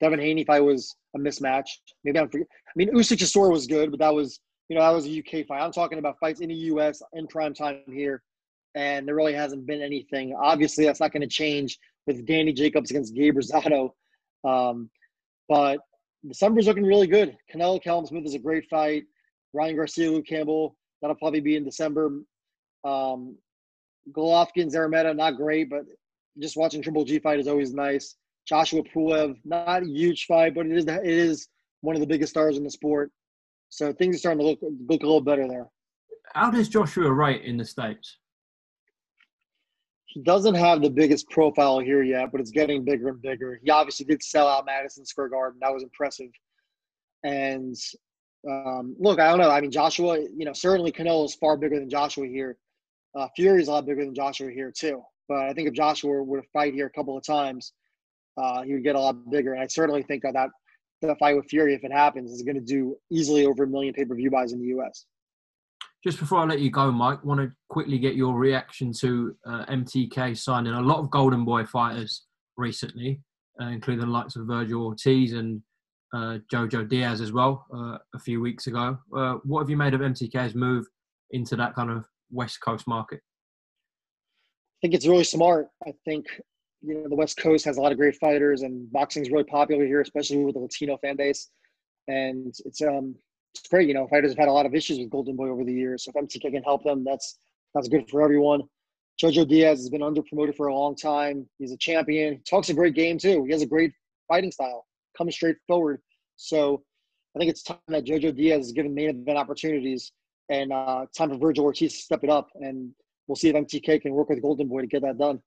Devin 0.00 0.20
Haney 0.20 0.44
fight 0.44 0.60
was 0.60 0.94
a 1.14 1.18
mismatch. 1.18 1.68
Maybe 2.04 2.18
I'm 2.18 2.28
forgetting. 2.28 2.48
I 2.68 2.72
mean, 2.76 2.90
Usyk 2.92 3.16
Chisora 3.16 3.50
was 3.50 3.66
good, 3.66 3.90
but 3.90 4.00
that 4.00 4.14
was 4.14 4.40
you 4.68 4.76
know, 4.76 4.82
that 4.82 4.90
was 4.90 5.06
a 5.06 5.18
UK 5.18 5.46
fight. 5.46 5.62
I'm 5.62 5.72
talking 5.72 5.98
about 5.98 6.18
fights 6.18 6.40
in 6.40 6.48
the 6.48 6.54
US 6.54 7.02
in 7.12 7.26
prime 7.26 7.54
time 7.54 7.82
here, 7.86 8.22
and 8.74 9.06
there 9.06 9.14
really 9.14 9.32
hasn't 9.32 9.66
been 9.66 9.80
anything. 9.80 10.34
Obviously, 10.34 10.84
that's 10.84 11.00
not 11.00 11.12
going 11.12 11.22
to 11.22 11.28
change 11.28 11.78
with 12.06 12.26
Danny 12.26 12.52
Jacobs 12.52 12.90
against 12.90 13.14
Gabe 13.14 13.36
Rosado. 13.36 13.90
Um, 14.44 14.90
but 15.48 15.78
December's 16.26 16.66
looking 16.66 16.84
really 16.84 17.06
good. 17.06 17.36
Canelo 17.52 17.82
Callum 17.82 18.06
Smith 18.06 18.24
is 18.24 18.34
a 18.34 18.38
great 18.38 18.68
fight. 18.68 19.04
Ryan 19.52 19.76
Garcia, 19.76 20.10
Luke 20.10 20.26
Campbell, 20.26 20.76
that'll 21.00 21.16
probably 21.16 21.40
be 21.40 21.56
in 21.56 21.64
December. 21.64 22.06
Um, 22.84 23.36
Golovkin, 24.12 24.72
Szeremeta, 24.72 25.16
not 25.16 25.36
great, 25.36 25.70
but 25.70 25.82
just 26.38 26.56
watching 26.56 26.82
Triple 26.82 27.04
G 27.04 27.18
fight 27.18 27.40
is 27.40 27.48
always 27.48 27.72
nice. 27.72 28.16
Joshua 28.46 28.82
Pulev, 28.82 29.36
not 29.44 29.82
a 29.82 29.86
huge 29.86 30.26
fight, 30.26 30.54
but 30.54 30.66
it 30.66 30.72
is 30.72 30.86
it 30.86 31.04
is 31.04 31.48
one 31.80 31.96
of 31.96 32.00
the 32.00 32.06
biggest 32.06 32.30
stars 32.30 32.56
in 32.56 32.64
the 32.64 32.70
sport. 32.70 33.10
So 33.70 33.92
things 33.92 34.16
are 34.16 34.18
starting 34.18 34.40
to 34.40 34.46
look 34.46 34.58
look 34.62 35.02
a 35.02 35.06
little 35.06 35.20
better 35.20 35.48
there. 35.48 35.66
How 36.34 36.50
does 36.50 36.68
Joshua 36.68 37.12
rate 37.12 37.42
in 37.42 37.56
the 37.56 37.64
states? 37.64 38.18
He 40.16 40.22
doesn't 40.22 40.54
have 40.54 40.80
the 40.80 40.88
biggest 40.88 41.28
profile 41.28 41.78
here 41.78 42.02
yet, 42.02 42.32
but 42.32 42.40
it's 42.40 42.50
getting 42.50 42.82
bigger 42.82 43.10
and 43.10 43.20
bigger. 43.20 43.60
He 43.62 43.70
obviously 43.70 44.06
did 44.06 44.22
sell 44.22 44.48
out 44.48 44.64
Madison 44.64 45.04
Square 45.04 45.28
Garden. 45.28 45.58
That 45.60 45.74
was 45.74 45.82
impressive. 45.82 46.30
And 47.22 47.76
um, 48.50 48.96
look, 48.98 49.20
I 49.20 49.28
don't 49.28 49.38
know. 49.38 49.50
I 49.50 49.60
mean, 49.60 49.70
Joshua, 49.70 50.18
you 50.18 50.46
know, 50.46 50.54
certainly 50.54 50.90
Canelo 50.90 51.26
is 51.26 51.34
far 51.34 51.58
bigger 51.58 51.78
than 51.78 51.90
Joshua 51.90 52.26
here. 52.26 52.56
Uh, 53.14 53.28
Fury's 53.36 53.68
a 53.68 53.72
lot 53.72 53.84
bigger 53.84 54.06
than 54.06 54.14
Joshua 54.14 54.50
here 54.50 54.72
too. 54.74 55.02
But 55.28 55.40
I 55.40 55.52
think 55.52 55.68
if 55.68 55.74
Joshua 55.74 56.22
were 56.22 56.40
to 56.40 56.48
fight 56.50 56.72
here 56.72 56.86
a 56.86 56.90
couple 56.90 57.14
of 57.14 57.22
times, 57.22 57.74
uh, 58.38 58.62
he 58.62 58.72
would 58.72 58.84
get 58.84 58.96
a 58.96 59.00
lot 59.00 59.30
bigger. 59.30 59.52
And 59.52 59.62
I 59.62 59.66
certainly 59.66 60.02
think 60.02 60.22
that 60.22 60.32
that, 60.32 60.48
that 61.02 61.18
fight 61.18 61.36
with 61.36 61.44
Fury, 61.50 61.74
if 61.74 61.84
it 61.84 61.92
happens, 61.92 62.32
is 62.32 62.40
going 62.40 62.56
to 62.56 62.62
do 62.62 62.96
easily 63.10 63.44
over 63.44 63.64
a 63.64 63.66
million 63.66 63.92
pay 63.92 64.06
per 64.06 64.14
view 64.14 64.30
buys 64.30 64.54
in 64.54 64.60
the 64.60 64.68
U.S. 64.68 65.04
Just 66.06 66.20
before 66.20 66.38
I 66.38 66.44
let 66.44 66.60
you 66.60 66.70
go, 66.70 66.92
Mike, 66.92 67.24
want 67.24 67.40
to 67.40 67.50
quickly 67.68 67.98
get 67.98 68.14
your 68.14 68.38
reaction 68.38 68.92
to 69.00 69.34
uh, 69.44 69.66
MTK 69.66 70.38
signing 70.38 70.72
a 70.72 70.80
lot 70.80 71.00
of 71.00 71.10
Golden 71.10 71.44
Boy 71.44 71.64
fighters 71.64 72.26
recently, 72.56 73.20
uh, 73.60 73.70
including 73.70 74.04
the 74.04 74.12
likes 74.12 74.36
of 74.36 74.46
Vergil 74.46 74.84
Ortiz 74.84 75.32
and 75.32 75.60
uh, 76.14 76.38
Jojo 76.52 76.88
Diaz 76.88 77.20
as 77.20 77.32
well 77.32 77.66
uh, 77.74 77.98
a 78.14 78.20
few 78.20 78.40
weeks 78.40 78.68
ago. 78.68 78.96
Uh, 79.16 79.38
what 79.42 79.62
have 79.62 79.68
you 79.68 79.76
made 79.76 79.94
of 79.94 80.00
MTK's 80.00 80.54
move 80.54 80.86
into 81.32 81.56
that 81.56 81.74
kind 81.74 81.90
of 81.90 82.04
West 82.30 82.60
Coast 82.60 82.86
market? 82.86 83.18
I 83.18 84.78
think 84.82 84.94
it's 84.94 85.08
really 85.08 85.24
smart. 85.24 85.66
I 85.88 85.92
think 86.04 86.26
you 86.82 87.02
know 87.02 87.08
the 87.08 87.16
West 87.16 87.36
Coast 87.36 87.64
has 87.64 87.78
a 87.78 87.80
lot 87.80 87.90
of 87.90 87.98
great 87.98 88.14
fighters, 88.14 88.62
and 88.62 88.88
boxing 88.92 89.22
is 89.22 89.32
really 89.32 89.42
popular 89.42 89.84
here, 89.84 90.02
especially 90.02 90.44
with 90.44 90.54
the 90.54 90.60
Latino 90.60 90.98
fan 90.98 91.16
base. 91.16 91.50
And 92.06 92.54
it's 92.64 92.80
um 92.80 93.16
it's 93.58 93.68
great. 93.68 93.88
You 93.88 93.94
know, 93.94 94.06
fighters 94.08 94.32
have 94.32 94.38
had 94.38 94.48
a 94.48 94.52
lot 94.52 94.66
of 94.66 94.74
issues 94.74 94.98
with 94.98 95.10
Golden 95.10 95.36
Boy 95.36 95.48
over 95.48 95.64
the 95.64 95.72
years. 95.72 96.04
So 96.04 96.12
if 96.14 96.28
MTK 96.28 96.52
can 96.52 96.62
help 96.62 96.84
them, 96.84 97.04
that's 97.04 97.38
that's 97.74 97.88
good 97.88 98.08
for 98.10 98.22
everyone. 98.22 98.62
Jojo 99.22 99.48
Diaz 99.48 99.78
has 99.78 99.90
been 99.90 100.02
under 100.02 100.22
promoted 100.22 100.56
for 100.56 100.66
a 100.66 100.74
long 100.74 100.94
time. 100.94 101.48
He's 101.58 101.72
a 101.72 101.76
champion. 101.76 102.34
He 102.34 102.40
talks 102.48 102.68
a 102.68 102.74
great 102.74 102.94
game 102.94 103.18
too. 103.18 103.44
He 103.44 103.52
has 103.52 103.62
a 103.62 103.66
great 103.66 103.92
fighting 104.28 104.52
style, 104.52 104.86
comes 105.16 105.34
straight 105.34 105.56
forward. 105.66 106.00
So 106.36 106.82
I 107.34 107.38
think 107.38 107.50
it's 107.50 107.62
time 107.62 107.78
that 107.88 108.04
Jojo 108.04 108.34
Diaz 108.34 108.66
is 108.66 108.72
given 108.72 108.94
main 108.94 109.10
event 109.10 109.38
opportunities, 109.38 110.12
and 110.50 110.72
uh, 110.72 111.06
time 111.16 111.30
for 111.30 111.36
Vergil 111.36 111.64
Ortiz 111.64 111.94
to 111.94 112.02
step 112.02 112.24
it 112.24 112.30
up. 112.30 112.48
And 112.56 112.92
we'll 113.26 113.36
see 113.36 113.48
if 113.48 113.56
MTK 113.56 114.02
can 114.02 114.12
work 114.12 114.28
with 114.28 114.42
Golden 114.42 114.68
Boy 114.68 114.82
to 114.82 114.86
get 114.86 115.02
that 115.02 115.18
done. 115.18 115.40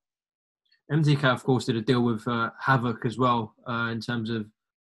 MTK, 0.90 1.24
of 1.24 1.44
course, 1.44 1.66
did 1.66 1.76
a 1.76 1.80
deal 1.80 2.02
with 2.02 2.26
uh, 2.26 2.50
Havoc 2.58 3.06
as 3.06 3.16
well 3.16 3.54
uh, 3.68 3.90
in 3.92 4.00
terms 4.00 4.30
of 4.30 4.46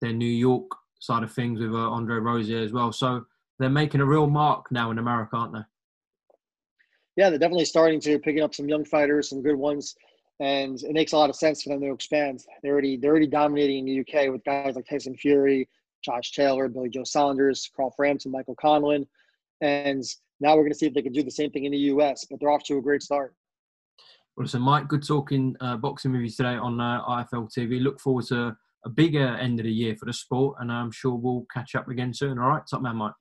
their 0.00 0.12
New 0.12 0.26
York 0.26 0.68
side 1.04 1.22
of 1.22 1.32
things 1.32 1.60
with 1.60 1.72
uh, 1.72 1.90
Andre 1.90 2.16
Rozier 2.16 2.58
as 2.58 2.72
well. 2.72 2.92
So 2.92 3.24
they're 3.58 3.68
making 3.68 4.00
a 4.00 4.06
real 4.06 4.26
mark 4.26 4.70
now 4.70 4.90
in 4.90 4.98
America, 4.98 5.36
aren't 5.36 5.52
they? 5.52 5.60
Yeah, 7.16 7.30
they're 7.30 7.38
definitely 7.38 7.66
starting 7.66 8.00
to 8.00 8.18
picking 8.18 8.42
up 8.42 8.54
some 8.54 8.68
young 8.68 8.84
fighters, 8.84 9.28
some 9.28 9.42
good 9.42 9.56
ones, 9.56 9.94
and 10.40 10.82
it 10.82 10.92
makes 10.92 11.12
a 11.12 11.16
lot 11.16 11.30
of 11.30 11.36
sense 11.36 11.62
for 11.62 11.68
them 11.68 11.80
to 11.80 11.92
expand. 11.92 12.42
They're 12.62 12.72
already 12.72 12.96
they're 12.96 13.10
already 13.10 13.28
dominating 13.28 13.86
in 13.86 13.86
the 13.86 14.00
UK 14.00 14.32
with 14.32 14.44
guys 14.44 14.74
like 14.74 14.86
Tyson 14.86 15.16
Fury, 15.16 15.68
Josh 16.04 16.32
Taylor, 16.32 16.68
Billy 16.68 16.88
Joe 16.88 17.04
Saunders, 17.04 17.70
Carl 17.76 17.94
Frampton, 17.96 18.32
Michael 18.32 18.56
Conlan, 18.56 19.06
and 19.60 20.02
now 20.40 20.56
we're 20.56 20.62
going 20.62 20.72
to 20.72 20.78
see 20.78 20.86
if 20.86 20.94
they 20.94 21.02
can 21.02 21.12
do 21.12 21.22
the 21.22 21.30
same 21.30 21.50
thing 21.50 21.64
in 21.64 21.72
the 21.72 21.78
US. 21.78 22.26
But 22.28 22.40
they're 22.40 22.50
off 22.50 22.64
to 22.64 22.78
a 22.78 22.82
great 22.82 23.02
start. 23.02 23.34
Well, 24.36 24.44
listen, 24.44 24.62
Mike, 24.62 24.88
good 24.88 25.06
talking 25.06 25.54
uh, 25.60 25.76
boxing 25.76 26.10
with 26.10 26.22
you 26.22 26.30
today 26.30 26.56
on 26.56 26.80
uh, 26.80 27.04
IFL 27.04 27.48
TV. 27.56 27.80
Look 27.80 28.00
forward 28.00 28.24
to 28.26 28.56
a 28.84 28.88
bigger 28.88 29.26
end 29.26 29.60
of 29.60 29.64
the 29.64 29.72
year 29.72 29.96
for 29.96 30.06
the 30.06 30.12
sport, 30.12 30.56
and 30.60 30.70
I'm 30.70 30.90
sure 30.90 31.14
we'll 31.14 31.46
catch 31.52 31.74
up 31.74 31.88
again 31.88 32.12
soon. 32.12 32.38
All 32.38 32.48
right, 32.48 32.62
top 32.68 32.82
man, 32.82 32.96
Mike. 32.96 33.14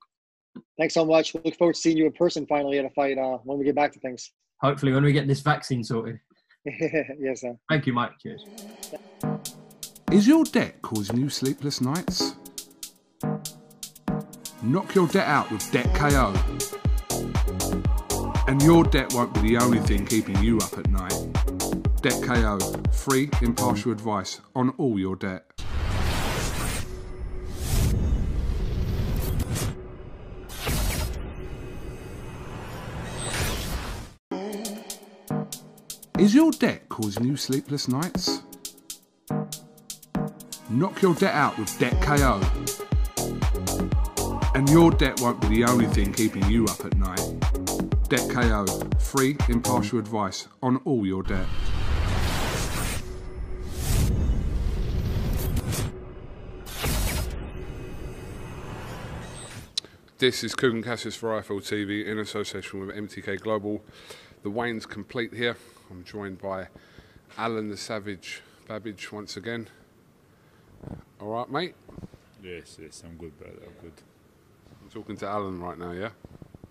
Thanks 0.78 0.94
so 0.94 1.04
much. 1.04 1.34
Look 1.34 1.56
forward 1.56 1.74
to 1.74 1.80
seeing 1.80 1.96
you 1.96 2.06
in 2.06 2.12
person 2.12 2.46
finally 2.46 2.78
at 2.78 2.84
a 2.84 2.90
fight 2.90 3.18
uh, 3.18 3.38
when 3.44 3.58
we 3.58 3.64
get 3.64 3.74
back 3.74 3.92
to 3.92 4.00
things. 4.00 4.30
Hopefully, 4.60 4.92
when 4.92 5.04
we 5.04 5.12
get 5.12 5.26
this 5.26 5.40
vaccine 5.40 5.82
sorted. 5.82 6.18
yes, 6.64 7.40
sir. 7.40 7.56
Thank 7.68 7.86
you, 7.86 7.92
Mike. 7.92 8.12
Cheers. 8.20 8.44
Is 10.12 10.28
your 10.28 10.44
debt 10.44 10.80
causing 10.82 11.16
you 11.16 11.28
sleepless 11.28 11.80
nights? 11.80 12.36
Knock 14.62 14.94
your 14.94 15.08
debt 15.08 15.26
out 15.26 15.50
with 15.50 15.70
Debt 15.72 15.92
KO. 15.94 16.32
And 18.46 18.62
your 18.62 18.84
debt 18.84 19.12
won't 19.12 19.34
be 19.34 19.40
the 19.40 19.56
only 19.58 19.78
thing 19.78 20.06
keeping 20.06 20.42
you 20.42 20.58
up 20.58 20.78
at 20.78 20.88
night. 20.88 21.14
Debt 22.00 22.22
KO, 22.22 22.58
free, 22.92 23.30
impartial 23.42 23.92
advice 23.92 24.40
on 24.54 24.70
all 24.78 24.98
your 24.98 25.16
debt. 25.16 25.53
Is 36.24 36.34
your 36.34 36.52
debt 36.52 36.88
causing 36.88 37.26
you 37.26 37.36
sleepless 37.36 37.86
nights? 37.86 38.40
Knock 40.70 41.02
your 41.02 41.14
debt 41.16 41.34
out 41.34 41.58
with 41.58 41.78
Debt 41.78 42.00
KO. 42.00 42.40
And 44.54 44.66
your 44.70 44.90
debt 44.90 45.20
won't 45.20 45.38
be 45.42 45.48
the 45.48 45.64
only 45.64 45.84
thing 45.84 46.14
keeping 46.14 46.42
you 46.48 46.64
up 46.64 46.82
at 46.82 46.96
night. 46.96 47.20
Debt 48.08 48.26
KO, 48.30 48.64
free, 48.98 49.36
impartial 49.50 49.98
advice 49.98 50.48
on 50.62 50.78
all 50.86 51.04
your 51.04 51.22
debt. 51.22 51.46
This 60.16 60.42
is 60.42 60.54
Kugan 60.54 60.82
Cassius 60.82 61.16
for 61.16 61.38
IFL 61.38 61.60
TV 61.60 62.06
in 62.06 62.18
association 62.18 62.80
with 62.80 62.96
MTK 62.96 63.40
Global. 63.40 63.84
The 64.42 64.48
Wayne's 64.48 64.86
complete 64.86 65.34
here. 65.34 65.58
I'm 65.90 66.04
joined 66.04 66.40
by 66.40 66.68
Alen 67.36 67.70
the 67.70 67.76
Savage 67.76 68.42
Babic 68.68 69.12
once 69.12 69.36
again. 69.36 69.68
All 71.20 71.28
right, 71.28 71.50
mate. 71.50 71.74
Yes, 72.42 72.78
yes, 72.80 73.02
I'm 73.04 73.16
good, 73.16 73.38
brother. 73.38 73.54
I'm 73.66 73.82
good. 73.82 73.92
I'm 74.82 74.90
talking 74.90 75.16
to 75.18 75.26
Alen 75.26 75.60
right 75.60 75.78
now, 75.78 75.92
yeah? 75.92 76.10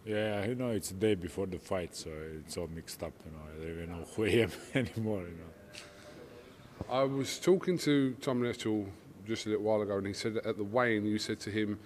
Yeah, 0.06 0.46
you 0.46 0.56
know, 0.56 0.70
it's 0.70 0.90
the 0.90 0.96
day 0.96 1.16
before 1.16 1.48
the 1.48 1.60
fight, 1.60 1.96
so 1.96 2.10
it's 2.40 2.58
all 2.58 2.68
mixed 2.68 3.02
up. 3.04 3.14
You 3.26 3.32
know, 3.32 3.38
I 3.46 3.58
don't 3.58 3.78
even 3.78 3.98
know 3.98 4.06
who 4.16 4.26
I 4.26 4.30
am 4.30 4.52
anymore. 4.76 5.22
You 5.22 5.38
know. 5.38 6.90
I 6.90 7.04
was 7.04 7.40
talking 7.40 7.78
to 7.80 8.16
Tom 8.22 8.42
Little 8.42 8.88
just 9.26 9.46
a 9.46 9.50
little 9.50 9.64
while 9.64 9.82
ago, 9.82 9.98
and 9.98 10.08
he 10.08 10.14
said 10.14 10.34
that 10.34 10.46
at 10.46 10.58
the 10.58 10.64
weigh-in 10.64 11.06
you 11.06 11.18
said 11.20 11.40
to 11.42 11.50
him, 11.50 11.80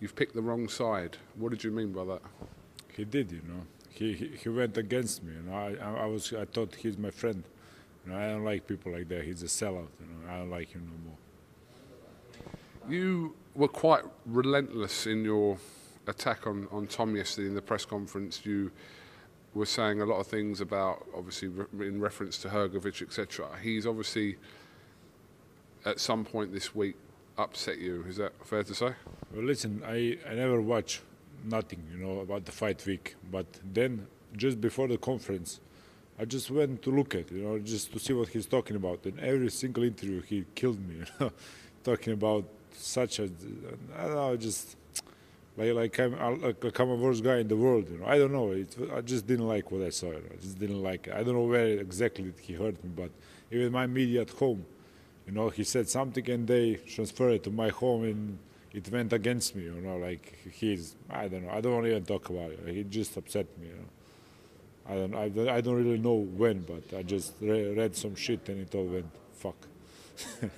"You've 0.00 0.16
picked 0.16 0.34
the 0.34 0.42
wrong 0.42 0.68
side." 0.68 1.18
What 1.36 1.50
did 1.50 1.62
you 1.62 1.70
mean 1.70 1.92
by 1.92 2.04
that? 2.06 2.22
He 2.96 3.04
did, 3.04 3.30
you 3.30 3.42
know. 3.46 3.62
He 3.90 4.12
he, 4.14 4.26
he 4.42 4.48
went 4.48 4.76
against 4.76 5.22
me. 5.22 5.34
You 5.34 5.42
know, 5.42 5.54
I, 5.54 6.02
I 6.02 6.06
was 6.06 6.32
I 6.32 6.44
thought 6.44 6.74
he's 6.74 6.96
my 6.96 7.10
friend. 7.10 7.44
You 8.04 8.12
know, 8.12 8.18
I 8.18 8.28
don't 8.28 8.44
like 8.44 8.66
people 8.66 8.92
like 8.92 9.08
that. 9.08 9.24
He's 9.24 9.42
a 9.42 9.46
sellout. 9.46 9.88
You 10.00 10.06
know, 10.06 10.32
I 10.32 10.38
don't 10.38 10.50
like 10.50 10.70
him 10.70 10.90
no 10.90 11.10
more. 11.10 11.18
You 12.88 13.34
were 13.54 13.68
quite 13.68 14.04
relentless 14.26 15.06
in 15.06 15.24
your 15.24 15.58
attack 16.06 16.46
on, 16.46 16.66
on 16.72 16.86
Tom 16.86 17.14
yesterday 17.14 17.48
in 17.48 17.54
the 17.54 17.62
press 17.62 17.84
conference. 17.84 18.44
You 18.44 18.70
were 19.54 19.66
saying 19.66 20.00
a 20.00 20.06
lot 20.06 20.18
of 20.18 20.26
things 20.26 20.60
about, 20.60 21.06
obviously, 21.16 21.48
re- 21.48 21.88
in 21.88 22.00
reference 22.00 22.38
to 22.38 22.48
Hrgović, 22.48 23.02
etc. 23.02 23.48
He's 23.62 23.86
obviously, 23.86 24.36
at 25.84 26.00
some 26.00 26.24
point 26.24 26.52
this 26.52 26.74
week, 26.74 26.96
upset 27.36 27.78
you. 27.78 28.04
Is 28.08 28.16
that 28.16 28.32
fair 28.44 28.62
to 28.62 28.74
say? 28.74 28.92
Well, 29.32 29.44
listen, 29.44 29.82
I, 29.86 30.18
I 30.28 30.34
never 30.34 30.60
watch 30.60 31.02
nothing, 31.44 31.82
you 31.92 31.98
know, 31.98 32.20
about 32.20 32.44
the 32.44 32.52
fight 32.52 32.84
week. 32.86 33.16
But 33.30 33.46
then, 33.72 34.06
just 34.36 34.60
before 34.60 34.88
the 34.88 34.98
conference, 34.98 35.60
I 36.18 36.24
just 36.24 36.50
went 36.50 36.82
to 36.82 36.90
look 36.90 37.14
at, 37.14 37.30
you 37.32 37.42
know, 37.42 37.58
just 37.58 37.92
to 37.92 37.98
see 37.98 38.12
what 38.12 38.28
he's 38.28 38.46
talking 38.46 38.76
about. 38.76 39.04
In 39.06 39.18
every 39.20 39.50
single 39.50 39.84
interview, 39.84 40.20
he 40.22 40.44
killed 40.54 40.86
me, 40.86 40.96
you 40.98 41.06
know, 41.18 41.32
talking 41.82 42.12
about 42.12 42.44
such 42.72 43.18
a, 43.18 43.24
I 43.96 44.02
don't 44.02 44.14
know, 44.14 44.36
just 44.36 44.76
like 45.56 45.74
like 45.74 45.98
I'm 45.98 46.40
like 46.40 46.78
I'm 46.78 46.90
a 46.90 46.94
worst 46.94 47.22
guy 47.24 47.38
in 47.38 47.48
the 47.48 47.56
world, 47.56 47.88
you 47.90 47.98
know. 47.98 48.06
I 48.06 48.18
don't 48.18 48.32
know. 48.32 48.52
It, 48.52 48.76
I 48.94 49.00
just 49.00 49.26
didn't 49.26 49.48
like 49.48 49.70
what 49.70 49.82
I 49.82 49.90
saw. 49.90 50.06
You 50.06 50.14
know. 50.14 50.32
I 50.32 50.40
just 50.40 50.58
didn't 50.58 50.82
like. 50.82 51.08
It. 51.08 51.14
I 51.14 51.22
don't 51.22 51.34
know 51.34 51.42
where 51.42 51.66
exactly 51.66 52.32
he 52.40 52.54
hurt 52.54 52.82
me, 52.84 52.90
but 52.94 53.10
even 53.50 53.72
my 53.72 53.86
media 53.86 54.22
at 54.22 54.30
home, 54.30 54.64
you 55.26 55.32
know, 55.32 55.48
he 55.48 55.64
said 55.64 55.88
something 55.88 56.28
and 56.30 56.46
they 56.46 56.74
transferred 56.74 57.32
it 57.32 57.44
to 57.44 57.50
my 57.50 57.68
home 57.68 58.04
in 58.04 58.38
it 58.72 58.90
went 58.90 59.12
against 59.12 59.56
me. 59.56 59.64
You 59.64 59.80
know, 59.80 59.96
like 59.96 60.38
he's 60.52 60.96
I 61.08 61.28
don't 61.28 61.44
know. 61.46 61.52
I 61.52 61.60
don't 61.60 61.74
want 61.74 61.84
to 61.84 61.90
even 61.90 62.04
talk 62.04 62.28
about 62.30 62.50
it. 62.52 62.60
He 62.66 62.84
just 62.84 63.16
upset 63.16 63.46
me. 63.58 63.68
You 63.68 63.74
know. 63.74 63.88
I 64.88 64.94
don't, 64.94 65.14
I 65.14 65.28
don't, 65.28 65.48
I 65.48 65.60
don't 65.60 65.76
really 65.76 65.98
know 65.98 66.14
when, 66.14 66.62
but 66.62 66.98
I 66.98 67.02
just 67.02 67.34
re- 67.40 67.74
read 67.74 67.94
some 67.94 68.16
shit 68.16 68.48
and 68.48 68.60
it 68.60 68.74
all 68.74 68.86
went 68.86 69.10
fuck. 69.34 69.56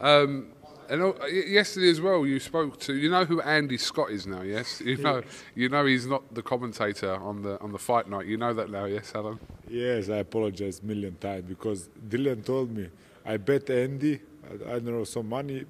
Um, 0.00 0.48
and 0.88 1.14
yesterday 1.30 1.88
as 1.88 2.00
well, 2.00 2.26
you 2.26 2.40
spoke 2.40 2.78
to 2.80 2.94
you 2.94 3.08
know 3.08 3.24
who 3.24 3.40
Andy 3.40 3.78
Scott 3.78 4.10
is 4.10 4.26
now. 4.26 4.42
Yes, 4.42 4.80
you 4.84 4.96
know 4.98 5.22
you 5.54 5.68
know 5.68 5.86
he's 5.86 6.06
not 6.06 6.34
the 6.34 6.42
commentator 6.42 7.14
on 7.14 7.42
the 7.42 7.58
on 7.60 7.72
the 7.72 7.78
fight 7.78 8.10
night. 8.10 8.26
You 8.26 8.36
know 8.36 8.52
that 8.52 8.68
now, 8.68 8.84
yes, 8.84 9.12
Alen. 9.12 9.38
Yes, 9.68 10.10
I 10.10 10.16
apologize 10.16 10.80
a 10.80 10.84
million 10.84 11.14
times 11.16 11.44
because 11.44 11.88
Dylan 12.08 12.44
told 12.44 12.76
me 12.76 12.88
I 13.24 13.36
bet 13.36 13.70
Andy, 13.70 14.20
I, 14.48 14.54
I 14.54 14.72
don't 14.78 14.86
know, 14.86 15.04
some 15.04 15.28
money 15.28 15.64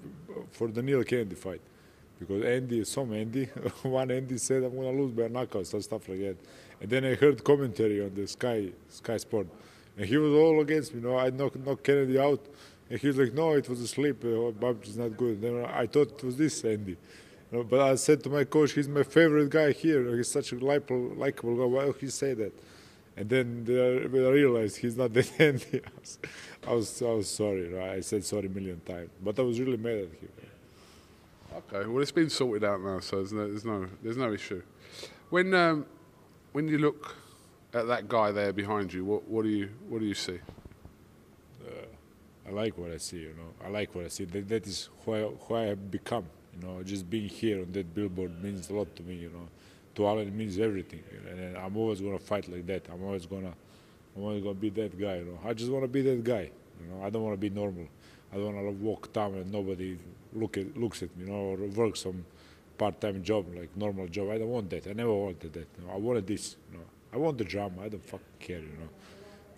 for 0.51 0.69
the 0.69 0.83
Neil 0.83 1.05
Kennedy 1.05 1.35
fight. 1.35 1.61
Because 2.19 2.45
Andy, 2.45 2.85
some 2.85 3.13
Andy, 3.13 3.47
one 3.83 4.11
Andy 4.11 4.39
said 4.39 4.63
I'm 4.63 4.77
gonna 4.77 4.93
lose 4.93 5.11
by 5.11 5.23
knockouts 5.25 5.73
and 5.75 5.83
stuff 5.83 6.09
like 6.09 6.21
that. 6.21 6.37
And 6.81 6.91
then 6.91 7.05
I 7.05 7.15
heard 7.15 7.43
commentary 7.43 8.03
on 8.03 8.15
the 8.15 8.27
Sky 8.27 8.69
Sky 8.89 9.17
Sport, 9.17 9.49
and 9.97 10.07
he 10.07 10.17
was 10.17 10.33
all 10.33 10.61
against 10.61 10.95
me. 10.95 11.01
No, 11.01 11.19
I 11.19 11.31
knocked 11.31 11.57
knock 11.57 11.83
Kennedy 11.83 12.19
out, 12.19 12.41
and 12.89 13.01
he 13.01 13.09
was 13.09 13.17
like, 13.17 13.33
"No, 13.33 13.53
it 13.55 13.69
was 13.69 13.81
a 13.81 13.89
sleep. 13.89 14.25
Uh, 14.25 14.53
Babs 14.53 14.91
is 14.91 14.97
not 14.99 15.17
good." 15.17 15.41
Then 15.41 15.65
I 15.65 15.87
thought 15.87 16.13
it 16.13 16.25
was 16.25 16.37
this 16.37 16.65
Andy. 16.65 16.93
You 16.93 17.59
know, 17.59 17.65
but 17.65 17.81
I 17.81 17.95
said 17.97 18.23
to 18.25 18.31
my 18.31 18.45
coach, 18.45 18.73
he's 18.73 18.89
my 18.89 19.03
favorite 19.03 19.51
guy 19.51 19.73
here. 19.73 20.17
He's 20.17 20.29
such 20.31 20.53
a 20.53 20.59
likable, 20.65 21.13
likable 21.17 21.57
guy. 21.57 21.65
Why 21.65 21.87
would 21.87 21.97
he 21.97 22.09
say 22.09 22.35
that? 22.35 22.53
And 23.17 23.29
then 23.29 23.65
I 23.69 24.29
realized 24.31 24.79
he's 24.79 24.97
not 24.97 25.13
that 25.15 25.41
Andy, 25.41 25.81
I 25.85 26.01
was, 26.01 26.19
I 26.67 26.73
was, 26.73 27.03
I 27.03 27.13
was 27.13 27.29
sorry. 27.29 27.69
know, 27.69 27.83
I 27.83 28.01
said 28.01 28.25
sorry 28.25 28.47
a 28.47 28.51
million 28.51 28.81
times, 28.81 29.11
but 29.23 29.39
I 29.39 29.43
was 29.43 29.61
really 29.61 29.77
mad 29.77 29.93
at 29.93 29.99
him. 30.05 30.29
Okay, 31.55 31.87
well 31.87 32.01
it's 32.03 32.11
been 32.11 32.31
sorted 32.31 32.65
out 32.65 32.81
now, 32.81 33.01
so 33.01 33.17
there's 33.17 33.33
no 33.33 33.47
there's 33.47 33.65
no, 33.65 33.87
there's 34.03 34.17
no 34.17 34.33
issue. 34.33 34.63
When 35.29 35.53
um, 35.53 35.85
when 36.53 36.67
you 36.67 36.79
look 36.79 37.17
at 37.75 37.87
that 37.89 38.09
guy 38.09 38.33
there 38.33 38.53
behind 38.53 38.93
you, 38.93 39.05
what 39.05 39.29
what 39.29 39.43
do 39.43 39.51
you 39.51 39.69
what 39.89 40.01
do 40.01 40.07
you 40.07 40.15
see? 40.15 40.39
I 42.47 42.51
like 42.51 42.77
what 42.77 42.91
I 42.91 42.97
see, 42.99 43.19
you 43.19 43.35
know. 43.37 43.67
I 43.67 43.69
like 43.69 43.95
what 43.95 44.05
I 44.05 44.09
see. 44.09 44.25
That, 44.25 44.49
that 44.49 44.67
is 44.67 44.89
who 45.05 45.15
I, 45.15 45.21
who 45.23 45.55
I 45.55 45.63
have 45.67 45.91
become, 45.91 46.25
you 46.55 46.67
know. 46.67 46.83
Just 46.83 47.09
being 47.09 47.29
here 47.29 47.63
on 47.63 47.73
that 47.73 47.95
billboard 47.95 48.43
means 48.43 48.69
a 48.69 48.75
lot 48.75 48.95
to 48.97 49.03
me, 49.03 49.15
you 49.15 49.31
know. 49.31 49.49
To 49.97 50.07
it 50.19 50.33
means 50.33 50.59
everything. 50.59 51.03
And 51.31 51.57
I'm 51.57 51.77
always 51.77 52.01
to 52.19 52.25
fight 52.25 52.49
like 52.49 52.67
that. 52.67 52.87
I'm 52.91 53.05
always 53.05 53.27
to 53.27 53.37
I'm 53.37 54.23
always 54.23 54.43
to 54.43 54.55
be 54.55 54.71
that 54.71 54.99
guy, 54.99 55.17
you 55.17 55.25
know. 55.25 55.39
I 55.45 55.53
just 55.53 55.71
want 55.71 55.85
to 55.85 55.89
be 55.89 56.03
that 56.03 56.25
guy, 56.25 56.51
you 56.81 56.87
know. 56.89 57.05
I 57.05 57.11
don't 57.11 57.23
want 57.23 57.35
to 57.35 57.41
be 57.41 57.51
normal. 57.51 57.87
I 58.33 58.37
don't 58.37 58.55
want 58.55 58.67
to 58.67 58.85
walk 58.85 59.13
down 59.13 59.35
and 59.35 59.53
nobody 59.53 59.99
look 60.33 60.57
at, 60.57 60.77
looks 60.77 61.03
at 61.03 61.15
me, 61.17 61.25
you 61.25 61.31
know, 61.31 61.35
or 61.35 61.57
work 61.57 61.97
some 61.97 62.25
part-time 62.79 63.23
job, 63.23 63.55
like 63.55 63.77
normal 63.77 64.09
job. 64.09 64.31
I 64.31 64.39
don't 64.39 64.49
want 64.49 64.71
that. 64.71 64.87
I 64.87 64.93
never 64.95 65.13
wanted 65.13 65.53
that. 65.53 65.69
You 65.79 65.87
know. 65.87 65.93
I 65.93 65.97
wanted 65.97 66.27
this, 66.27 66.57
you 66.71 66.79
know. 66.79 66.85
I 67.13 67.19
want 67.19 67.37
the 67.37 67.45
drama. 67.45 67.83
I 67.83 67.89
don't 67.89 68.05
fucking 68.05 68.27
care, 68.39 68.61
you 68.61 68.79
know. 68.81 68.89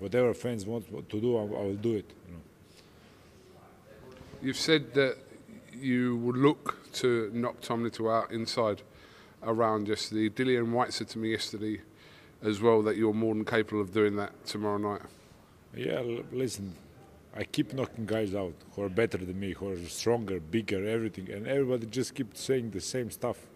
Whatever 0.01 0.35
fans 0.35 0.67
want 0.67 0.89
to 1.09 1.21
do, 1.21 1.37
I, 1.37 1.43
I 1.43 1.45
will 1.45 1.75
do 1.75 1.95
it, 1.95 2.13
you 2.27 2.33
know. 2.33 2.41
You've 4.43 4.57
said 4.57 4.93
that 4.95 5.17
you 5.73 6.17
would 6.19 6.37
look 6.37 6.93
to 6.95 7.31
knock 7.33 7.61
Tom 7.61 7.85
Little 7.85 8.11
out 8.11 8.33
inside 8.33 8.83
around 9.45 9.89
yesterday. 9.89 10.29
Dillian 10.29 10.73
Whyte 10.73 10.93
said 10.93 11.09
to 11.09 11.19
me 11.19 11.31
yesterday 11.31 11.81
as 12.43 12.61
well 12.61 12.83
that 12.83 12.97
you're 12.97 13.15
more 13.15 13.35
than 13.35 13.45
capable 13.45 13.81
of 13.81 13.93
doing 13.93 14.17
that 14.17 14.45
tomorrow 14.45 14.79
night. 14.79 15.03
Yeah, 15.75 16.03
listen, 16.31 16.75
I 17.37 17.45
keep 17.45 17.73
knocking 17.73 18.07
guys 18.07 18.35
out 18.35 18.55
who 18.73 18.83
are 18.83 18.89
better 18.89 19.19
than 19.19 19.41
me, 19.41 19.53
who 19.53 19.71
are 19.71 19.77
stronger, 19.87 20.39
bigger, 20.39 20.87
everything, 20.87 21.31
and 21.31 21.49
everybody 21.49 21.87
just 21.87 22.15
keeps 22.15 22.41
saying 22.41 22.71
the 22.71 22.81
same 22.81 23.11
stuff. 23.11 23.39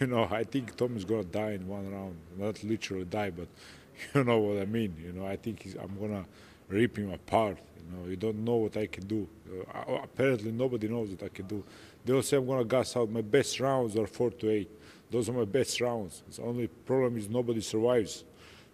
You 0.00 0.08
know, 0.08 0.26
I 0.28 0.42
think 0.42 0.74
Tom 0.76 0.96
is 0.96 1.04
gonna 1.04 1.22
die 1.22 1.52
in 1.52 1.68
one 1.68 1.88
round, 1.90 2.16
not 2.36 2.62
literally 2.64 3.04
die, 3.04 3.30
but 3.30 3.46
you 4.14 4.24
know 4.24 4.38
what 4.38 4.60
I 4.60 4.64
mean. 4.64 4.96
You 5.00 5.12
know, 5.12 5.24
I 5.24 5.36
think 5.36 5.64
I'm 5.80 5.96
gonna 5.98 6.24
rip 6.68 6.98
him 6.98 7.12
apart. 7.12 7.58
You 7.78 7.96
know, 7.96 8.08
you 8.08 8.16
don't 8.16 8.44
know 8.44 8.56
what 8.56 8.76
I 8.76 8.88
can 8.88 9.06
do. 9.06 9.28
Uh, 9.72 9.98
apparently, 10.02 10.50
nobody 10.50 10.88
knows 10.88 11.10
what 11.10 11.22
I 11.22 11.28
can 11.28 11.46
do. 11.46 11.62
They 12.04 12.12
all 12.12 12.22
say 12.22 12.36
I'm 12.36 12.46
gonna 12.46 12.64
gas 12.64 12.96
out. 12.96 13.10
My 13.10 13.22
best 13.22 13.60
rounds 13.60 13.96
are 13.96 14.08
four 14.08 14.30
to 14.32 14.50
eight. 14.50 14.70
Those 15.10 15.28
are 15.28 15.32
my 15.32 15.44
best 15.44 15.80
rounds. 15.80 16.22
The 16.34 16.42
only 16.42 16.66
problem 16.66 17.16
is 17.16 17.28
nobody 17.28 17.60
survives 17.60 18.24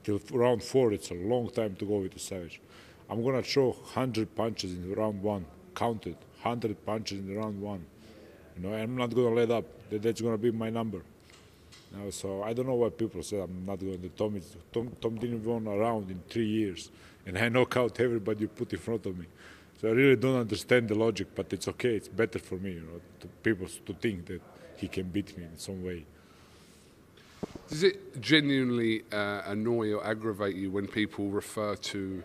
till 0.03 0.21
round 0.33 0.63
four. 0.63 0.93
It's 0.93 1.11
a 1.11 1.15
long 1.15 1.51
time 1.51 1.77
to 1.77 1.85
go 1.85 1.99
with 1.99 2.13
the 2.13 2.19
Savage. 2.19 2.61
I'm 3.11 3.23
gonna 3.23 3.43
throw 3.43 3.71
100 3.71 4.35
punches 4.35 4.73
in 4.73 4.95
round 4.95 5.23
one, 5.23 5.45
counted 5.75 6.17
100 6.41 6.85
punches 6.87 7.21
in 7.21 7.37
round 7.37 7.61
one. 7.61 7.85
You 8.57 8.63
know, 8.63 8.75
I'm 8.75 8.97
not 8.97 9.15
gonna 9.15 9.35
let 9.35 9.51
up. 9.51 9.65
That's 9.91 10.21
gonna 10.21 10.39
be 10.39 10.51
my 10.51 10.71
number. 10.71 11.03
You 11.93 11.99
know, 11.99 12.11
so 12.11 12.43
I 12.43 12.53
don't 12.55 12.67
know 12.67 12.75
why 12.75 12.89
people 12.89 13.23
say 13.23 13.41
I'm 13.41 13.67
not 13.67 13.79
going 13.79 14.01
to. 14.01 14.09
Tom, 14.11 14.37
is, 14.37 14.57
Tom, 14.73 14.91
Tom 15.01 15.17
didn't 15.17 15.45
win 15.45 15.67
a 15.67 15.77
round 15.77 16.11
in 16.11 16.23
three 16.29 16.47
years, 16.47 16.91
and 17.27 17.37
I 17.37 17.49
knock 17.51 17.77
out 17.77 18.01
everybody 18.01 18.41
you 18.41 18.49
put 18.49 18.73
in 18.73 18.79
front 18.79 19.05
of 19.05 19.19
me. 19.19 19.27
So 19.81 19.89
I 19.89 19.91
really 19.93 20.17
don't 20.17 20.41
understand 20.41 20.89
the 20.89 20.95
logic, 20.95 21.29
but 21.35 21.53
it's 21.53 21.69
okay. 21.69 21.97
It's 21.97 22.09
better 22.09 22.39
for 22.39 22.57
me, 22.57 22.73
you 22.73 22.81
know, 22.81 23.01
to 23.21 23.27
people 23.43 23.67
to 23.67 23.93
think 23.95 24.27
that 24.27 24.41
he 24.77 24.89
can 24.89 25.05
beat 25.09 25.37
me 25.37 25.45
in 25.45 25.59
some 25.59 25.85
way. 25.85 26.07
Does 27.73 27.85
it 27.85 28.21
genuinely 28.21 29.03
uh, 29.13 29.41
annoy 29.47 29.95
or 29.95 30.07
aggravate 30.07 30.55
you 30.55 30.71
when 30.71 30.87
people 30.87 31.31
refer 31.31 31.75
to 31.75 32.23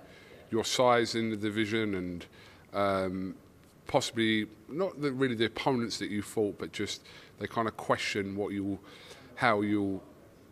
your 0.51 0.65
size 0.65 1.15
in 1.15 1.29
the 1.29 1.37
division 1.37 1.95
and 1.95 2.25
um, 2.73 3.33
possibly 3.87 4.47
not 4.67 5.01
the, 5.01 5.09
really 5.09 5.35
the 5.35 5.45
opponents 5.45 5.99
that 5.99 6.09
you 6.09 6.21
fought, 6.21 6.59
but 6.59 6.73
just 6.73 7.05
they 7.39 7.47
kind 7.47 7.65
of 7.65 7.77
question 7.77 8.35
what 8.35 8.51
you, 8.51 8.77
how 9.35 9.61
you'll 9.61 10.03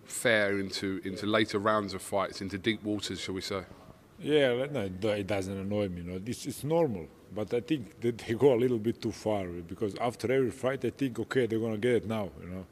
fare 0.05 0.59
into 0.59 1.01
into 1.03 1.25
later 1.25 1.59
rounds 1.59 1.93
of 1.93 2.01
fights, 2.01 2.39
into 2.39 2.57
deep 2.57 2.81
waters, 2.81 3.19
shall 3.19 3.35
we 3.35 3.41
say? 3.41 3.63
Yeah, 4.17 4.65
no, 4.71 4.89
it 5.09 5.27
doesn't 5.27 5.57
annoy 5.57 5.89
me. 5.89 6.03
Know, 6.03 6.19
this 6.19 6.45
is 6.45 6.63
normal. 6.63 7.07
But 7.35 7.53
I 7.53 7.59
think 7.59 7.99
that 7.99 8.19
they 8.19 8.33
go 8.33 8.53
a 8.53 8.59
little 8.63 8.79
bit 8.79 9.01
too 9.01 9.11
far 9.11 9.45
because 9.45 9.93
after 9.95 10.31
every 10.31 10.51
fight, 10.51 10.85
I 10.85 10.91
think, 10.91 11.19
okay, 11.19 11.47
they're 11.47 11.59
gonna 11.59 11.77
get 11.77 11.95
it 11.95 12.07
now. 12.07 12.29
You 12.41 12.47
know, 12.47 12.65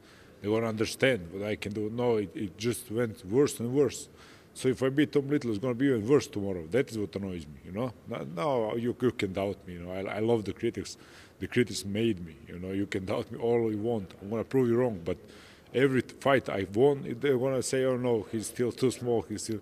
they're 0.44 0.52
gonna 0.52 0.68
understand 0.68 1.26
what 1.32 1.48
I 1.48 1.56
can 1.56 1.72
do. 1.72 1.88
No, 1.88 2.16
it, 2.16 2.30
it 2.34 2.58
just 2.58 2.90
went 2.90 3.24
worse 3.24 3.58
and 3.60 3.72
worse. 3.72 4.10
So 4.52 4.68
if 4.68 4.82
I 4.82 4.90
beat 4.90 5.10
Tom 5.10 5.26
Little, 5.26 5.50
it's 5.50 5.58
gonna 5.58 5.72
be 5.72 5.86
even 5.86 6.06
worse 6.06 6.26
tomorrow. 6.26 6.66
That 6.70 6.90
is 6.90 6.98
what 6.98 7.16
annoys 7.16 7.46
me. 7.46 7.60
You 7.64 7.72
know, 7.72 7.92
no, 8.06 8.26
no 8.36 8.76
you, 8.76 8.94
you 9.00 9.10
can 9.12 9.32
doubt 9.32 9.56
me. 9.66 9.72
You 9.72 9.78
know, 9.80 9.90
I, 9.90 10.16
I 10.16 10.18
love 10.18 10.44
the 10.44 10.52
critics. 10.52 10.98
The 11.38 11.46
critics 11.46 11.86
made 11.86 12.22
me. 12.26 12.36
You 12.46 12.58
know, 12.58 12.72
you 12.72 12.84
can 12.84 13.06
doubt 13.06 13.32
me 13.32 13.38
all 13.38 13.70
you 13.72 13.78
want. 13.78 14.12
I'm 14.20 14.28
gonna 14.28 14.44
prove 14.44 14.68
you 14.68 14.76
wrong, 14.76 15.00
but 15.02 15.16
every 15.72 16.02
fight 16.02 16.50
I 16.50 16.66
won, 16.74 17.16
they're 17.20 17.38
gonna 17.38 17.62
say, 17.62 17.84
"Oh 17.84 17.96
no, 17.96 18.26
he's 18.30 18.48
still 18.48 18.70
too 18.70 18.90
small. 18.90 19.22
He's 19.22 19.44
still." 19.44 19.60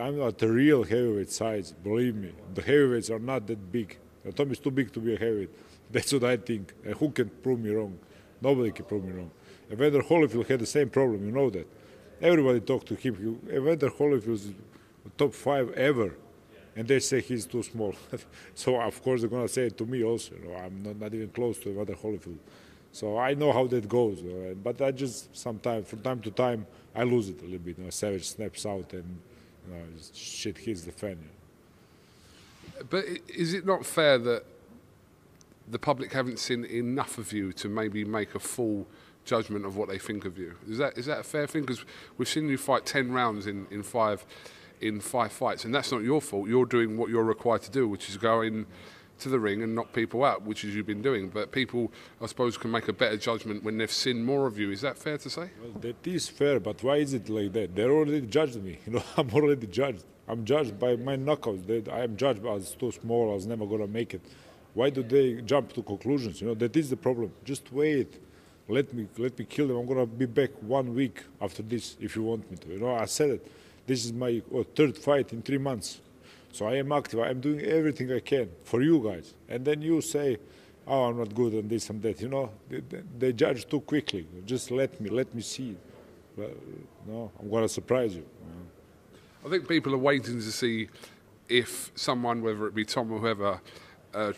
I'm 0.00 0.18
not 0.18 0.38
the 0.38 0.48
real 0.48 0.82
heavyweight 0.82 1.30
size. 1.30 1.72
Believe 1.72 2.14
me, 2.14 2.32
the 2.54 2.62
heavyweights 2.62 3.10
are 3.10 3.18
not 3.18 3.46
that 3.48 3.70
big. 3.70 3.98
Tom 4.34 4.50
is 4.50 4.60
too 4.60 4.70
big 4.70 4.94
to 4.94 5.00
be 5.00 5.14
a 5.14 5.18
heavyweight. 5.18 5.50
That's 5.90 6.10
what 6.10 6.24
I 6.24 6.38
think. 6.38 6.72
And 6.86 6.94
who 6.94 7.10
can 7.10 7.28
prove 7.28 7.60
me 7.60 7.68
wrong? 7.68 7.98
Nobody 8.40 8.70
can 8.70 8.86
prove 8.86 9.04
me 9.04 9.12
wrong. 9.12 9.30
Evander 9.72 10.02
Holyfield 10.02 10.46
had 10.48 10.60
the 10.60 10.66
same 10.66 10.90
problem. 10.90 11.24
You 11.24 11.32
know 11.32 11.50
that. 11.50 11.66
Everybody 12.20 12.60
talked 12.60 12.86
to 12.88 12.94
him. 12.94 13.40
Evander 13.50 13.90
Holyfield 13.90 14.34
is 14.34 14.50
top 15.16 15.34
five 15.34 15.70
ever, 15.72 16.14
and 16.76 16.86
they 16.86 17.00
say 17.00 17.20
he's 17.20 17.46
too 17.46 17.62
small. 17.62 17.94
so 18.54 18.80
of 18.80 19.02
course 19.02 19.22
they're 19.22 19.30
gonna 19.30 19.48
say 19.48 19.66
it 19.66 19.78
to 19.78 19.86
me 19.86 20.04
also. 20.04 20.34
You 20.34 20.48
know, 20.48 20.56
I'm 20.56 20.82
not, 20.82 21.00
not 21.00 21.14
even 21.14 21.30
close 21.30 21.58
to 21.60 21.70
Evander 21.70 21.94
Holyfield. 21.94 22.38
So 22.92 23.16
I 23.18 23.32
know 23.32 23.52
how 23.52 23.66
that 23.68 23.88
goes, 23.88 24.22
uh, 24.22 24.54
but 24.62 24.80
I 24.82 24.90
just 24.90 25.34
sometimes, 25.34 25.88
from 25.88 26.00
time 26.00 26.20
to 26.20 26.30
time, 26.30 26.66
I 26.94 27.04
lose 27.04 27.30
it 27.30 27.40
a 27.40 27.44
little 27.44 27.58
bit. 27.58 27.78
You 27.78 27.84
know, 27.84 27.90
Savage 27.90 28.28
snaps 28.28 28.66
out 28.66 28.92
and 28.92 29.18
you 29.66 29.74
know, 29.74 29.82
shit 30.14 30.58
hits 30.58 30.82
the 30.82 30.92
fan. 30.92 31.18
But 32.90 33.06
is 33.28 33.54
it 33.54 33.64
not 33.64 33.86
fair 33.86 34.18
that 34.18 34.44
the 35.68 35.78
public 35.78 36.12
haven't 36.12 36.38
seen 36.38 36.64
enough 36.66 37.16
of 37.16 37.32
you 37.32 37.52
to 37.54 37.68
maybe 37.68 38.04
make 38.04 38.34
a 38.34 38.38
full 38.38 38.86
judgment 39.24 39.64
of 39.64 39.76
what 39.76 39.88
they 39.88 39.98
think 39.98 40.24
of 40.24 40.38
you? 40.38 40.54
Is 40.68 40.78
that 40.78 40.98
is 40.98 41.06
that 41.06 41.20
a 41.20 41.24
fair 41.24 41.46
thing? 41.46 41.62
Because 41.62 41.84
we've 42.18 42.28
seen 42.28 42.48
you 42.48 42.58
fight 42.58 42.86
ten 42.86 43.12
rounds 43.12 43.46
in, 43.46 43.66
in 43.70 43.82
five 43.82 44.24
in 44.80 45.00
five 45.00 45.32
fights, 45.32 45.64
and 45.64 45.74
that's 45.74 45.92
not 45.92 46.02
your 46.02 46.20
fault. 46.20 46.48
You're 46.48 46.66
doing 46.66 46.96
what 46.96 47.08
you're 47.08 47.24
required 47.24 47.62
to 47.62 47.70
do, 47.70 47.88
which 47.88 48.08
is 48.08 48.16
go 48.16 48.42
in 48.42 48.66
to 49.20 49.28
the 49.28 49.38
ring 49.38 49.62
and 49.62 49.74
knock 49.74 49.92
people 49.92 50.24
out, 50.24 50.42
which 50.42 50.64
is 50.64 50.74
you've 50.74 50.86
been 50.86 51.02
doing. 51.02 51.28
But 51.28 51.52
people, 51.52 51.92
I 52.20 52.26
suppose, 52.26 52.58
can 52.58 52.70
make 52.70 52.88
a 52.88 52.92
better 52.92 53.16
judgment 53.16 53.62
when 53.62 53.78
they've 53.78 53.90
seen 53.90 54.24
more 54.24 54.46
of 54.46 54.58
you. 54.58 54.70
Is 54.70 54.80
that 54.80 54.98
fair 54.98 55.16
to 55.18 55.30
say? 55.30 55.50
Well, 55.62 55.80
that 55.80 56.06
is 56.06 56.28
fair, 56.28 56.58
but 56.58 56.82
why 56.82 56.96
is 56.96 57.14
it 57.14 57.28
like 57.28 57.52
that? 57.52 57.74
They 57.74 57.84
already 57.84 58.22
judged 58.22 58.62
me. 58.62 58.78
You 58.86 58.94
know, 58.94 59.04
I'm 59.16 59.30
already 59.30 59.66
judged. 59.68 60.04
I'm 60.28 60.44
judged 60.44 60.78
by 60.78 60.96
my 60.96 61.16
knockouts. 61.16 61.66
They, 61.66 61.90
I 61.90 62.00
am 62.02 62.16
judged 62.16 62.44
as 62.44 62.72
too 62.72 62.90
small. 62.90 63.30
I 63.30 63.34
was 63.34 63.46
never 63.46 63.66
gonna 63.66 63.86
make 63.86 64.14
it. 64.14 64.22
Why 64.74 64.90
do 64.90 65.02
they 65.02 65.42
jump 65.42 65.72
to 65.74 65.82
conclusions? 65.82 66.40
You 66.40 66.48
know, 66.48 66.54
that 66.54 66.76
is 66.76 66.90
the 66.90 66.96
problem. 66.96 67.32
Just 67.44 67.72
wait. 67.72 68.18
Let 68.68 68.92
me 68.94 69.08
let 69.18 69.38
me 69.38 69.44
kill 69.44 69.68
them. 69.68 69.76
I'm 69.76 69.86
gonna 69.86 70.06
be 70.06 70.26
back 70.26 70.50
one 70.60 70.94
week 70.94 71.22
after 71.40 71.62
this 71.62 71.96
if 72.00 72.16
you 72.16 72.22
want 72.22 72.50
me 72.50 72.56
to. 72.58 72.68
You 72.68 72.78
know, 72.78 72.94
I 72.94 73.06
said 73.06 73.30
it. 73.30 73.46
This 73.86 74.04
is 74.04 74.12
my 74.12 74.40
oh, 74.54 74.62
third 74.62 74.96
fight 74.96 75.32
in 75.32 75.42
three 75.42 75.58
months. 75.58 76.00
So 76.52 76.66
I 76.66 76.76
am 76.76 76.92
active. 76.92 77.20
I 77.20 77.30
am 77.30 77.40
doing 77.40 77.60
everything 77.60 78.12
I 78.12 78.20
can 78.20 78.48
for 78.64 78.82
you 78.82 79.02
guys. 79.02 79.34
And 79.48 79.64
then 79.64 79.82
you 79.82 80.00
say, 80.00 80.36
oh, 80.86 81.04
I'm 81.04 81.18
not 81.18 81.34
good 81.34 81.54
on 81.54 81.66
this 81.66 81.88
and 81.90 82.00
that. 82.02 82.20
You 82.20 82.28
know, 82.28 82.50
they, 82.68 82.80
they, 82.80 83.02
they 83.18 83.32
judge 83.32 83.66
too 83.66 83.80
quickly. 83.80 84.26
Just 84.44 84.70
let 84.70 85.00
me, 85.00 85.10
let 85.10 85.34
me 85.34 85.40
see. 85.42 85.76
But, 86.36 86.56
no, 87.06 87.32
I'm 87.40 87.50
gonna 87.50 87.68
surprise 87.68 88.14
you. 88.14 88.24
I 89.44 89.48
think 89.48 89.66
people 89.66 89.92
are 89.94 89.98
waiting 89.98 90.38
to 90.38 90.52
see 90.52 90.88
if 91.48 91.90
someone, 91.94 92.42
whether 92.42 92.66
it 92.66 92.74
be 92.74 92.84
Tom 92.84 93.10
or 93.10 93.18
whoever, 93.18 93.60
uh, 94.14 94.32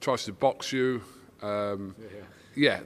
tries 0.00 0.24
to 0.24 0.32
box 0.32 0.72
you. 0.72 1.02
Um, 1.40 1.94
yeah. 1.98 2.22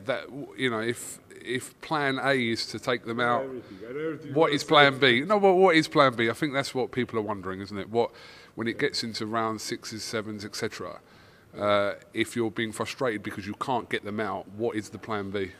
That 0.05 0.25
you 0.57 0.71
know, 0.71 0.81
if 0.81 1.19
if 1.31 1.79
Plan 1.81 2.19
A 2.23 2.33
is 2.35 2.67
to 2.67 2.79
take 2.79 3.05
them 3.05 3.21
out, 3.21 3.45
what 4.33 4.53
is 4.53 4.65
Plan 4.65 4.99
B? 4.99 5.23
No, 5.23 5.37
well, 5.37 5.55
what 5.55 5.77
is 5.77 5.89
Plan 5.89 6.15
B? 6.15 6.31
I 6.31 6.33
think 6.33 6.53
that's 6.53 6.75
what 6.75 6.93
people 6.93 7.19
are 7.19 7.23
wondering, 7.23 7.61
isn't 7.61 7.77
it? 7.77 7.91
What 7.91 8.11
when 8.55 8.67
it 8.67 8.79
gets 8.79 9.03
into 9.03 9.27
round 9.27 9.61
sixes, 9.61 10.03
sevens, 10.03 10.45
etc. 10.45 11.01
Uh, 11.57 11.95
if 12.13 12.35
you're 12.35 12.51
being 12.51 12.73
frustrated 12.73 13.23
because 13.23 13.47
you 13.47 13.55
can't 13.55 13.89
get 13.89 14.05
them 14.05 14.21
out, 14.21 14.49
what 14.57 14.77
is 14.77 14.89
the 14.89 14.99
Plan 14.99 15.31
B? 15.31 15.53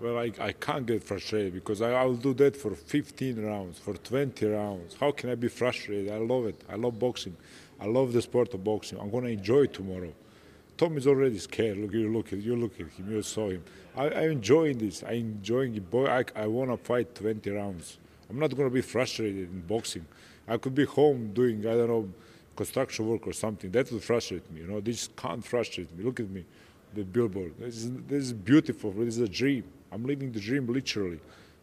Well, 0.00 0.18
I, 0.18 0.30
I 0.40 0.52
can't 0.52 0.86
get 0.86 1.02
frustrated 1.02 1.54
because 1.54 1.82
I, 1.82 1.90
I 1.90 2.04
will 2.04 2.16
do 2.16 2.32
that 2.34 2.56
for 2.56 2.74
15 2.74 3.44
rounds, 3.44 3.78
for 3.78 3.94
20 3.94 4.46
rounds. 4.46 4.94
How 5.00 5.10
can 5.10 5.30
I 5.30 5.34
be 5.34 5.48
frustrated? 5.48 6.12
I 6.12 6.18
love 6.18 6.46
it. 6.46 6.60
I 6.68 6.76
love 6.76 6.98
boxing. 6.98 7.36
I 7.80 7.86
love 7.86 8.12
the 8.12 8.22
sport 8.22 8.54
of 8.54 8.62
boxing. 8.62 9.00
I'm 9.00 9.10
going 9.10 9.24
to 9.24 9.30
enjoy 9.30 9.62
it 9.62 9.74
tomorrow. 9.74 10.12
Tom 10.78 10.96
is 10.96 11.06
already 11.06 11.38
scared. 11.38 11.76
Look, 11.76 11.92
you 11.92 12.10
look 12.10 12.32
at 12.32 12.38
you 12.38 12.56
look 12.56 12.72
at 12.80 12.86
him. 12.86 13.10
You 13.10 13.20
saw 13.22 13.50
him. 13.50 13.64
I, 13.96 14.08
I'm 14.10 14.30
enjoying 14.30 14.78
this. 14.78 15.02
I'm 15.02 15.36
enjoying 15.38 15.74
it. 15.74 15.90
Boy, 15.90 16.06
I, 16.06 16.24
I 16.36 16.46
want 16.46 16.70
to 16.70 16.76
fight 16.76 17.14
20 17.14 17.50
rounds. 17.50 17.98
I'm 18.30 18.38
not 18.38 18.54
going 18.54 18.68
to 18.68 18.74
be 18.74 18.80
frustrated 18.80 19.50
in 19.50 19.60
boxing. 19.62 20.06
I 20.46 20.56
could 20.56 20.74
be 20.74 20.84
home 20.84 21.32
doing 21.34 21.66
I 21.66 21.74
don't 21.74 21.88
know 21.88 22.08
construction 22.56 23.08
work 23.08 23.26
or 23.26 23.32
something. 23.32 23.70
That 23.70 23.90
would 23.92 24.02
frustrate 24.02 24.50
me. 24.52 24.60
You 24.62 24.68
know, 24.68 24.80
this 24.80 25.08
can't 25.16 25.44
frustrate 25.44 25.96
me. 25.96 26.04
Look 26.04 26.20
at 26.20 26.30
me, 26.30 26.44
the 26.94 27.04
billboard. 27.04 27.54
This 27.58 27.84
is, 27.84 27.92
this 28.08 28.24
is 28.24 28.32
beautiful. 28.32 28.92
This 28.92 29.16
is 29.16 29.20
a 29.20 29.28
dream. 29.28 29.64
I'm 29.92 30.04
living 30.04 30.32
the 30.32 30.40
dream 30.40 30.66
literally. 30.66 31.20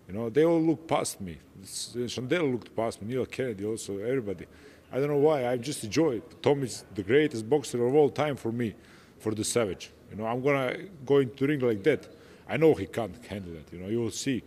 You 0.08 0.14
know, 0.14 0.30
they 0.30 0.46
all 0.46 0.62
look 0.62 0.88
past 0.88 1.20
me. 1.20 1.38
Shawndell 1.64 2.52
looked 2.52 2.76
past 2.76 3.02
me, 3.02 3.14
Neil 3.14 3.26
Kennedy 3.26 3.66
also, 3.66 3.98
everybody. 3.98 4.46
I 4.92 5.00
don't 5.00 5.10
know 5.10 5.18
why. 5.18 5.48
I 5.48 5.58
just 5.58 5.84
enjoy 5.84 6.18
it. 6.18 6.42
Tom 6.42 6.64
is 6.64 6.86
the 6.94 7.04
greatest 7.04 7.50
boxer 7.50 7.86
of 7.86 7.94
all 7.94 8.10
time 8.10 8.36
for 8.36 8.52
me, 8.52 8.76
for 9.20 9.34
the 9.34 9.44
Savage. 9.44 9.92
You 10.12 10.18
know, 10.18 10.26
I'm 10.26 10.42
gonna 10.42 10.78
go 11.06 11.18
into 11.20 11.48
ring 11.48 11.60
like 11.60 11.84
that. 11.84 12.08
I 12.48 12.58
know 12.58 12.74
he 12.74 12.86
can't 12.86 13.16
handle 13.26 13.54
that. 13.54 13.74
You 13.74 13.80
know, 13.80 13.90
you 13.90 14.00
will 14.00 14.12
see. 14.12 14.44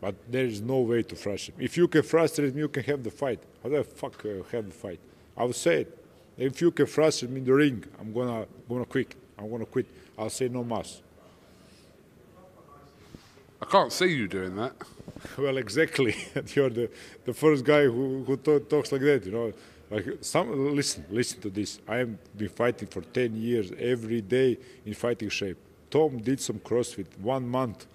But 0.00 0.14
there 0.30 0.44
is 0.44 0.60
no 0.60 0.80
way 0.80 1.02
to 1.02 1.16
frustrate 1.16 1.58
him. 1.58 1.64
If 1.64 1.76
you 1.76 1.88
can 1.88 2.02
frustrate 2.02 2.54
me, 2.54 2.60
you 2.60 2.68
can 2.68 2.84
have 2.84 3.02
the 3.02 3.10
fight. 3.10 3.40
How 3.62 3.68
the 3.68 3.82
fuck 3.82 4.24
uh, 4.24 4.44
have 4.52 4.66
the 4.66 4.74
fight? 4.74 5.00
I 5.36 5.44
will 5.44 5.52
say 5.52 5.80
it. 5.82 6.04
If 6.36 6.60
you 6.60 6.70
can 6.70 6.86
frustrate 6.86 7.30
me 7.32 7.38
in 7.40 7.44
the 7.46 7.54
ring, 7.54 7.84
I'm 8.00 8.12
gonna 8.12 8.46
gonna 8.68 8.84
quit. 8.84 9.14
I'm 9.36 9.50
gonna 9.50 9.66
quit. 9.66 9.86
I'll 10.16 10.30
say 10.30 10.48
no 10.48 10.62
mas. 10.62 11.02
I 13.60 13.64
can't 13.66 13.92
see 13.92 14.06
you 14.06 14.28
doing 14.28 14.56
that. 14.56 14.74
Well, 15.36 15.56
exactly. 15.56 16.14
You're 16.54 16.70
the, 16.70 16.90
the 17.24 17.34
first 17.34 17.64
guy 17.64 17.84
who, 17.86 18.22
who 18.24 18.36
talks 18.36 18.92
like 18.92 19.00
that, 19.00 19.26
you 19.26 19.32
know. 19.32 19.52
Like 19.90 20.18
some, 20.20 20.74
listen, 20.74 21.04
listen 21.10 21.40
to 21.40 21.50
this. 21.50 21.80
I 21.88 21.96
have 21.96 22.36
been 22.36 22.48
fighting 22.50 22.88
for 22.88 23.00
10 23.00 23.36
years, 23.36 23.72
every 23.78 24.20
day 24.20 24.58
in 24.84 24.94
fighting 24.94 25.30
shape. 25.30 25.56
Tom 25.90 26.18
did 26.18 26.40
some 26.40 26.58
CrossFit 26.58 27.06
one 27.20 27.48
month, 27.48 27.86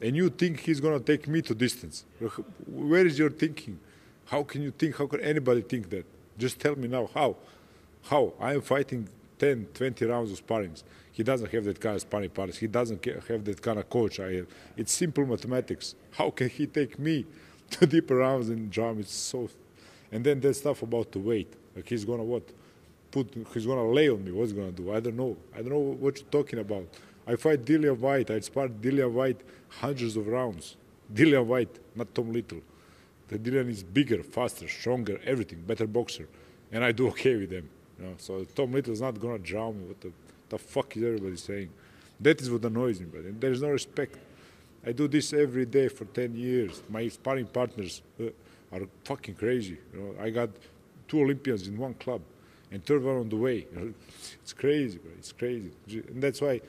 and 0.00 0.14
you 0.14 0.30
think 0.30 0.60
he's 0.60 0.80
gonna 0.80 1.00
take 1.00 1.26
me 1.26 1.42
to 1.42 1.54
distance? 1.54 2.04
Where 2.66 3.04
is 3.04 3.18
your 3.18 3.30
thinking? 3.30 3.80
How 4.26 4.42
can 4.42 4.62
you 4.62 4.70
think? 4.70 4.96
How 4.96 5.06
can 5.06 5.20
anybody 5.20 5.62
think 5.62 5.90
that? 5.90 6.06
Just 6.38 6.60
tell 6.60 6.76
me 6.76 6.88
now 6.88 7.10
how. 7.12 7.36
How? 8.04 8.32
I 8.40 8.54
am 8.54 8.60
fighting 8.60 9.08
10, 9.38 9.66
20 9.74 10.04
rounds 10.06 10.30
of 10.30 10.38
sparrings. 10.38 10.84
He 11.12 11.22
doesn't 11.22 11.50
have 11.50 11.64
that 11.64 11.80
kind 11.80 11.94
of 11.96 12.00
sparring 12.00 12.30
partners. 12.30 12.58
He 12.58 12.66
doesn't 12.66 13.04
have 13.04 13.44
that 13.44 13.62
kind 13.62 13.78
of 13.78 13.88
coach 13.88 14.20
I 14.20 14.32
have. 14.34 14.46
It's 14.76 14.92
simple 14.92 15.26
mathematics. 15.26 15.94
How 16.12 16.30
can 16.30 16.48
he 16.48 16.66
take 16.66 16.98
me 16.98 17.26
to 17.70 17.86
deeper 17.86 18.16
rounds 18.16 18.48
in 18.50 18.68
drum? 18.68 19.00
It's 19.00 19.14
so. 19.14 19.48
And 20.14 20.24
then 20.24 20.38
that 20.40 20.54
stuff 20.54 20.80
about 20.82 21.10
the 21.10 21.18
weight. 21.18 21.52
Like 21.74 21.88
he's 21.88 22.04
gonna 22.04 22.22
what? 22.22 22.44
Put. 23.10 23.34
He's 23.52 23.66
gonna 23.66 23.90
lay 23.90 24.08
on 24.08 24.24
me. 24.24 24.30
What's 24.30 24.52
gonna 24.52 24.70
do? 24.70 24.92
I 24.92 25.00
don't 25.00 25.16
know. 25.16 25.36
I 25.52 25.58
don't 25.58 25.70
know 25.70 25.78
what 25.78 26.18
you're 26.18 26.30
talking 26.30 26.60
about. 26.60 26.86
I 27.26 27.34
fight 27.34 27.64
Dillian 27.64 27.98
Whyte. 27.98 28.30
I 28.30 28.38
sparred 28.38 28.80
Dillian 28.80 29.10
Whyte 29.10 29.40
hundreds 29.68 30.16
of 30.16 30.28
rounds. 30.28 30.76
Dillian 31.12 31.46
Whyte, 31.46 31.80
not 31.96 32.14
Tom 32.14 32.32
Little. 32.32 32.60
The 33.26 33.38
Dillian 33.38 33.68
is 33.68 33.82
bigger, 33.82 34.22
faster, 34.22 34.68
stronger, 34.68 35.20
everything, 35.24 35.62
better 35.66 35.86
boxer, 35.86 36.28
and 36.70 36.84
I 36.84 36.92
do 36.92 37.08
okay 37.08 37.34
with 37.34 37.50
them. 37.50 37.68
You 37.98 38.06
know? 38.06 38.14
So 38.18 38.44
Tom 38.44 38.70
Little 38.70 38.92
is 38.92 39.00
not 39.00 39.18
gonna 39.18 39.38
drown 39.38 39.80
me. 39.80 39.86
What 39.88 40.00
the 40.00 40.12
the 40.48 40.58
fuck 40.58 40.96
is 40.96 41.02
everybody 41.02 41.36
saying? 41.36 41.70
That 42.20 42.40
is 42.40 42.48
what 42.52 42.64
annoys 42.64 43.00
me, 43.00 43.06
but 43.12 43.40
there 43.40 43.50
is 43.50 43.62
no 43.62 43.70
respect. 43.70 44.16
I 44.86 44.92
do 44.92 45.08
this 45.08 45.32
every 45.32 45.66
day 45.66 45.88
for 45.88 46.04
10 46.04 46.36
years. 46.36 46.82
My 46.88 47.08
sparring 47.08 47.46
partners 47.46 48.02
uh, 48.20 48.26
are 48.82 48.88
fucking 49.04 49.34
crazy. 49.34 49.78
You 49.92 50.00
know, 50.00 50.22
I 50.22 50.30
got 50.30 50.50
two 51.08 51.20
Olympians 51.20 51.68
in 51.68 51.76
one 51.76 51.94
club 51.94 52.22
and 52.70 52.84
third 52.84 53.02
one 53.02 53.16
on 53.16 53.28
the 53.28 53.36
way. 53.36 53.66
You 53.72 53.80
know, 53.80 53.94
it's 54.42 54.52
crazy, 54.52 54.98
bro. 54.98 55.12
It's 55.18 55.32
crazy. 55.32 55.70
And 55.88 56.22
that's 56.22 56.40
why 56.40 56.60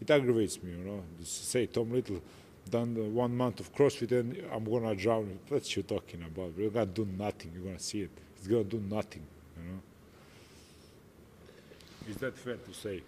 it 0.00 0.10
aggravates 0.10 0.62
me, 0.62 0.72
you 0.72 0.78
know. 0.78 1.02
Just 1.18 1.50
say 1.50 1.66
Tom 1.66 1.92
Little 1.92 2.22
done 2.70 3.14
one 3.14 3.36
month 3.36 3.60
of 3.60 3.74
CrossFit 3.74 4.12
and 4.12 4.42
I'm 4.52 4.64
gonna 4.64 4.94
drown. 4.94 5.38
What 5.48 5.76
you 5.76 5.82
talking 5.82 6.22
about? 6.22 6.52
You're 6.56 6.70
gonna 6.70 6.86
do 6.86 7.06
nothing. 7.18 7.52
You're 7.54 7.64
gonna 7.64 7.78
see 7.78 8.02
it. 8.02 8.10
It's 8.36 8.46
gonna 8.46 8.64
do 8.64 8.82
nothing, 8.88 9.26
you 9.56 9.64
know. 9.64 9.80
Is 12.08 12.16
that 12.16 12.36
fair 12.36 12.56
to 12.56 12.72
say? 12.72 13.02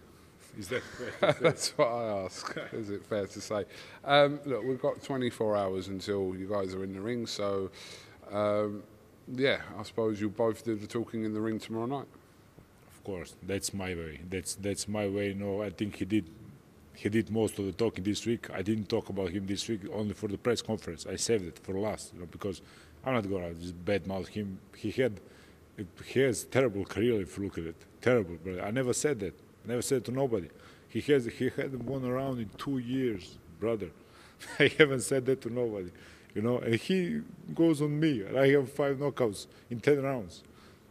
Is 0.59 0.69
that 0.69 0.83
fair? 0.83 1.33
That's 1.41 1.71
what 1.71 1.89
I 1.89 2.25
ask. 2.25 2.57
Is 2.73 2.91
it 2.91 3.05
fair 3.07 3.27
to 3.27 3.41
say? 3.41 3.65
Um, 4.05 4.39
look, 4.45 4.65
we've 4.65 4.83
got 4.83 5.03
24 5.03 5.57
hours 5.57 5.89
until 5.89 6.35
you 6.37 6.47
guys 6.47 6.75
are 6.75 6.85
in 6.85 6.93
the 6.93 7.01
ring, 7.01 7.27
so 7.27 7.71
um, 8.33 8.83
yeah, 9.29 9.61
I 9.79 9.83
suppose 9.83 10.21
you'll 10.21 10.31
both 10.31 10.65
do 10.65 10.75
the 10.75 10.87
talking 10.87 11.25
in 11.25 11.33
the 11.33 11.41
ring 11.41 11.59
tomorrow 11.59 11.87
night. 11.87 12.09
Of 12.89 13.05
course, 13.05 13.35
that's 13.43 13.73
my 13.75 13.95
way. 13.95 14.21
That's 14.29 14.55
that's 14.55 14.89
my 14.89 15.09
way. 15.09 15.35
No, 15.35 15.63
I 15.63 15.71
think 15.71 15.97
he 15.97 16.05
did. 16.05 16.29
He 16.95 17.09
did 17.09 17.31
most 17.31 17.59
of 17.59 17.65
the 17.65 17.73
talking 17.73 18.05
this 18.05 18.27
week. 18.27 18.51
I 18.51 18.63
didn't 18.63 18.89
talk 18.89 19.09
about 19.09 19.31
him 19.31 19.47
this 19.47 19.67
week 19.69 19.81
only 19.93 20.15
for 20.15 20.29
the 20.29 20.39
press 20.39 20.63
conference. 20.63 21.07
I 21.07 21.17
saved 21.17 21.47
it 21.47 21.59
for 21.63 21.75
last, 21.75 22.13
you 22.13 22.21
know, 22.21 22.27
because 22.27 22.61
I'm 23.05 23.15
not 23.15 23.29
gonna 23.29 23.55
just 23.55 23.85
badmouth 23.85 24.29
him. 24.29 24.59
He 24.77 24.91
had, 24.91 25.21
he 26.05 26.21
has 26.21 26.45
terrible 26.45 26.85
career 26.85 27.23
if 27.23 27.37
you 27.39 27.45
look 27.45 27.59
at 27.59 27.65
it. 27.65 27.77
Terrible, 28.01 28.37
but 28.45 28.63
I 28.63 28.71
never 28.71 28.93
said 28.93 29.21
that. 29.21 29.35
Never 29.65 29.83
said 29.83 30.05
to 30.07 30.13
nobody. 30.13 30.49
He 30.89 31.01
has 31.13 31.27
he 31.27 31.51
hadn't 31.57 31.85
won 31.85 32.05
around 32.05 32.39
in 32.39 32.51
two 32.59 32.79
years, 32.79 33.39
brother. 33.59 33.91
I 34.59 34.71
haven't 34.79 35.01
said 35.01 35.25
that 35.27 35.41
to 35.43 35.53
nobody, 35.53 35.91
you 36.35 36.43
know. 36.43 36.59
And 36.59 36.75
he 36.75 37.23
goes 37.55 37.83
on 37.83 37.99
me, 37.99 38.23
and 38.23 38.39
I 38.39 38.51
have 38.51 38.71
five 38.73 38.97
knockouts 38.97 39.47
in 39.71 39.81
ten 39.81 40.03
rounds. 40.03 40.43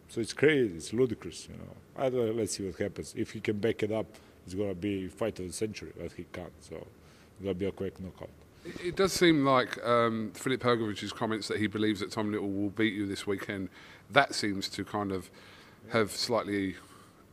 So 0.09 0.19
it's 0.19 0.33
crazy. 0.33 0.75
It's 0.75 0.93
ludicrous, 0.93 1.47
you 1.49 1.55
know. 1.55 1.75
I 1.97 2.09
don't 2.09 2.25
know, 2.25 2.31
let's 2.33 2.57
see 2.57 2.65
what 2.65 2.77
happens. 2.77 3.13
If 3.15 3.31
he 3.31 3.39
can 3.39 3.59
back 3.59 3.83
it 3.83 3.91
up, 3.91 4.07
it's 4.45 4.53
gonna 4.53 4.73
be 4.73 5.07
fight 5.07 5.39
of 5.39 5.47
the 5.47 5.53
century, 5.53 5.91
but 5.97 6.11
he 6.13 6.25
can't. 6.33 6.51
So 6.59 6.75
it's 6.75 7.43
gonna 7.43 7.53
be 7.53 7.65
a 7.65 7.71
quick 7.71 7.99
knockout. 7.99 8.29
It, 8.65 8.85
it 8.87 8.95
does 8.95 9.13
seem 9.13 9.45
like 9.45 9.83
um, 9.85 10.31
Filip 10.33 10.61
comments 11.15 11.47
that 11.47 11.57
he 11.57 11.67
believes 11.67 12.01
that 12.01 12.11
Tom 12.11 12.31
Little 12.31 12.49
will 12.49 12.69
beat 12.69 12.93
you 12.93 13.05
this 13.05 13.25
weekend. 13.25 13.69
That 14.11 14.35
seems 14.35 14.67
to 14.69 14.83
kind 14.83 15.11
of 15.11 15.29
have 15.89 16.11
slightly 16.11 16.75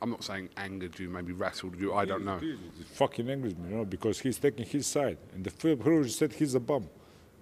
I'm 0.01 0.11
not 0.11 0.23
saying 0.23 0.51
angered 0.57 0.99
you, 0.99 1.09
maybe 1.09 1.33
rattled 1.33 1.79
you. 1.81 1.95
I 1.95 2.05
don't 2.05 2.25
know. 2.25 2.39
It 2.41 2.59
fucking 2.93 3.29
angers 3.29 3.57
me, 3.57 3.71
you 3.71 3.77
know, 3.77 3.85
because 3.85 4.21
he's 4.21 4.39
taking 4.39 4.65
his 4.65 4.87
side, 4.87 5.19
and 5.35 5.45
the 5.45 5.51
Filip 5.51 5.81
Hrgović 5.81 6.11
said 6.11 6.33
he's 6.33 6.55
a 6.55 6.61
bum. 6.61 6.89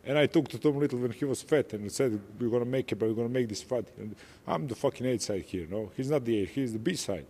And 0.06 0.16
I 0.16 0.26
talked 0.26 0.52
to 0.52 0.58
Tom 0.58 0.78
Little 0.78 1.00
when 1.00 1.10
he 1.10 1.24
was 1.24 1.42
fat 1.42 1.72
and 1.72 1.90
said, 1.90 2.20
We're 2.38 2.48
going 2.48 2.64
to 2.64 2.70
make 2.70 2.92
it, 2.92 2.96
but 2.96 3.08
we're 3.08 3.14
going 3.14 3.28
to 3.28 3.34
make 3.34 3.48
this 3.48 3.62
fight. 3.62 3.88
And 3.98 4.14
I'm 4.46 4.68
the 4.68 4.76
fucking 4.76 5.04
A 5.04 5.18
side 5.18 5.42
here, 5.42 5.66
no? 5.68 5.90
He's 5.96 6.10
not 6.10 6.24
the 6.24 6.42
A, 6.42 6.46
he's 6.46 6.72
the 6.72 6.78
B 6.78 6.94
side. 6.94 7.26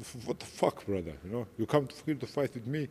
F- 0.00 0.16
what 0.24 0.38
the 0.38 0.46
fuck, 0.46 0.86
brother? 0.86 1.12
You 1.24 1.30
know, 1.30 1.46
you 1.58 1.66
come 1.66 1.86
here 2.06 2.14
to 2.14 2.26
fight 2.26 2.54
with 2.54 2.66
me, 2.66 2.88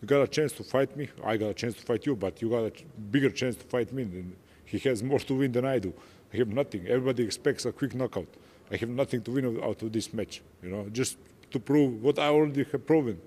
you 0.00 0.06
got 0.06 0.22
a 0.22 0.28
chance 0.28 0.52
to 0.52 0.62
fight 0.62 0.96
me. 0.96 1.08
I 1.24 1.36
got 1.36 1.48
a 1.48 1.54
chance 1.54 1.74
to 1.74 1.82
fight 1.82 2.06
you, 2.06 2.14
but 2.16 2.40
you 2.40 2.48
got 2.48 2.64
a 2.64 2.72
bigger 3.10 3.30
chance 3.30 3.56
to 3.56 3.64
fight 3.64 3.92
me. 3.92 4.02
And 4.02 4.36
he 4.64 4.78
has 4.78 5.02
more 5.02 5.18
to 5.18 5.34
win 5.34 5.52
than 5.52 5.64
I 5.64 5.78
do. 5.78 5.92
I 6.32 6.36
have 6.38 6.48
nothing. 6.48 6.86
Everybody 6.86 7.24
expects 7.24 7.66
a 7.66 7.72
quick 7.72 7.94
knockout. 7.94 8.28
I 8.70 8.76
have 8.76 8.88
nothing 8.88 9.20
to 9.22 9.30
win 9.32 9.60
out 9.62 9.82
of 9.82 9.92
this 9.92 10.14
match, 10.14 10.42
you 10.62 10.70
know, 10.70 10.86
just 10.92 11.18
to 11.50 11.58
prove 11.58 12.02
what 12.02 12.18
I 12.18 12.28
already 12.28 12.64
have 12.64 12.86
proven 12.86 13.20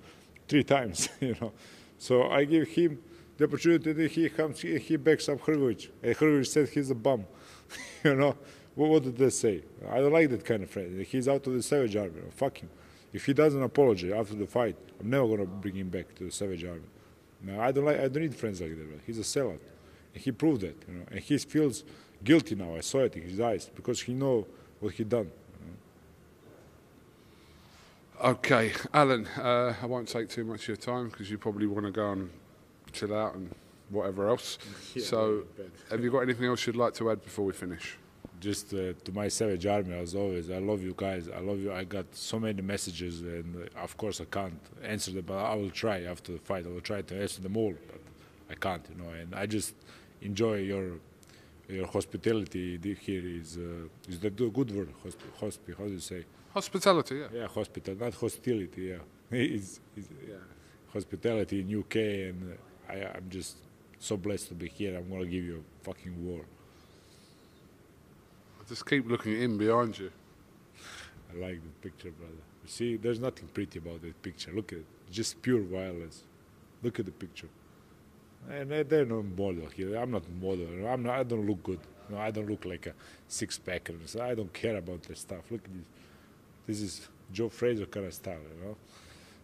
three 0.48 0.64
times, 0.64 1.10
you 1.20 1.36
know. 1.42 1.52
So 2.00 2.30
I 2.30 2.46
give 2.46 2.68
him 2.70 2.98
the 3.44 3.50
opportunity 3.50 3.92
that 3.92 4.12
he 4.12 4.30
comes, 4.30 4.62
he, 4.62 4.80
he 4.80 4.96
backs 4.96 5.28
up 5.28 5.42
Hrgović. 5.42 5.90
And 6.02 6.16
Hrgović 6.16 6.48
said 6.48 6.70
he's 6.70 6.90
a 6.90 6.96
bum, 6.96 7.26
you 8.04 8.16
know. 8.16 8.38
What, 8.76 8.90
what 8.90 9.04
did 9.04 9.18
they 9.18 9.30
say? 9.30 9.64
I 9.90 9.98
don't 9.98 10.14
like 10.14 10.30
that 10.30 10.46
kind 10.46 10.64
of 10.64 10.70
friend. 10.70 11.06
He's 11.06 11.28
out 11.28 11.46
of 11.46 11.54
the 11.54 11.62
Savage 11.62 11.96
Army. 11.96 12.22
Fuck 12.32 12.60
him. 12.60 12.70
If 13.12 13.26
he 13.26 13.34
doesn't 13.34 13.62
apologize 13.62 14.14
after 14.14 14.36
the 14.36 14.48
fight, 14.48 14.76
I'm 15.00 15.10
never 15.10 15.28
gonna 15.28 15.46
bring 15.46 15.76
him 15.76 15.90
back 15.90 16.16
to 16.16 16.24
the 16.24 16.32
Savage 16.32 16.64
Army. 16.64 16.88
No, 17.44 17.60
I 17.60 17.72
don't 17.72 17.86
like. 17.86 18.00
I 18.00 18.08
don't 18.08 18.24
need 18.24 18.36
friends 18.36 18.62
like 18.62 18.72
that. 18.72 19.02
He's 19.06 19.20
a 19.20 19.22
sellout. 19.22 19.60
And 20.14 20.24
he 20.24 20.32
proved 20.32 20.62
that, 20.62 20.76
you 20.88 20.94
know. 20.96 21.06
And 21.12 21.20
he 21.20 21.38
feels 21.38 21.84
guilty 22.24 22.56
now. 22.56 22.76
I 22.76 22.80
saw 22.80 23.00
it 23.00 23.16
in 23.16 23.24
his 23.24 23.40
eyes 23.40 23.70
because 23.76 24.02
he 24.02 24.14
know 24.14 24.48
what 24.80 24.94
he 24.94 25.04
done. 25.04 25.30
Okay, 28.24 28.72
Alen, 28.94 29.28
uh, 29.38 29.74
I 29.82 29.86
won't 29.86 30.08
take 30.08 30.30
too 30.30 30.46
much 30.46 30.62
of 30.62 30.68
your 30.70 30.78
time 30.78 31.10
because 31.10 31.30
you 31.30 31.38
probably 31.38 31.68
want 31.68 31.86
to 31.86 31.92
go 31.92 32.12
and 32.14 32.30
chill 32.94 33.14
out 33.16 33.36
and 33.36 33.54
whatever 33.90 34.30
else. 34.30 34.58
Yeah, 34.96 35.04
so, 35.04 35.44
have 35.90 36.04
you 36.04 36.12
got 36.12 36.20
anything 36.20 36.46
else 36.46 36.66
you'd 36.68 36.76
like 36.76 36.94
to 36.96 37.12
add 37.12 37.24
before 37.24 37.46
we 37.46 37.54
finish? 37.54 37.98
just 38.44 38.74
uh, 38.74 38.92
to 39.06 39.12
my 39.14 39.30
savage 39.30 39.66
army 39.66 39.94
as 39.94 40.14
always 40.16 40.52
i 40.52 40.58
love 40.72 40.82
you 40.88 40.94
guys. 41.06 41.24
I 41.30 41.40
love 41.50 41.60
you. 41.64 41.72
I 41.72 41.86
got 41.98 42.08
so 42.14 42.38
many 42.48 42.62
messages 42.62 43.22
and 43.22 43.50
uh, 43.56 43.86
of 43.88 43.92
course 44.02 44.18
i 44.26 44.28
can't 44.38 44.64
answer 44.94 45.12
them 45.16 45.26
but 45.32 45.40
i 45.54 45.56
will 45.56 45.76
try 45.84 45.98
after 46.14 46.30
the 46.36 46.40
fight. 46.50 46.66
I 46.66 46.70
will 46.76 46.88
try 46.94 47.02
to 47.10 47.14
answer 47.24 47.42
them 47.46 47.56
all 47.62 47.74
but 47.90 48.02
i 48.54 48.56
can't 48.66 48.86
you 48.92 48.98
know 49.02 49.12
and 49.22 49.30
i 49.42 49.46
just 49.58 49.74
enjoy 50.30 50.56
your 50.74 50.86
your 51.70 51.88
hospitality 51.88 52.66
here 53.08 53.26
is 53.40 53.50
uh, 53.58 54.12
is 54.12 54.20
the 54.26 54.30
good 54.30 54.54
good 54.60 54.70
word 54.76 54.90
hosp, 55.04 55.22
hospi 55.40 55.72
how 55.78 55.86
do 55.86 55.94
you 55.94 56.06
say? 56.14 56.22
Hospitality, 56.54 57.16
yeah. 57.16 57.40
yeah 57.40 57.48
hospital 57.48 57.96
not 58.04 58.14
hostility 58.24 58.84
yeah. 58.94 58.98
It's, 59.58 59.80
it's, 59.98 60.10
yeah. 60.32 60.36
hospitality 60.96 61.58
in 61.62 61.68
uk 61.82 61.96
and 61.96 62.40
uh, 62.52 62.73
I, 62.90 62.94
i'm 63.16 63.28
just 63.30 63.58
so 64.00 64.18
blessed 64.18 64.50
to 64.50 64.54
be 64.54 64.68
here 64.70 64.98
i'm 64.98 65.10
gonna 65.10 65.26
give 65.26 65.44
you 65.44 65.64
a 65.82 65.86
fucking 65.86 66.26
war 66.26 66.42
I 68.64 68.70
Just 68.70 68.86
keep 68.86 69.10
looking 69.10 69.42
in 69.42 69.58
behind 69.58 70.00
you. 70.00 70.10
I 71.34 71.38
like 71.38 71.62
the 71.62 71.90
picture, 71.90 72.12
brother. 72.12 72.34
You 72.64 72.70
see, 72.70 72.96
there's 72.98 73.20
nothing 73.20 73.48
pretty 73.54 73.80
about 73.80 74.02
that 74.04 74.22
picture. 74.22 74.52
Look 74.54 74.72
at 74.72 74.80
it. 74.80 74.86
Just 75.12 75.42
pure 75.42 75.62
violence. 75.62 76.24
Look 76.82 77.00
at 77.00 77.06
the 77.06 77.12
picture. 77.12 77.50
And 78.50 78.72
they- 78.72 78.84
they're 78.84 79.06
no 79.06 79.22
model 79.24 79.68
here. 79.68 79.98
I'm 79.98 80.12
not 80.12 80.24
model. 80.42 80.68
I'm 80.88 81.04
not, 81.04 81.20
I 81.20 81.24
don't 81.24 81.46
look 81.46 81.62
good. 81.64 81.80
No, 82.10 82.18
I 82.18 82.32
don't 82.32 82.50
look 82.50 82.66
like 82.66 82.88
a 82.88 82.94
six 83.28 83.58
packer. 83.58 83.96
So 84.06 84.22
I 84.22 84.34
don't 84.36 84.54
care 84.54 84.78
about 84.78 85.04
that 85.04 85.18
stuff. 85.18 85.50
Look 85.52 85.66
at 85.66 85.74
this. 85.74 85.88
This 86.68 86.82
is 86.82 87.10
Joe 87.32 87.50
Frazier 87.50 87.86
kind 87.86 88.06
of 88.06 88.14
style, 88.14 88.40
you 88.58 88.66
know. 88.66 88.78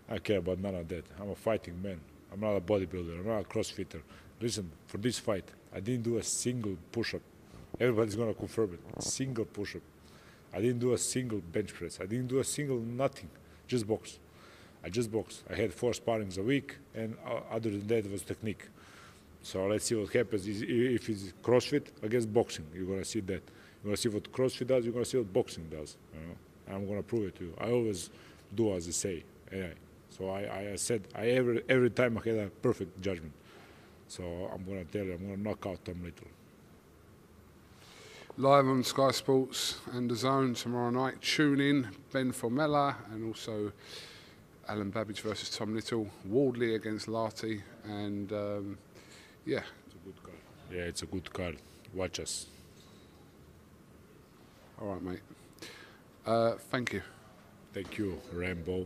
I 0.09 0.19
care 0.19 0.37
about 0.39 0.59
none 0.59 0.75
of 0.75 0.87
that. 0.89 1.05
I'm 1.19 1.29
a 1.29 1.35
fighting 1.35 1.81
man. 1.81 1.99
I'm 2.31 2.39
not 2.39 2.55
a 2.55 2.61
bodybuilder. 2.61 3.19
I'm 3.19 3.27
not 3.27 3.41
a 3.41 3.43
crossfitter. 3.43 4.01
Listen, 4.39 4.71
for 4.87 4.97
this 4.97 5.19
fight, 5.19 5.45
I 5.73 5.79
didn't 5.79 6.03
do 6.03 6.17
a 6.17 6.23
single 6.23 6.77
push-up. 6.91 7.21
Everybody's 7.79 8.15
gonna 8.15 8.33
confirm 8.33 8.73
it. 8.73 9.03
Single 9.03 9.45
push-up. 9.45 9.81
I 10.53 10.61
didn't 10.61 10.79
do 10.79 10.93
a 10.93 10.97
single 10.97 11.39
bench 11.39 11.73
press. 11.73 11.99
I 12.01 12.05
didn't 12.05 12.27
do 12.27 12.39
a 12.39 12.43
single 12.43 12.79
nothing. 12.79 13.29
Just 13.67 13.87
box. 13.87 14.19
I 14.83 14.89
just 14.89 15.11
box. 15.11 15.43
I 15.49 15.55
had 15.55 15.73
four 15.73 15.91
sparrings 15.91 16.37
a 16.37 16.41
week, 16.41 16.77
and 16.95 17.15
uh, 17.25 17.41
other 17.51 17.69
than 17.69 17.85
that 17.87 18.05
it 18.05 18.11
was 18.11 18.23
technique. 18.23 18.67
So 19.41 19.65
let's 19.67 19.85
see 19.85 19.95
what 19.95 20.11
happens. 20.11 20.47
If 20.47 21.09
it's 21.09 21.33
CrossFit 21.43 21.87
against 22.01 22.33
boxing, 22.33 22.65
you're 22.73 22.85
gonna 22.85 23.05
see 23.05 23.19
that. 23.21 23.43
You're 23.83 23.85
gonna 23.85 23.97
see 23.97 24.09
what 24.09 24.31
CrossFit 24.31 24.67
does. 24.67 24.83
You're 24.83 24.93
gonna 24.93 25.05
see 25.05 25.17
what 25.17 25.31
boxing 25.31 25.67
does. 25.69 25.95
You 26.13 26.19
know? 26.27 26.75
I'm 26.75 26.87
gonna 26.87 27.03
prove 27.03 27.27
it 27.27 27.35
to 27.37 27.45
you. 27.45 27.53
I 27.59 27.71
always 27.71 28.09
do 28.53 28.73
as 28.73 28.87
I 28.87 28.91
say. 28.91 29.23
Yeah. 29.51 29.67
So 30.09 30.29
I, 30.29 30.71
I 30.71 30.75
said 30.75 31.07
I 31.15 31.27
every 31.27 31.63
every 31.69 31.89
time 31.89 32.17
I 32.17 32.27
had 32.29 32.37
a 32.37 32.49
perfect 32.49 33.01
judgment. 33.01 33.33
So 34.07 34.23
I'm 34.53 34.63
gonna 34.65 34.85
tell 34.85 35.05
you, 35.05 35.13
I'm 35.13 35.21
gonna 35.21 35.37
knock 35.37 35.65
out 35.65 35.83
Tom 35.85 36.03
Little. 36.03 36.27
Live 38.37 38.67
on 38.67 38.83
Sky 38.83 39.11
Sports 39.11 39.79
and 39.91 40.09
DAZN 40.09 40.55
tomorrow 40.55 40.89
night. 40.89 41.21
Tune 41.21 41.59
in. 41.59 41.89
Ben 42.13 42.31
Formella 42.31 42.95
and 43.11 43.25
also 43.27 43.71
Alen 44.69 44.91
Babic 44.93 45.19
versus 45.19 45.49
Tom 45.49 45.75
Little. 45.75 46.09
Wardley 46.25 46.75
against 46.75 47.07
Lartey. 47.07 47.61
And 47.83 48.31
um, 48.31 48.77
yeah, 49.45 49.63
It's 49.87 49.95
a 49.95 50.05
good 50.05 50.23
card. 50.23 50.37
Yeah, 50.71 50.81
it's 50.83 51.01
a 51.01 51.05
good 51.05 51.33
card. 51.33 51.57
Watch 51.93 52.19
us. 52.21 52.45
all 54.81 54.93
right, 54.93 55.01
mate. 55.01 55.19
Uh, 56.25 56.51
thank 56.71 56.93
you. 56.93 57.01
Thank 57.73 57.97
you, 57.97 58.21
Rambo. 58.31 58.85